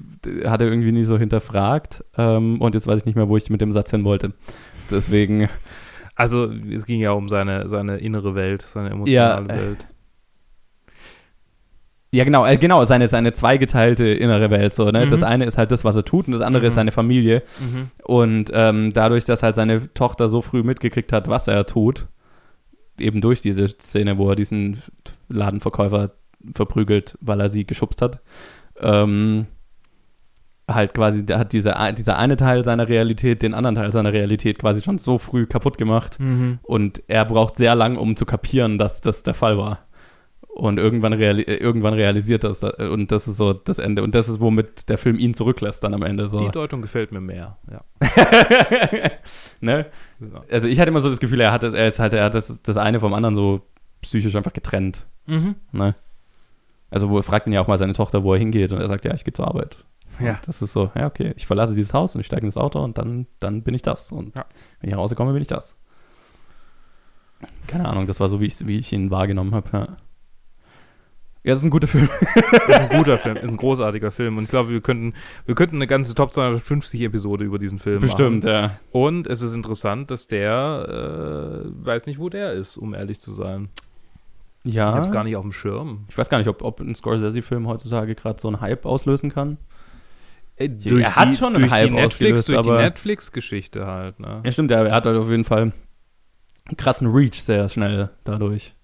hat 0.47 0.61
er 0.63 0.69
irgendwie 0.69 0.93
nie 0.93 1.05
so 1.05 1.19
hinterfragt. 1.19 2.05
Ähm, 2.17 2.61
und 2.61 2.75
jetzt 2.75 2.87
weiß 2.87 3.01
ich 3.01 3.07
nicht 3.07 3.17
mehr, 3.17 3.29
wo 3.29 3.37
ich 3.37 3.51
mit 3.51 3.61
dem 3.61 3.73
Satz 3.73 3.91
hin 3.91 4.05
wollte. 4.05 4.33
Deswegen, 4.91 5.49
Also, 6.15 6.51
es 6.53 6.85
ging 6.87 7.01
ja 7.01 7.13
um 7.13 7.29
seine, 7.29 7.69
seine 7.69 7.99
innere 7.99 8.35
Welt, 8.35 8.63
seine 8.63 8.91
emotionale 8.91 9.49
Ja, 9.49 9.55
äh, 9.55 9.59
Welt. 9.61 9.87
ja 12.11 12.25
genau, 12.25 12.45
äh, 12.45 12.59
genau, 12.59 12.85
seine, 12.85 13.09
seine 13.09 13.33
zweigeteilte 13.33 14.05
innere 14.07 14.51
Welt, 14.51 14.75
so, 14.75 14.91
ne? 14.91 15.07
Mhm. 15.07 15.11
Das 15.11 15.23
eine 15.23 15.47
ist 15.47 15.57
halt 15.57 15.71
das, 15.73 15.85
was 15.85 15.97
er 15.97 16.05
tut 16.05 16.27
und 16.27 16.33
das 16.33 16.43
andere 16.43 16.63
Mhm. 16.65 16.67
ist 16.69 16.75
seine 16.75 16.93
Familie. 16.93 17.43
Mhm. 17.61 17.91
Und 18.05 18.51
ähm, 18.53 18.93
dadurch, 18.93 19.25
dass 19.25 19.43
halt 19.43 19.55
seine 19.55 19.93
Tochter 19.95 20.29
so 20.29 20.43
früh 20.43 20.63
mitgekriegt 20.63 21.13
hat, 21.13 21.29
was 21.29 21.49
er 21.49 21.65
tut, 21.65 22.07
eben 22.99 23.23
durch 23.23 23.41
diese 23.41 23.67
Szene, 23.69 24.19
wo 24.19 24.29
er 24.29 24.37
diesen 24.37 24.83
Ladenverkäufer 25.31 26.11
verprügelt, 26.55 27.17
weil 27.23 27.41
er 27.41 27.49
sie 27.49 27.65
geschubst 27.65 28.03
hat, 28.03 28.21
ähm, 28.81 29.47
halt 30.75 30.95
quasi, 30.95 31.25
der 31.25 31.39
hat 31.39 31.53
dieser, 31.53 31.93
dieser 31.93 32.19
eine 32.19 32.37
Teil 32.37 32.65
seiner 32.65 32.89
Realität, 32.89 33.43
den 33.43 33.55
anderen 33.55 33.75
Teil 33.75 33.93
seiner 33.93 34.13
Realität 34.13 34.59
quasi 34.59 34.83
schon 34.83 34.99
so 34.99 35.19
früh 35.19 35.47
kaputt 35.47 35.79
gemacht. 35.79 36.19
Mhm. 36.21 36.59
Und 36.63 37.03
er 37.09 37.25
braucht 37.25 37.57
sehr 37.57 37.75
lang, 37.75 37.97
um 37.97 38.17
zu 38.17 38.27
kapieren, 38.27 38.79
dass 38.79 39.01
das 39.01 39.23
der 39.23 39.35
Fall 39.35 39.59
war. 39.59 39.87
Und 40.55 40.79
irgendwann, 40.79 41.15
reali 41.15 41.43
äh, 41.43 41.55
irgendwann 41.55 41.95
realisiert 41.95 42.45
das, 42.45 42.63
äh, 42.63 42.89
und 42.91 43.11
das 43.11 43.27
ist 43.27 43.39
so 43.39 43.55
das 43.55 43.79
Ende. 43.79 44.03
Und 44.03 44.15
das 44.15 44.29
ist, 44.29 44.39
womit 44.41 44.91
der 44.91 44.99
Film 44.99 45.19
ihn 45.19 45.33
zurücklässt 45.33 45.83
dann 45.83 45.95
am 45.95 46.03
Ende. 46.03 46.29
So. 46.29 46.41
Die 46.41 46.51
Deutung 46.51 46.83
gefällt 46.83 47.11
mir 47.11 47.23
mehr, 47.23 47.57
ja. 47.71 47.81
ne? 49.61 49.87
ja. 50.21 50.43
Also 50.51 50.69
ich 50.69 50.79
hatte 50.79 50.91
immer 50.91 51.01
so 51.01 51.09
das 51.09 51.21
Gefühl, 51.21 51.41
er 51.41 51.53
hat, 51.53 51.63
er 51.63 51.87
ist 51.87 51.99
halt, 51.99 52.13
er 52.13 52.25
hat 52.25 52.35
das, 52.35 52.63
das 52.63 52.77
eine 52.77 53.01
vom 53.01 53.15
anderen 53.15 53.35
so 53.35 53.63
psychisch 54.03 54.37
einfach 54.37 54.53
getrennt. 54.53 55.07
Mhm. 55.27 55.55
Ne? 55.73 55.95
Also 56.91 57.09
wo 57.09 57.17
er 57.17 57.23
fragt 57.23 57.47
ihn 57.47 57.55
ja 57.55 57.63
auch 57.63 57.69
mal 57.69 57.79
seine 57.79 57.95
Tochter, 57.95 58.23
wo 58.23 58.35
er 58.35 58.39
hingeht 58.39 58.73
und 58.75 58.81
er 58.81 58.89
sagt, 58.89 59.07
ja, 59.07 59.15
ich 59.15 59.25
gehe 59.25 59.33
zur 59.33 59.49
Arbeit. 59.49 59.79
Ja. 60.21 60.31
Und 60.35 60.49
das 60.49 60.63
ist 60.63 60.73
so, 60.73 60.91
ja, 60.95 61.07
okay, 61.07 61.33
ich 61.37 61.47
verlasse 61.47 61.75
dieses 61.75 61.95
Haus 61.95 62.15
und 62.15 62.21
ich 62.21 62.27
steige 62.27 62.45
ins 62.47 62.57
Auto 62.57 62.83
und 62.83 62.99
dann, 62.99 63.27
dann 63.39 63.63
bin 63.63 63.75
ich 63.75 63.83
das. 63.83 64.13
Und 64.13 64.37
Ja. 64.37 64.45
wenn 64.81 64.89
ich 64.89 64.95
nach 64.95 65.01
Hause 65.03 65.15
komme, 65.15 65.33
bin 65.33 65.43
ich 65.43 65.49
das. 65.49 65.77
Keine 67.67 67.89
Ahnung, 67.89 68.07
das 68.07 68.21
war 68.21 68.29
so, 68.29 68.41
wie 68.41 68.47
ich, 68.47 68.67
wie 68.67 68.79
ich 68.79 68.93
ihn 68.93 69.11
wahrgenommen 69.11 69.55
habe, 69.55 69.69
ja. 69.73 69.87
Ja, 71.45 71.55
das 71.55 71.59
ist 71.59 71.65
ein 71.65 71.71
guter 71.71 71.89
Film. 71.89 72.09
ist 72.69 72.81
ein 72.81 72.89
guter 72.89 73.19
Film, 73.19 73.37
ist 73.37 73.43
ein 73.43 73.57
großartiger 73.57 74.13
Film. 74.13 74.37
Und 74.37 74.45
ich 74.45 74.51
glaube, 74.51 74.71
wir 74.71 74.81
könnten, 74.81 75.15
wir 75.45 75.57
könnten 75.57 75.75
eine 75.75 75.89
ganze 75.89 76.15
Top 76.15 76.33
250 76.33 77.01
Episode 77.01 77.45
über 77.45 77.59
diesen 77.59 77.81
Film 77.81 78.01
Bestimmt, 78.01 78.45
machen. 78.45 78.55
ja. 78.55 78.79
Und 78.93 79.27
es 79.27 79.43
ist 79.43 79.53
interessant, 79.53 80.13
dass 80.13 80.29
der 80.29 81.65
äh, 81.67 81.85
weiß 81.85 82.07
nicht, 82.07 82.21
wo 82.21 82.29
der 82.29 82.53
ist, 82.53 82.77
um 82.77 82.95
ehrlich 82.95 83.19
zu 83.21 83.33
sein. 83.33 83.71
Ich 84.63 84.75
Ja. 84.75 84.93
habe 84.93 85.01
es 85.01 85.11
gar 85.11 85.25
nicht 85.25 85.35
auf 85.35 85.43
dem 85.43 85.51
Schirm. 85.51 86.05
Ich 86.09 86.17
weiß 86.17 86.29
gar 86.29 86.39
nicht, 86.39 86.47
ob, 86.47 86.63
ob 86.63 86.79
ein 86.79 86.95
Scorsese-Film 86.95 87.67
heutzutage 87.67 88.15
gerade 88.15 88.41
so 88.41 88.47
einen 88.47 88.61
Hype 88.61 88.87
auslösen 88.87 89.33
kann. 89.33 89.59
Äh, 90.63 91.01
er 91.01 91.17
hat 91.17 91.35
schon 91.37 91.55
einen 91.55 91.63
durch 91.63 91.73
Hype 91.73 91.89
die 91.89 91.95
Netflix, 91.95 92.45
durch 92.45 92.63
die 92.63 92.71
Netflix-Geschichte 92.71 93.87
halt. 93.87 94.21
Ne? 94.21 94.43
Ja, 94.45 94.53
stimmt, 94.53 94.71
er, 94.71 94.87
er 94.87 94.95
hat 94.95 95.07
halt 95.07 95.17
auf 95.17 95.31
jeden 95.31 95.45
Fall 95.45 95.63
einen 95.63 96.77
krassen 96.77 97.09
Reach 97.09 97.43
sehr 97.43 97.69
schnell 97.69 98.11
dadurch. 98.25 98.75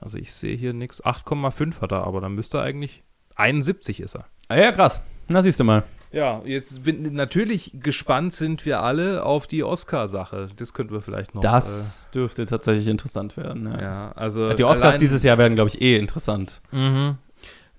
Also 0.00 0.18
ich 0.18 0.32
sehe 0.32 0.56
hier 0.56 0.72
nichts. 0.72 1.02
8,5 1.04 1.80
hat 1.80 1.92
er, 1.92 2.04
aber 2.04 2.20
dann 2.20 2.34
müsste 2.34 2.58
er 2.58 2.64
eigentlich 2.64 3.02
71 3.36 4.00
ist 4.00 4.16
er. 4.16 4.26
Ah, 4.48 4.56
ja, 4.56 4.72
krass. 4.72 5.02
Na, 5.28 5.40
siehst 5.42 5.58
du 5.60 5.64
mal. 5.64 5.82
Ja, 6.12 6.42
jetzt 6.44 6.84
bin 6.84 7.14
natürlich 7.14 7.72
gespannt 7.74 8.32
sind 8.32 8.64
wir 8.66 8.82
alle 8.82 9.24
auf 9.24 9.48
die 9.48 9.64
Oscar-Sache. 9.64 10.48
Das 10.54 10.72
könnten 10.72 10.92
wir 10.92 11.00
vielleicht 11.00 11.34
noch. 11.34 11.40
Das 11.42 12.10
dürfte 12.12 12.46
tatsächlich 12.46 12.86
interessant 12.86 13.36
werden. 13.36 13.66
äh, 13.66 13.70
Ja. 13.76 13.80
ja, 13.82 14.12
also 14.12 14.52
Die 14.52 14.62
Oscars 14.62 14.98
dieses 14.98 15.24
Jahr 15.24 15.38
werden, 15.38 15.54
glaube 15.56 15.70
ich, 15.70 15.80
eh 15.82 15.96
interessant. 15.96 16.62
Mhm. 16.70 17.16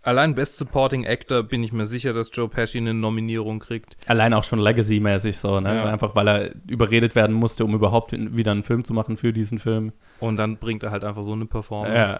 Allein 0.06 0.36
Best 0.36 0.58
Supporting 0.58 1.06
Actor 1.08 1.42
bin 1.42 1.64
ich 1.64 1.74
mir 1.74 1.88
sicher, 1.88 2.14
dass 2.14 2.30
Joe 2.32 2.48
Pesci 2.48 2.78
eine 2.78 2.94
Nominierung 2.94 3.58
kriegt. 3.58 3.98
Allein 4.06 4.36
auch 4.36 4.44
schon 4.44 4.60
Legacy-mäßig 4.60 5.40
so, 5.40 5.60
ne? 5.60 5.76
Ja. 5.76 5.86
Einfach 5.86 6.16
weil 6.16 6.28
er 6.28 6.52
überredet 6.70 7.16
werden 7.16 7.36
musste, 7.36 7.66
um 7.66 7.74
überhaupt 7.74 8.12
wieder 8.12 8.52
einen 8.52 8.62
Film 8.62 8.84
zu 8.84 8.94
machen 8.94 9.18
für 9.18 9.34
diesen 9.34 9.58
Film. 9.58 9.94
Und 10.20 10.38
dann 10.38 10.58
bringt 10.58 10.84
er 10.84 10.92
halt 10.92 11.04
einfach 11.04 11.24
so 11.24 11.34
eine 11.34 11.48
Performance. 11.48 12.20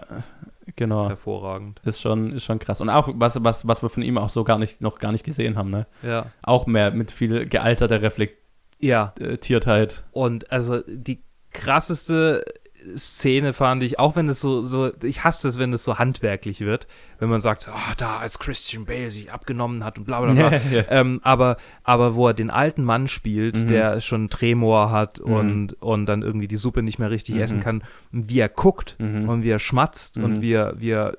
genau. 0.74 1.08
Hervorragend. 1.08 1.80
Ist 1.84 2.00
schon, 2.00 2.32
ist 2.32 2.44
schon 2.44 2.58
krass. 2.58 2.80
Und 2.80 2.90
auch, 2.90 3.08
was, 3.14 3.44
was, 3.44 3.68
was 3.68 3.82
wir 3.82 3.88
von 3.88 4.02
ihm 4.02 4.18
auch 4.18 4.30
so 4.30 4.42
gar 4.42 4.58
nicht, 4.58 4.80
noch 4.80 4.98
gar 4.98 5.12
nicht 5.12 5.24
gesehen 5.24 5.56
haben, 5.56 5.70
ne? 5.70 5.86
Ja. 6.02 6.26
Auch 6.42 6.66
mehr 6.66 6.90
mit 6.90 7.12
viel 7.12 7.44
gealterter 7.44 8.00
Ja. 8.80 9.12
Reflektiertheit. 9.20 10.04
Und 10.10 10.50
also 10.50 10.80
die 10.88 11.22
krasseste 11.52 12.44
Szene 12.96 13.52
fand 13.52 13.82
ich, 13.82 13.98
auch 13.98 14.14
wenn 14.16 14.28
es 14.28 14.40
so, 14.40 14.60
so, 14.60 14.92
ich 15.02 15.24
hasse 15.24 15.48
es, 15.48 15.58
wenn 15.58 15.72
es 15.72 15.82
so 15.82 15.98
handwerklich 15.98 16.60
wird, 16.60 16.86
wenn 17.18 17.28
man 17.28 17.40
sagt, 17.40 17.68
ah, 17.68 17.94
da 17.96 18.18
als 18.18 18.38
Christian 18.38 18.84
Bale 18.84 19.10
sich 19.10 19.32
abgenommen 19.32 19.82
hat 19.84 19.98
und 19.98 20.04
bla 20.04 20.20
bla 20.20 20.32
bla. 20.32 20.60
Ähm, 20.90 21.20
aber, 21.24 21.56
aber 21.82 22.14
wo 22.14 22.28
er 22.28 22.34
den 22.34 22.50
alten 22.50 22.84
Mann 22.84 23.08
spielt, 23.08 23.62
Mhm. 23.62 23.66
der 23.66 24.00
schon 24.00 24.28
Tremor 24.30 24.90
hat 24.92 25.20
Mhm. 25.24 25.32
und, 25.32 25.72
und 25.82 26.06
dann 26.06 26.22
irgendwie 26.22 26.48
die 26.48 26.56
Suppe 26.58 26.82
nicht 26.82 26.98
mehr 26.98 27.10
richtig 27.10 27.34
Mhm. 27.36 27.40
essen 27.40 27.60
kann, 27.60 27.82
und 28.12 28.28
wie 28.30 28.38
er 28.38 28.48
guckt 28.48 28.96
Mhm. 29.00 29.28
und 29.28 29.42
wie 29.42 29.50
er 29.50 29.58
schmatzt 29.58 30.18
Mhm. 30.18 30.24
und 30.24 30.40
wie 30.40 30.52
er, 30.52 30.78
wie 30.80 30.90
er, 30.90 31.16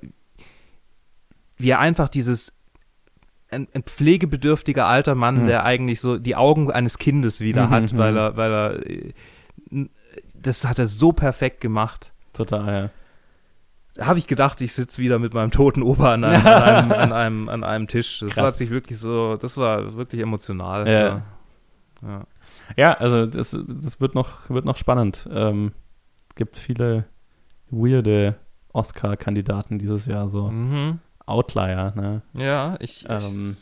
wie 1.58 1.70
er 1.70 1.80
einfach 1.80 2.08
dieses 2.08 2.54
ein, 3.50 3.66
ein 3.74 3.82
pflegebedürftiger 3.82 4.86
alter 4.86 5.14
Mann, 5.14 5.42
Mhm. 5.42 5.46
der 5.46 5.64
eigentlich 5.64 6.00
so 6.00 6.18
die 6.18 6.36
Augen 6.36 6.70
eines 6.70 6.98
Kindes 6.98 7.40
wieder 7.40 7.66
Mhm, 7.66 7.70
hat, 7.70 7.92
mhm. 7.92 7.98
weil 7.98 8.16
er, 8.16 8.36
weil 8.36 8.52
er 8.52 8.86
äh, 8.90 9.12
das 10.34 10.64
hat 10.64 10.78
er 10.78 10.86
so 10.86 11.12
perfekt 11.12 11.60
gemacht. 11.60 12.12
Total, 12.32 12.82
ja. 12.84 12.90
Da 13.94 14.06
habe 14.06 14.18
ich 14.20 14.26
gedacht, 14.28 14.60
ich 14.60 14.72
sitze 14.72 15.02
wieder 15.02 15.18
mit 15.18 15.34
meinem 15.34 15.50
toten 15.50 15.82
Opa 15.82 16.14
an 16.14 16.22
einem, 16.24 16.46
an 16.46 16.62
einem, 16.62 16.92
an 16.92 17.12
einem, 17.12 17.48
an 17.48 17.64
einem 17.64 17.88
Tisch. 17.88 18.20
Das 18.20 18.34
Krass. 18.34 18.46
hat 18.46 18.54
sich 18.54 18.70
wirklich 18.70 18.98
so, 18.98 19.36
das 19.36 19.56
war 19.56 19.96
wirklich 19.96 20.20
emotional. 20.20 20.86
Ja. 20.88 21.22
Ja. 22.02 22.26
Ja, 22.76 22.94
also 22.94 23.26
das, 23.26 23.56
das 23.66 24.00
wird 24.00 24.14
noch, 24.14 24.48
wird 24.50 24.64
noch 24.64 24.76
spannend. 24.76 25.28
Ähm, 25.32 25.72
gibt 26.36 26.56
viele 26.56 27.06
weirde 27.70 28.36
Oscar-Kandidaten 28.72 29.78
dieses 29.78 30.06
Jahr, 30.06 30.28
so 30.28 30.48
Mhm. 30.50 31.00
Outlier, 31.26 31.92
ne? 31.96 32.22
Ja, 32.34 32.76
ich, 32.80 33.04
Ähm, 33.08 33.56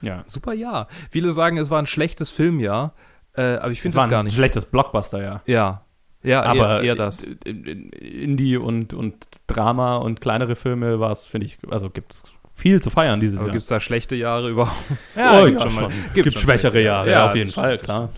ich 0.00 0.06
Ja. 0.08 0.24
super 0.26 0.54
Jahr. 0.54 0.88
Viele 1.10 1.32
sagen, 1.32 1.58
es 1.58 1.70
war 1.70 1.78
ein 1.78 1.86
schlechtes 1.86 2.30
Filmjahr, 2.30 2.94
äh, 3.34 3.56
aber 3.56 3.70
ich 3.70 3.80
finde 3.80 3.96
war 3.96 4.04
das 4.04 4.10
gar 4.12 4.20
ein 4.20 4.26
nicht. 4.26 4.34
schlechtes 4.34 4.64
Blockbuster, 4.66 5.22
ja. 5.22 5.42
Ja, 5.46 5.84
ja, 6.22 6.42
Aber 6.42 6.78
eher, 6.78 6.82
eher 6.82 6.94
das. 6.96 7.22
in- 7.24 7.64
in- 7.64 7.90
Indie 7.90 8.56
und, 8.56 8.92
und 8.92 9.26
Drama 9.46 9.96
und 9.96 10.20
kleinere 10.20 10.54
Filme 10.56 11.00
war 11.00 11.10
es, 11.12 11.26
finde 11.26 11.46
ich, 11.46 11.58
also 11.70 11.88
gibt 11.90 12.12
es 12.12 12.22
viel 12.54 12.82
zu 12.82 12.90
feiern 12.90 13.20
dieses 13.20 13.38
Aber 13.38 13.46
Jahr. 13.46 13.52
gibt 13.52 13.62
es 13.62 13.68
da 13.68 13.80
schlechte 13.80 14.16
Jahre 14.16 14.50
überhaupt? 14.50 14.76
Ja, 15.16 15.40
oh, 15.42 15.46
ja, 15.46 15.58
schon 15.60 15.74
mal- 15.74 15.88
Gibt, 15.88 16.14
gibt 16.14 16.32
schon 16.34 16.42
schwächere 16.42 16.72
schlechte 16.72 16.80
Jahre, 16.80 17.06
ja, 17.10 17.12
Ja, 17.20 17.26
auf 17.26 17.34
jeden 17.34 17.48
das 17.48 17.54
Fall, 17.54 17.78
klar. 17.78 18.10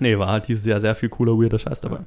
Nee, 0.00 0.18
war 0.18 0.26
halt 0.28 0.48
dieses 0.48 0.64
Jahr 0.66 0.80
sehr 0.80 0.96
viel 0.96 1.08
cooler, 1.08 1.32
weirder 1.40 1.58
Scheiß 1.58 1.80
dabei. 1.82 2.00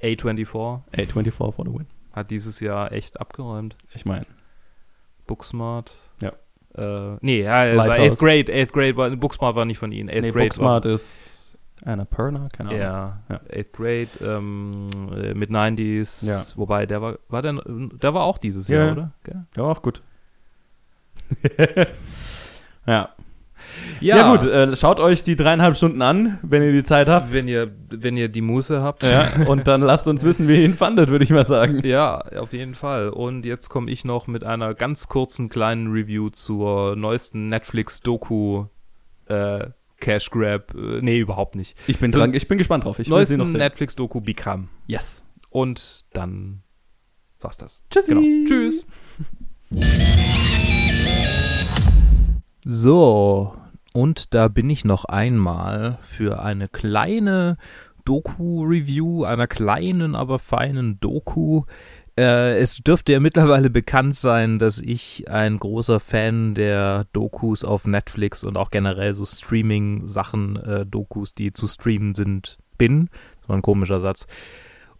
A24 0.00 0.80
A24 0.96 1.30
for 1.32 1.52
the 1.66 1.72
win. 1.72 1.86
hat 2.12 2.30
dieses 2.30 2.58
Jahr 2.60 2.90
echt 2.90 3.20
abgeräumt. 3.20 3.76
Ich 3.94 4.06
meine, 4.06 4.24
Booksmart. 5.26 5.92
Ja. 6.22 6.32
Äh, 6.76 7.16
nee, 7.20 7.42
ja, 7.42 7.66
es 7.66 7.78
war 7.78 7.86
Lighthouse. 7.88 8.18
8th 8.18 8.20
Grade. 8.20 8.52
8th 8.52 8.72
Grade 8.72 8.96
war, 8.96 9.10
Booksmart 9.10 9.54
war 9.56 9.64
nicht 9.64 9.78
von 9.78 9.92
ihnen. 9.92 10.08
8th 10.08 10.20
nee, 10.20 10.30
Grade 10.30 10.44
Booksmart 10.46 10.84
ist 10.86 11.56
Anna 11.84 12.04
Perna, 12.04 12.48
keine 12.52 12.70
war, 12.70 12.76
Ahnung. 12.76 13.18
ja, 13.28 13.40
Ja. 13.54 13.60
8th 13.60 13.72
Grade, 13.72 14.08
ähm, 14.36 14.86
äh, 15.14 15.34
mit 15.34 15.50
90s. 15.50 16.26
Ja. 16.26 16.42
Wobei, 16.56 16.86
der 16.86 17.02
war, 17.02 17.18
war 17.28 17.42
der, 17.42 17.60
der 17.66 18.14
war 18.14 18.22
auch 18.22 18.38
dieses 18.38 18.68
Ja, 18.68 18.78
Jahr, 18.78 18.86
ja. 18.86 18.92
oder? 18.92 19.10
Ja, 19.56 19.62
auch 19.64 19.82
gut. 19.82 20.02
ja. 22.86 23.08
Ja, 24.00 24.16
Ja, 24.16 24.36
gut, 24.36 24.46
äh, 24.46 24.76
schaut 24.76 25.00
euch 25.00 25.22
die 25.22 25.36
dreieinhalb 25.36 25.76
Stunden 25.76 26.02
an, 26.02 26.38
wenn 26.42 26.62
ihr 26.62 26.72
die 26.72 26.84
Zeit 26.84 27.08
habt. 27.08 27.32
Wenn 27.32 27.48
ihr, 27.48 27.70
wenn 27.90 28.16
ihr 28.16 28.28
die 28.28 28.40
Muße 28.40 28.82
habt. 28.82 29.04
Ja, 29.04 29.28
und 29.46 29.68
dann 29.68 29.80
lasst 29.82 30.08
uns 30.08 30.24
wissen, 30.24 30.48
wie 30.48 30.56
ihr 30.56 30.64
ihn 30.64 30.74
fandet, 30.74 31.08
würde 31.08 31.24
ich 31.24 31.30
mal 31.30 31.46
sagen. 31.46 31.80
Ja, 31.86 32.18
auf 32.38 32.52
jeden 32.52 32.74
Fall. 32.74 33.08
Und 33.10 33.44
jetzt 33.46 33.68
komme 33.68 33.90
ich 33.90 34.04
noch 34.04 34.26
mit 34.26 34.44
einer 34.44 34.74
ganz 34.74 35.08
kurzen 35.08 35.48
kleinen 35.48 35.92
Review 35.92 36.30
zur 36.30 36.96
neuesten 36.96 37.48
Netflix-Doku 37.48 38.64
äh, 39.26 39.66
Cash 40.00 40.30
Grab. 40.30 40.74
Äh, 40.74 41.00
nee, 41.00 41.18
überhaupt 41.18 41.54
nicht. 41.54 41.76
Ich 41.86 41.98
bin, 41.98 42.10
dran, 42.10 42.34
ich 42.34 42.48
bin 42.48 42.58
gespannt 42.58 42.84
drauf. 42.84 42.98
Ich 42.98 43.08
neuesten. 43.08 43.40
Netflix-Doku 43.40 44.20
Bikram. 44.20 44.68
Yes. 44.86 45.24
Und 45.48 46.04
dann 46.12 46.62
war's 47.40 47.56
das. 47.56 47.82
Tschüssi. 47.90 48.14
Genau. 48.14 48.48
Tschüss. 48.48 48.84
So, 52.64 53.54
und 53.92 54.34
da 54.34 54.48
bin 54.48 54.70
ich 54.70 54.84
noch 54.84 55.04
einmal 55.04 55.98
für 56.02 56.42
eine 56.42 56.68
kleine 56.68 57.56
Doku-Review, 58.04 59.24
einer 59.24 59.46
kleinen, 59.46 60.14
aber 60.14 60.38
feinen 60.38 60.98
Doku. 61.00 61.62
Äh, 62.18 62.58
es 62.58 62.76
dürfte 62.76 63.12
ja 63.12 63.20
mittlerweile 63.20 63.70
bekannt 63.70 64.16
sein, 64.16 64.58
dass 64.58 64.78
ich 64.78 65.30
ein 65.30 65.58
großer 65.58 66.00
Fan 66.00 66.54
der 66.54 67.06
Dokus 67.12 67.64
auf 67.64 67.86
Netflix 67.86 68.44
und 68.44 68.56
auch 68.56 68.70
generell 68.70 69.14
so 69.14 69.24
Streaming-Sachen, 69.24 70.56
äh, 70.56 70.86
Dokus, 70.86 71.34
die 71.34 71.52
zu 71.52 71.66
streamen 71.66 72.14
sind, 72.14 72.58
bin. 72.76 73.08
Das 73.40 73.48
war 73.48 73.56
ein 73.56 73.62
komischer 73.62 74.00
Satz. 74.00 74.26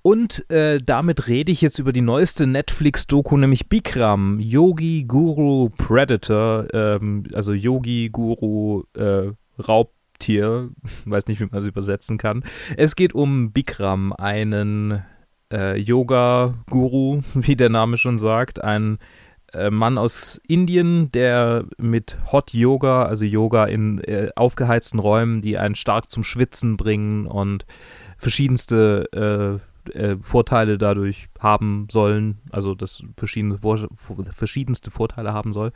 Und 0.02 0.50
äh, 0.50 0.80
damit 0.84 1.28
rede 1.28 1.52
ich 1.52 1.60
jetzt 1.60 1.78
über 1.78 1.92
die 1.92 2.00
neueste 2.00 2.48
Netflix-Doku, 2.48 3.36
nämlich 3.36 3.68
Bikram, 3.68 4.40
Yogi 4.40 5.04
Guru 5.06 5.68
Predator, 5.70 6.66
ähm, 6.72 7.22
also 7.34 7.52
Yogi 7.52 8.10
Guru 8.10 8.82
äh, 8.96 9.30
Raubtier, 9.60 10.70
weiß 11.04 11.26
nicht, 11.28 11.40
wie 11.40 11.44
man 11.44 11.60
das 11.60 11.66
übersetzen 11.66 12.18
kann. 12.18 12.42
Es 12.76 12.96
geht 12.96 13.14
um 13.14 13.52
Bikram, 13.52 14.12
einen 14.12 15.04
äh, 15.52 15.78
Yoga-Guru, 15.78 17.22
wie 17.34 17.54
der 17.54 17.70
Name 17.70 17.96
schon 17.96 18.18
sagt, 18.18 18.62
ein 18.64 18.98
äh, 19.52 19.70
Mann 19.70 19.98
aus 19.98 20.40
Indien, 20.48 21.12
der 21.12 21.66
mit 21.78 22.16
Hot 22.32 22.52
Yoga, 22.52 23.04
also 23.04 23.24
Yoga 23.24 23.66
in 23.66 24.00
äh, 24.00 24.30
aufgeheizten 24.34 24.98
Räumen, 24.98 25.42
die 25.42 25.58
einen 25.58 25.76
stark 25.76 26.10
zum 26.10 26.24
Schwitzen 26.24 26.76
bringen 26.76 27.28
und 27.28 27.66
verschiedenste 28.18 29.60
äh, 29.60 29.71
äh, 29.90 30.16
Vorteile 30.20 30.78
dadurch 30.78 31.28
haben 31.38 31.86
sollen, 31.90 32.38
also 32.50 32.74
das 32.74 33.02
verschiedene, 33.16 33.58
verschiedenste 34.32 34.90
Vorteile 34.90 35.32
haben 35.32 35.52
soll. 35.52 35.72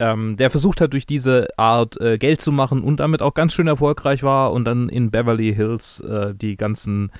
Ähm, 0.00 0.36
der 0.36 0.50
versucht 0.50 0.80
hat, 0.80 0.92
durch 0.92 1.06
diese 1.06 1.48
Art 1.56 2.00
äh, 2.00 2.18
Geld 2.18 2.40
zu 2.40 2.50
machen 2.50 2.82
und 2.82 2.98
damit 2.98 3.22
auch 3.22 3.34
ganz 3.34 3.54
schön 3.54 3.68
erfolgreich 3.68 4.24
war 4.24 4.52
und 4.52 4.64
dann 4.64 4.88
in 4.88 5.12
Beverly 5.12 5.54
Hills 5.54 6.00
äh, 6.00 6.34
die 6.34 6.56
ganzen 6.56 7.12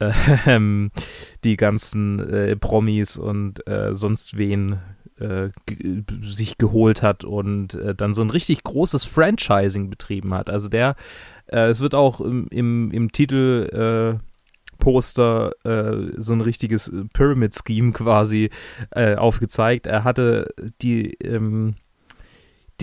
äh, 0.00 0.10
die 1.44 1.56
ganzen 1.56 2.18
äh, 2.18 2.56
Promis 2.56 3.16
und 3.16 3.66
äh, 3.68 3.94
sonst 3.94 4.36
wen 4.36 4.80
äh, 5.20 5.50
sich 6.20 6.58
geholt 6.58 7.02
hat 7.02 7.22
und 7.22 7.78
dann 7.96 8.14
so 8.14 8.22
ein 8.22 8.30
richtig 8.30 8.64
großes 8.64 9.04
Franchising 9.04 9.88
betrieben 9.88 10.34
hat. 10.34 10.50
Also 10.50 10.68
der, 10.68 10.96
es 11.46 11.78
wird 11.78 11.94
auch 11.94 12.20
im, 12.20 12.48
im, 12.48 12.90
im 12.90 13.12
Titel 13.12 14.18
Poster 14.84 15.52
äh, 15.64 16.12
so 16.18 16.34
ein 16.34 16.42
richtiges 16.42 16.92
Pyramid 17.14 17.54
Scheme 17.54 17.92
quasi 17.92 18.50
äh, 18.90 19.14
aufgezeigt. 19.14 19.86
Er 19.86 20.04
hatte 20.04 20.52
die 20.82 21.14
ähm, 21.22 21.76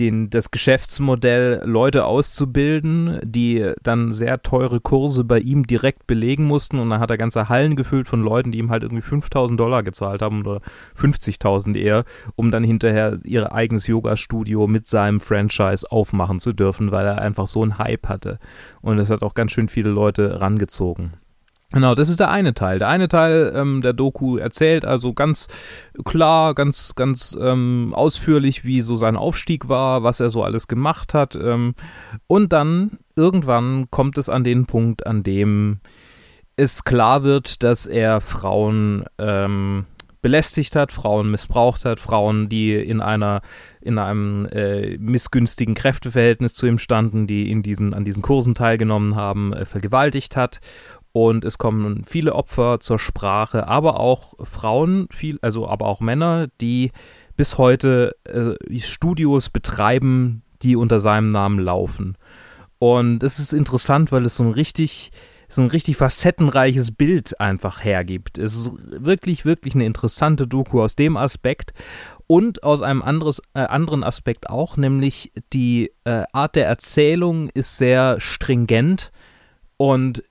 den, 0.00 0.30
das 0.30 0.50
Geschäftsmodell, 0.50 1.62
Leute 1.64 2.06
auszubilden, 2.06 3.20
die 3.22 3.72
dann 3.84 4.10
sehr 4.10 4.42
teure 4.42 4.80
Kurse 4.80 5.22
bei 5.22 5.38
ihm 5.38 5.64
direkt 5.64 6.08
belegen 6.08 6.44
mussten. 6.44 6.80
Und 6.80 6.90
dann 6.90 6.98
hat 6.98 7.12
er 7.12 7.18
ganze 7.18 7.48
Hallen 7.48 7.76
gefüllt 7.76 8.08
von 8.08 8.20
Leuten, 8.20 8.50
die 8.50 8.58
ihm 8.58 8.70
halt 8.70 8.82
irgendwie 8.82 9.02
5000 9.02 9.60
Dollar 9.60 9.84
gezahlt 9.84 10.22
haben 10.22 10.40
oder 10.40 10.60
50.000 10.98 11.76
eher, 11.76 12.04
um 12.34 12.50
dann 12.50 12.64
hinterher 12.64 13.14
ihr 13.22 13.52
eigenes 13.52 13.86
Yoga-Studio 13.86 14.66
mit 14.66 14.88
seinem 14.88 15.20
Franchise 15.20 15.86
aufmachen 15.88 16.40
zu 16.40 16.52
dürfen, 16.52 16.90
weil 16.90 17.06
er 17.06 17.22
einfach 17.22 17.46
so 17.46 17.62
einen 17.62 17.78
Hype 17.78 18.08
hatte. 18.08 18.40
Und 18.80 18.96
das 18.96 19.08
hat 19.08 19.22
auch 19.22 19.34
ganz 19.34 19.52
schön 19.52 19.68
viele 19.68 19.90
Leute 19.90 20.40
rangezogen. 20.40 21.12
Genau, 21.72 21.94
das 21.94 22.10
ist 22.10 22.20
der 22.20 22.30
eine 22.30 22.52
Teil. 22.52 22.78
Der 22.78 22.88
eine 22.88 23.08
Teil 23.08 23.52
ähm, 23.56 23.80
der 23.80 23.94
Doku 23.94 24.36
erzählt 24.36 24.84
also 24.84 25.14
ganz 25.14 25.48
klar, 26.04 26.54
ganz, 26.54 26.94
ganz 26.94 27.36
ähm, 27.40 27.94
ausführlich, 27.94 28.64
wie 28.64 28.82
so 28.82 28.94
sein 28.94 29.16
Aufstieg 29.16 29.68
war, 29.68 30.02
was 30.02 30.20
er 30.20 30.28
so 30.28 30.42
alles 30.44 30.68
gemacht 30.68 31.14
hat. 31.14 31.34
Ähm, 31.34 31.74
und 32.26 32.52
dann 32.52 32.98
irgendwann 33.16 33.90
kommt 33.90 34.18
es 34.18 34.28
an 34.28 34.44
den 34.44 34.66
Punkt, 34.66 35.06
an 35.06 35.22
dem 35.22 35.80
es 36.56 36.84
klar 36.84 37.24
wird, 37.24 37.62
dass 37.62 37.86
er 37.86 38.20
Frauen 38.20 39.04
ähm, 39.18 39.86
belästigt 40.20 40.76
hat, 40.76 40.92
Frauen 40.92 41.30
missbraucht 41.30 41.86
hat, 41.86 41.98
Frauen, 41.98 42.50
die 42.50 42.74
in 42.74 43.00
einer 43.00 43.40
in 43.80 43.98
einem 43.98 44.46
äh, 44.46 44.96
missgünstigen 44.98 45.74
Kräfteverhältnis 45.74 46.54
zu 46.54 46.66
ihm 46.66 46.78
standen, 46.78 47.26
die 47.26 47.50
in 47.50 47.62
diesen 47.62 47.94
an 47.94 48.04
diesen 48.04 48.22
Kursen 48.22 48.54
teilgenommen 48.54 49.16
haben, 49.16 49.52
äh, 49.54 49.64
vergewaltigt 49.64 50.36
hat 50.36 50.60
und 51.12 51.44
es 51.44 51.58
kommen 51.58 52.04
viele 52.06 52.34
Opfer 52.34 52.80
zur 52.80 52.98
Sprache, 52.98 53.68
aber 53.68 54.00
auch 54.00 54.34
Frauen, 54.42 55.08
viel, 55.10 55.38
also 55.42 55.68
aber 55.68 55.86
auch 55.86 56.00
Männer, 56.00 56.48
die 56.60 56.90
bis 57.36 57.58
heute 57.58 58.16
äh, 58.24 58.78
Studios 58.80 59.50
betreiben, 59.50 60.42
die 60.62 60.76
unter 60.76 61.00
seinem 61.00 61.28
Namen 61.28 61.58
laufen. 61.58 62.16
Und 62.78 63.22
es 63.22 63.38
ist 63.38 63.52
interessant, 63.52 64.10
weil 64.10 64.24
es 64.24 64.36
so 64.36 64.44
ein 64.44 64.50
richtig, 64.50 65.12
so 65.48 65.62
ein 65.62 65.68
richtig 65.68 65.96
facettenreiches 65.96 66.92
Bild 66.92 67.38
einfach 67.40 67.84
hergibt. 67.84 68.38
Es 68.38 68.56
ist 68.56 68.72
wirklich, 69.04 69.44
wirklich 69.44 69.74
eine 69.74 69.86
interessante 69.86 70.46
Doku 70.46 70.82
aus 70.82 70.96
dem 70.96 71.16
Aspekt 71.16 71.74
und 72.26 72.62
aus 72.64 72.82
einem 72.82 73.02
anderes, 73.02 73.42
äh, 73.54 73.60
anderen 73.60 74.02
Aspekt 74.02 74.48
auch, 74.48 74.76
nämlich 74.76 75.32
die 75.52 75.92
äh, 76.04 76.24
Art 76.32 76.56
der 76.56 76.66
Erzählung 76.66 77.50
ist 77.50 77.76
sehr 77.76 78.18
stringent 78.18 79.12
und 79.76 80.22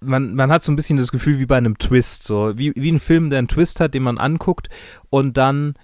man, 0.00 0.34
man 0.34 0.50
hat 0.50 0.62
so 0.62 0.72
ein 0.72 0.76
bisschen 0.76 0.98
das 0.98 1.12
Gefühl 1.12 1.38
wie 1.38 1.46
bei 1.46 1.56
einem 1.56 1.78
Twist, 1.78 2.24
so 2.24 2.56
wie, 2.56 2.72
wie 2.76 2.92
ein 2.92 3.00
Film, 3.00 3.30
der 3.30 3.40
einen 3.40 3.48
Twist 3.48 3.80
hat, 3.80 3.94
den 3.94 4.02
man 4.02 4.18
anguckt 4.18 4.68
und 5.10 5.36
dann 5.36 5.74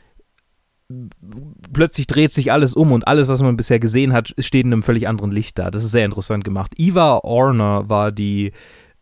plötzlich 1.72 2.06
dreht 2.06 2.32
sich 2.32 2.52
alles 2.52 2.74
um 2.74 2.92
und 2.92 3.08
alles, 3.08 3.28
was 3.28 3.42
man 3.42 3.56
bisher 3.56 3.78
gesehen 3.78 4.12
hat, 4.12 4.34
steht 4.38 4.66
in 4.66 4.72
einem 4.72 4.82
völlig 4.82 5.08
anderen 5.08 5.32
Licht 5.32 5.58
da. 5.58 5.70
Das 5.70 5.84
ist 5.84 5.92
sehr 5.92 6.04
interessant 6.04 6.44
gemacht. 6.44 6.72
Eva 6.76 7.20
Orner 7.22 7.88
war 7.88 8.12
die 8.12 8.52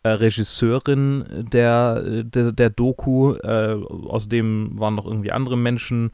äh, 0.02 0.08
Regisseurin 0.08 1.24
der, 1.52 2.22
der, 2.22 2.52
der 2.52 2.70
Doku. 2.70 3.34
Äh, 3.34 3.74
außerdem 3.74 4.78
waren 4.78 4.94
noch 4.94 5.06
irgendwie 5.06 5.32
andere 5.32 5.56
Menschen, 5.56 6.12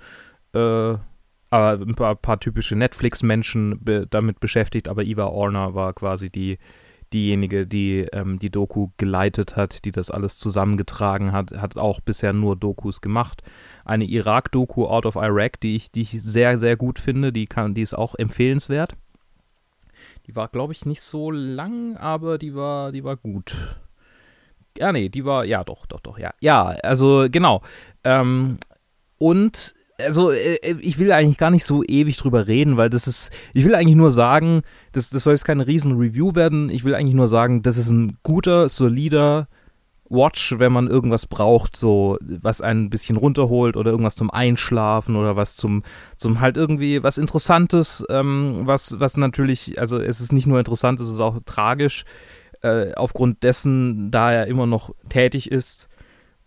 äh, 0.54 0.94
aber 1.50 1.72
ein 1.80 1.94
paar, 1.94 2.14
paar 2.14 2.40
typische 2.40 2.76
Netflix-Menschen 2.76 3.82
be 3.82 4.06
damit 4.08 4.40
beschäftigt, 4.40 4.88
aber 4.88 5.04
Eva 5.04 5.26
Orner 5.26 5.74
war 5.74 5.94
quasi 5.94 6.28
die 6.28 6.58
diejenige, 7.12 7.66
die 7.66 8.06
ähm, 8.12 8.38
die 8.38 8.50
Doku 8.50 8.88
geleitet 8.96 9.56
hat, 9.56 9.84
die 9.84 9.90
das 9.90 10.10
alles 10.10 10.38
zusammengetragen 10.38 11.32
hat, 11.32 11.52
hat 11.60 11.76
auch 11.76 12.00
bisher 12.00 12.32
nur 12.32 12.56
Dokus 12.56 13.00
gemacht. 13.00 13.42
Eine 13.84 14.04
Irak-Doku 14.04 14.86
Out 14.86 15.06
of 15.06 15.16
Iraq, 15.16 15.60
die 15.60 15.76
ich, 15.76 15.90
die 15.90 16.02
ich 16.02 16.22
sehr, 16.22 16.58
sehr 16.58 16.76
gut 16.76 16.98
finde, 16.98 17.32
die, 17.32 17.46
kann, 17.46 17.74
die 17.74 17.82
ist 17.82 17.94
auch 17.94 18.14
empfehlenswert. 18.14 18.94
Die 20.26 20.36
war, 20.36 20.48
glaube 20.48 20.72
ich, 20.72 20.84
nicht 20.84 21.00
so 21.00 21.30
lang, 21.30 21.96
aber 21.96 22.38
die 22.38 22.54
war, 22.54 22.92
die 22.92 23.02
war 23.04 23.16
gut. 23.16 23.76
Ja, 24.76 24.92
nee, 24.92 25.08
die 25.08 25.24
war, 25.24 25.44
ja, 25.44 25.64
doch, 25.64 25.86
doch, 25.86 26.00
doch, 26.00 26.18
ja. 26.18 26.32
Ja, 26.40 26.66
also 26.82 27.26
genau. 27.30 27.62
Ähm, 28.04 28.58
und 29.16 29.74
also 30.00 30.30
äh, 30.30 30.54
äh, 30.56 30.76
ich 30.80 30.98
will 30.98 31.12
eigentlich 31.12 31.38
gar 31.38 31.50
nicht 31.50 31.64
so 31.64 31.82
ewig 31.84 32.16
drüber 32.16 32.46
reden, 32.46 32.76
weil 32.76 32.90
das 32.90 33.06
ist, 33.06 33.30
ich 33.52 33.64
will 33.64 33.74
eigentlich 33.74 33.96
nur 33.96 34.10
sagen, 34.10 34.62
das, 34.92 35.10
das 35.10 35.24
soll 35.24 35.34
jetzt 35.34 35.44
keine 35.44 35.66
riesen 35.66 35.96
Review 35.98 36.34
werden, 36.34 36.70
ich 36.70 36.84
will 36.84 36.94
eigentlich 36.94 37.14
nur 37.14 37.28
sagen, 37.28 37.62
das 37.62 37.78
ist 37.78 37.90
ein 37.90 38.16
guter, 38.22 38.68
solider 38.68 39.48
Watch, 40.10 40.58
wenn 40.58 40.72
man 40.72 40.86
irgendwas 40.86 41.26
braucht, 41.26 41.76
so 41.76 42.16
was 42.20 42.62
einen 42.62 42.84
ein 42.84 42.90
bisschen 42.90 43.16
runterholt 43.16 43.76
oder 43.76 43.90
irgendwas 43.90 44.16
zum 44.16 44.30
Einschlafen 44.30 45.16
oder 45.16 45.36
was 45.36 45.54
zum, 45.54 45.82
zum 46.16 46.40
halt 46.40 46.56
irgendwie 46.56 47.02
was 47.02 47.18
Interessantes, 47.18 48.04
ähm, 48.08 48.62
was, 48.64 48.98
was 49.00 49.18
natürlich, 49.18 49.78
also 49.78 49.98
es 49.98 50.20
ist 50.20 50.32
nicht 50.32 50.46
nur 50.46 50.58
interessant, 50.58 50.98
es 51.00 51.10
ist 51.10 51.20
auch 51.20 51.38
tragisch, 51.44 52.04
äh, 52.62 52.94
aufgrund 52.94 53.42
dessen, 53.42 54.10
da 54.10 54.32
er 54.32 54.46
immer 54.46 54.66
noch 54.66 54.94
tätig 55.10 55.50
ist. 55.50 55.88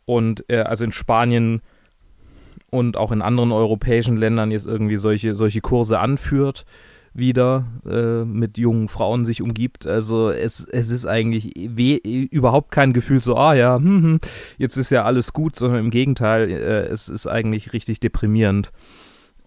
Und 0.05 0.43
äh, 0.49 0.61
also 0.61 0.83
in 0.83 0.91
Spanien 0.91 1.61
und 2.71 2.97
auch 2.97 3.11
in 3.11 3.21
anderen 3.21 3.51
europäischen 3.51 4.17
Ländern 4.17 4.49
jetzt 4.49 4.65
irgendwie 4.65 4.97
solche, 4.97 5.35
solche 5.35 5.61
Kurse 5.61 5.99
anführt, 5.99 6.65
wieder 7.13 7.65
äh, 7.85 8.23
mit 8.23 8.57
jungen 8.57 8.87
Frauen 8.87 9.25
sich 9.25 9.41
umgibt. 9.41 9.85
Also 9.85 10.29
es, 10.29 10.65
es 10.65 10.89
ist 10.89 11.05
eigentlich 11.05 11.55
überhaupt 11.57 12.71
kein 12.71 12.93
Gefühl 12.93 13.21
so, 13.21 13.35
ah 13.35 13.53
ja, 13.53 13.77
hm, 13.77 14.03
hm, 14.03 14.19
jetzt 14.57 14.77
ist 14.77 14.89
ja 14.91 15.03
alles 15.03 15.33
gut, 15.33 15.57
sondern 15.57 15.81
im 15.81 15.89
Gegenteil, 15.91 16.49
äh, 16.49 16.87
es 16.87 17.09
ist 17.09 17.27
eigentlich 17.27 17.73
richtig 17.73 17.99
deprimierend. 17.99 18.71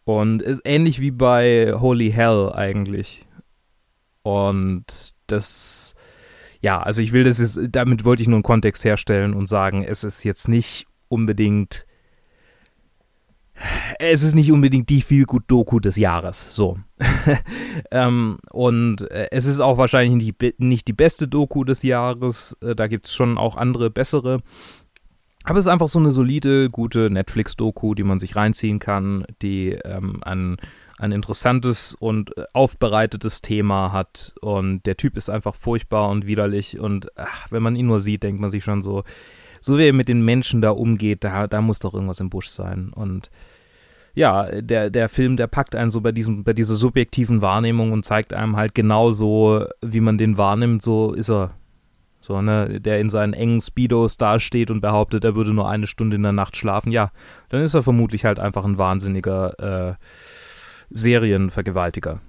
Und 0.05 0.43
ist 0.43 0.61
ähnlich 0.66 1.01
wie 1.01 1.11
bei 1.11 1.72
Holy 1.75 2.12
Hell 2.12 2.53
eigentlich. 2.53 3.25
Und 4.22 5.14
das, 5.27 5.95
ja, 6.61 6.83
also 6.83 7.01
ich 7.01 7.14
will 7.14 7.25
das 7.25 7.41
ist, 7.41 7.59
damit 7.70 8.05
wollte 8.05 8.22
ich 8.22 8.29
nur 8.29 8.37
einen 8.37 8.43
Kontext 8.43 8.85
herstellen 8.85 9.33
und 9.33 9.49
sagen, 9.49 9.83
es 9.83 10.05
ist 10.05 10.22
jetzt 10.25 10.49
nicht 10.49 10.87
unbedingt 11.09 11.87
es 13.99 14.23
ist 14.23 14.35
nicht 14.35 14.51
unbedingt 14.51 14.89
die 14.89 15.03
viel 15.03 15.25
gut 15.25 15.45
Doku 15.47 15.81
des 15.81 15.97
Jahres. 15.97 16.55
So. 16.55 16.79
ähm, 17.91 18.39
und 18.51 19.11
äh, 19.11 19.29
es 19.31 19.47
ist 19.47 19.61
auch 19.61 19.79
wahrscheinlich 19.79 20.35
nicht, 20.41 20.61
nicht 20.61 20.89
die 20.89 20.93
beste 20.93 21.29
Doku 21.29 21.65
des 21.65 21.83
Jahres. 21.83 22.57
Äh, 22.63 22.75
da 22.75 22.87
gibt 22.87 23.07
es 23.07 23.15
schon 23.15 23.39
auch 23.39 23.57
andere 23.57 23.91
bessere. 23.91 24.41
Aber 25.45 25.59
es 25.59 25.67
ist 25.67 25.73
einfach 25.73 25.89
so 25.89 25.99
eine 25.99 26.11
solide, 26.11 26.71
gute 26.71 27.11
Netflix-Doku, 27.11 27.95
die 27.95 28.03
man 28.03 28.19
sich 28.19 28.35
reinziehen 28.35 28.79
kann, 28.79 29.27
die 29.43 29.73
ähm, 29.85 30.21
ein, 30.23 30.57
ein 30.99 31.13
interessantes 31.13 31.95
und 31.95 32.37
äh, 32.37 32.45
aufbereitetes 32.55 33.43
Thema 33.43 33.93
hat. 33.93 34.35
Und 34.41 34.87
der 34.87 34.97
Typ 34.97 35.17
ist 35.19 35.29
einfach 35.29 35.55
furchtbar 35.55 36.09
und 36.09 36.27
widerlich. 36.27 36.81
Und 36.81 37.09
ach, 37.17 37.47
wenn 37.51 37.63
man 37.63 37.77
ihn 37.77 37.87
nur 37.87 38.01
sieht, 38.01 38.23
denkt 38.23 38.41
man 38.41 38.51
sich 38.51 38.65
schon 38.65 38.81
so, 38.81 39.05
so 39.65 39.79
wie 39.79 39.87
er 39.87 39.95
mit 39.95 40.09
den 40.09 40.23
Menschen 40.23 40.61
da 40.61 40.73
umgeht, 40.73 41.25
da, 41.25 41.47
da 41.47 41.62
muss 41.62 41.79
doch 41.79 41.95
irgendwas 41.95 42.21
im 42.21 42.29
Busch 42.29 42.49
sein. 42.49 42.91
Und 42.95 43.31
ja, 44.12 44.61
der, 44.61 44.91
der 44.91 45.09
Film, 45.09 45.37
der 45.37 45.47
packt 45.47 45.75
einen 45.75 45.89
so 45.89 46.03
bei 46.03 46.12
diesem, 46.12 46.45
bei 46.45 46.53
dieser 46.53 46.75
subjektiven 46.75 47.41
Wahrnehmung 47.41 47.91
und 47.91 48.05
zeigt 48.05 48.35
einem 48.35 48.57
halt 48.57 48.75
genau 48.75 49.11
so, 49.11 49.65
wie 49.81 50.01
man 50.01 50.19
den 50.19 50.37
wahrnimmt, 50.37 50.83
so 50.83 51.15
ist 51.15 51.31
er. 51.31 51.53
So, 52.21 52.43
ne, 52.43 52.79
der 52.79 53.01
in 53.01 53.09
seinen 53.09 53.33
engen 53.33 53.61
Speedos 53.61 54.19
dasteht 54.19 54.71
und 54.71 54.83
behauptet, 54.83 55.25
er 55.25 55.35
würde 55.35 55.55
nur 55.55 55.69
eine 55.69 55.87
Stunde 55.87 56.17
in 56.17 56.23
der 56.23 56.33
Nacht 56.33 56.57
schlafen, 56.57 56.93
ja, 56.93 57.11
dann 57.49 57.62
ist 57.62 57.75
er 57.75 57.83
vermutlich 57.83 58.27
halt 58.27 58.39
einfach 58.39 58.67
ein 58.67 58.77
wahnsinniger 58.77 59.91
äh, 59.91 59.95
Serienvergewaltiger. 60.91 62.21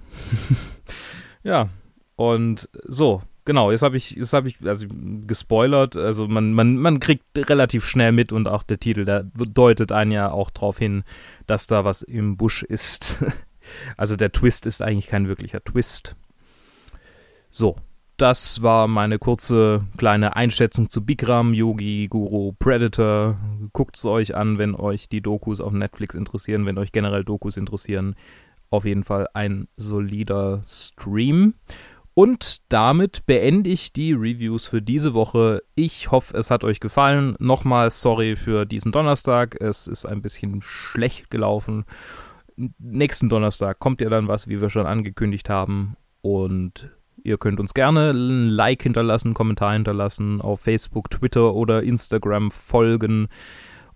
ja, 1.42 1.68
und 2.16 2.68
so, 2.86 3.22
genau, 3.46 3.70
jetzt 3.70 3.82
habe 3.82 3.96
ich, 3.96 4.10
jetzt 4.10 4.34
habe 4.34 4.48
ich 4.48 4.58
also 4.66 4.86
gespoilert. 5.26 5.96
Also 5.96 6.28
man, 6.28 6.52
man, 6.52 6.76
man 6.76 7.00
kriegt 7.00 7.24
relativ 7.36 7.86
schnell 7.86 8.12
mit 8.12 8.32
und 8.32 8.46
auch 8.48 8.62
der 8.62 8.78
Titel, 8.78 9.06
der 9.06 9.22
deutet 9.24 9.92
einen 9.92 10.12
ja 10.12 10.30
auch 10.30 10.50
darauf 10.50 10.76
hin, 10.76 11.04
dass 11.46 11.66
da 11.66 11.86
was 11.86 12.02
im 12.02 12.36
Busch 12.36 12.62
ist. 12.62 13.24
also 13.96 14.16
der 14.16 14.32
Twist 14.32 14.66
ist 14.66 14.82
eigentlich 14.82 15.06
kein 15.06 15.28
wirklicher 15.28 15.64
Twist. 15.64 16.16
So, 17.50 17.76
das 18.18 18.62
war 18.62 18.88
meine 18.88 19.18
kurze 19.18 19.86
kleine 19.96 20.36
Einschätzung 20.36 20.90
zu 20.90 21.04
Bikram, 21.04 21.54
Yogi, 21.54 22.08
Guru, 22.08 22.52
Predator. 22.58 23.38
Guckt 23.72 23.96
es 23.96 24.04
euch 24.04 24.34
an, 24.34 24.58
wenn 24.58 24.74
euch 24.74 25.08
die 25.08 25.20
Dokus 25.20 25.60
auf 25.60 25.72
Netflix 25.72 26.14
interessieren, 26.14 26.66
wenn 26.66 26.78
euch 26.78 26.92
generell 26.92 27.24
Dokus 27.24 27.56
interessieren. 27.56 28.14
Auf 28.68 28.84
jeden 28.84 29.04
Fall 29.04 29.28
ein 29.32 29.68
solider 29.76 30.60
Stream. 30.64 31.54
Und 32.18 32.72
damit 32.72 33.26
beende 33.26 33.68
ich 33.68 33.92
die 33.92 34.14
Reviews 34.14 34.64
für 34.64 34.80
diese 34.80 35.12
Woche. 35.12 35.62
Ich 35.74 36.10
hoffe, 36.10 36.34
es 36.34 36.50
hat 36.50 36.64
euch 36.64 36.80
gefallen. 36.80 37.36
Nochmal 37.40 37.90
sorry 37.90 38.36
für 38.36 38.64
diesen 38.64 38.90
Donnerstag. 38.90 39.60
Es 39.60 39.86
ist 39.86 40.06
ein 40.06 40.22
bisschen 40.22 40.62
schlecht 40.62 41.30
gelaufen. 41.30 41.84
Nächsten 42.78 43.28
Donnerstag 43.28 43.80
kommt 43.80 44.00
ja 44.00 44.08
dann 44.08 44.28
was, 44.28 44.48
wie 44.48 44.62
wir 44.62 44.70
schon 44.70 44.86
angekündigt 44.86 45.50
haben. 45.50 45.96
Und 46.22 46.90
Ihr 47.22 47.38
könnt 47.38 47.58
uns 47.58 47.74
gerne 47.74 48.12
ein 48.12 48.48
Like 48.50 48.84
hinterlassen, 48.84 49.28
einen 49.28 49.34
Kommentar 49.34 49.72
hinterlassen, 49.72 50.40
auf 50.40 50.60
Facebook, 50.60 51.10
Twitter 51.10 51.54
oder 51.54 51.82
Instagram 51.82 52.52
folgen. 52.52 53.26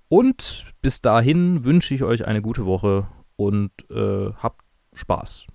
Und 0.08 0.66
bis 0.82 1.00
dahin 1.00 1.62
wünsche 1.62 1.94
ich 1.94 2.02
euch 2.02 2.26
eine 2.26 2.42
gute 2.42 2.66
Woche 2.66 3.06
und 3.36 3.70
äh, 3.88 4.32
habt 4.36 4.62
Spaß. 4.94 5.46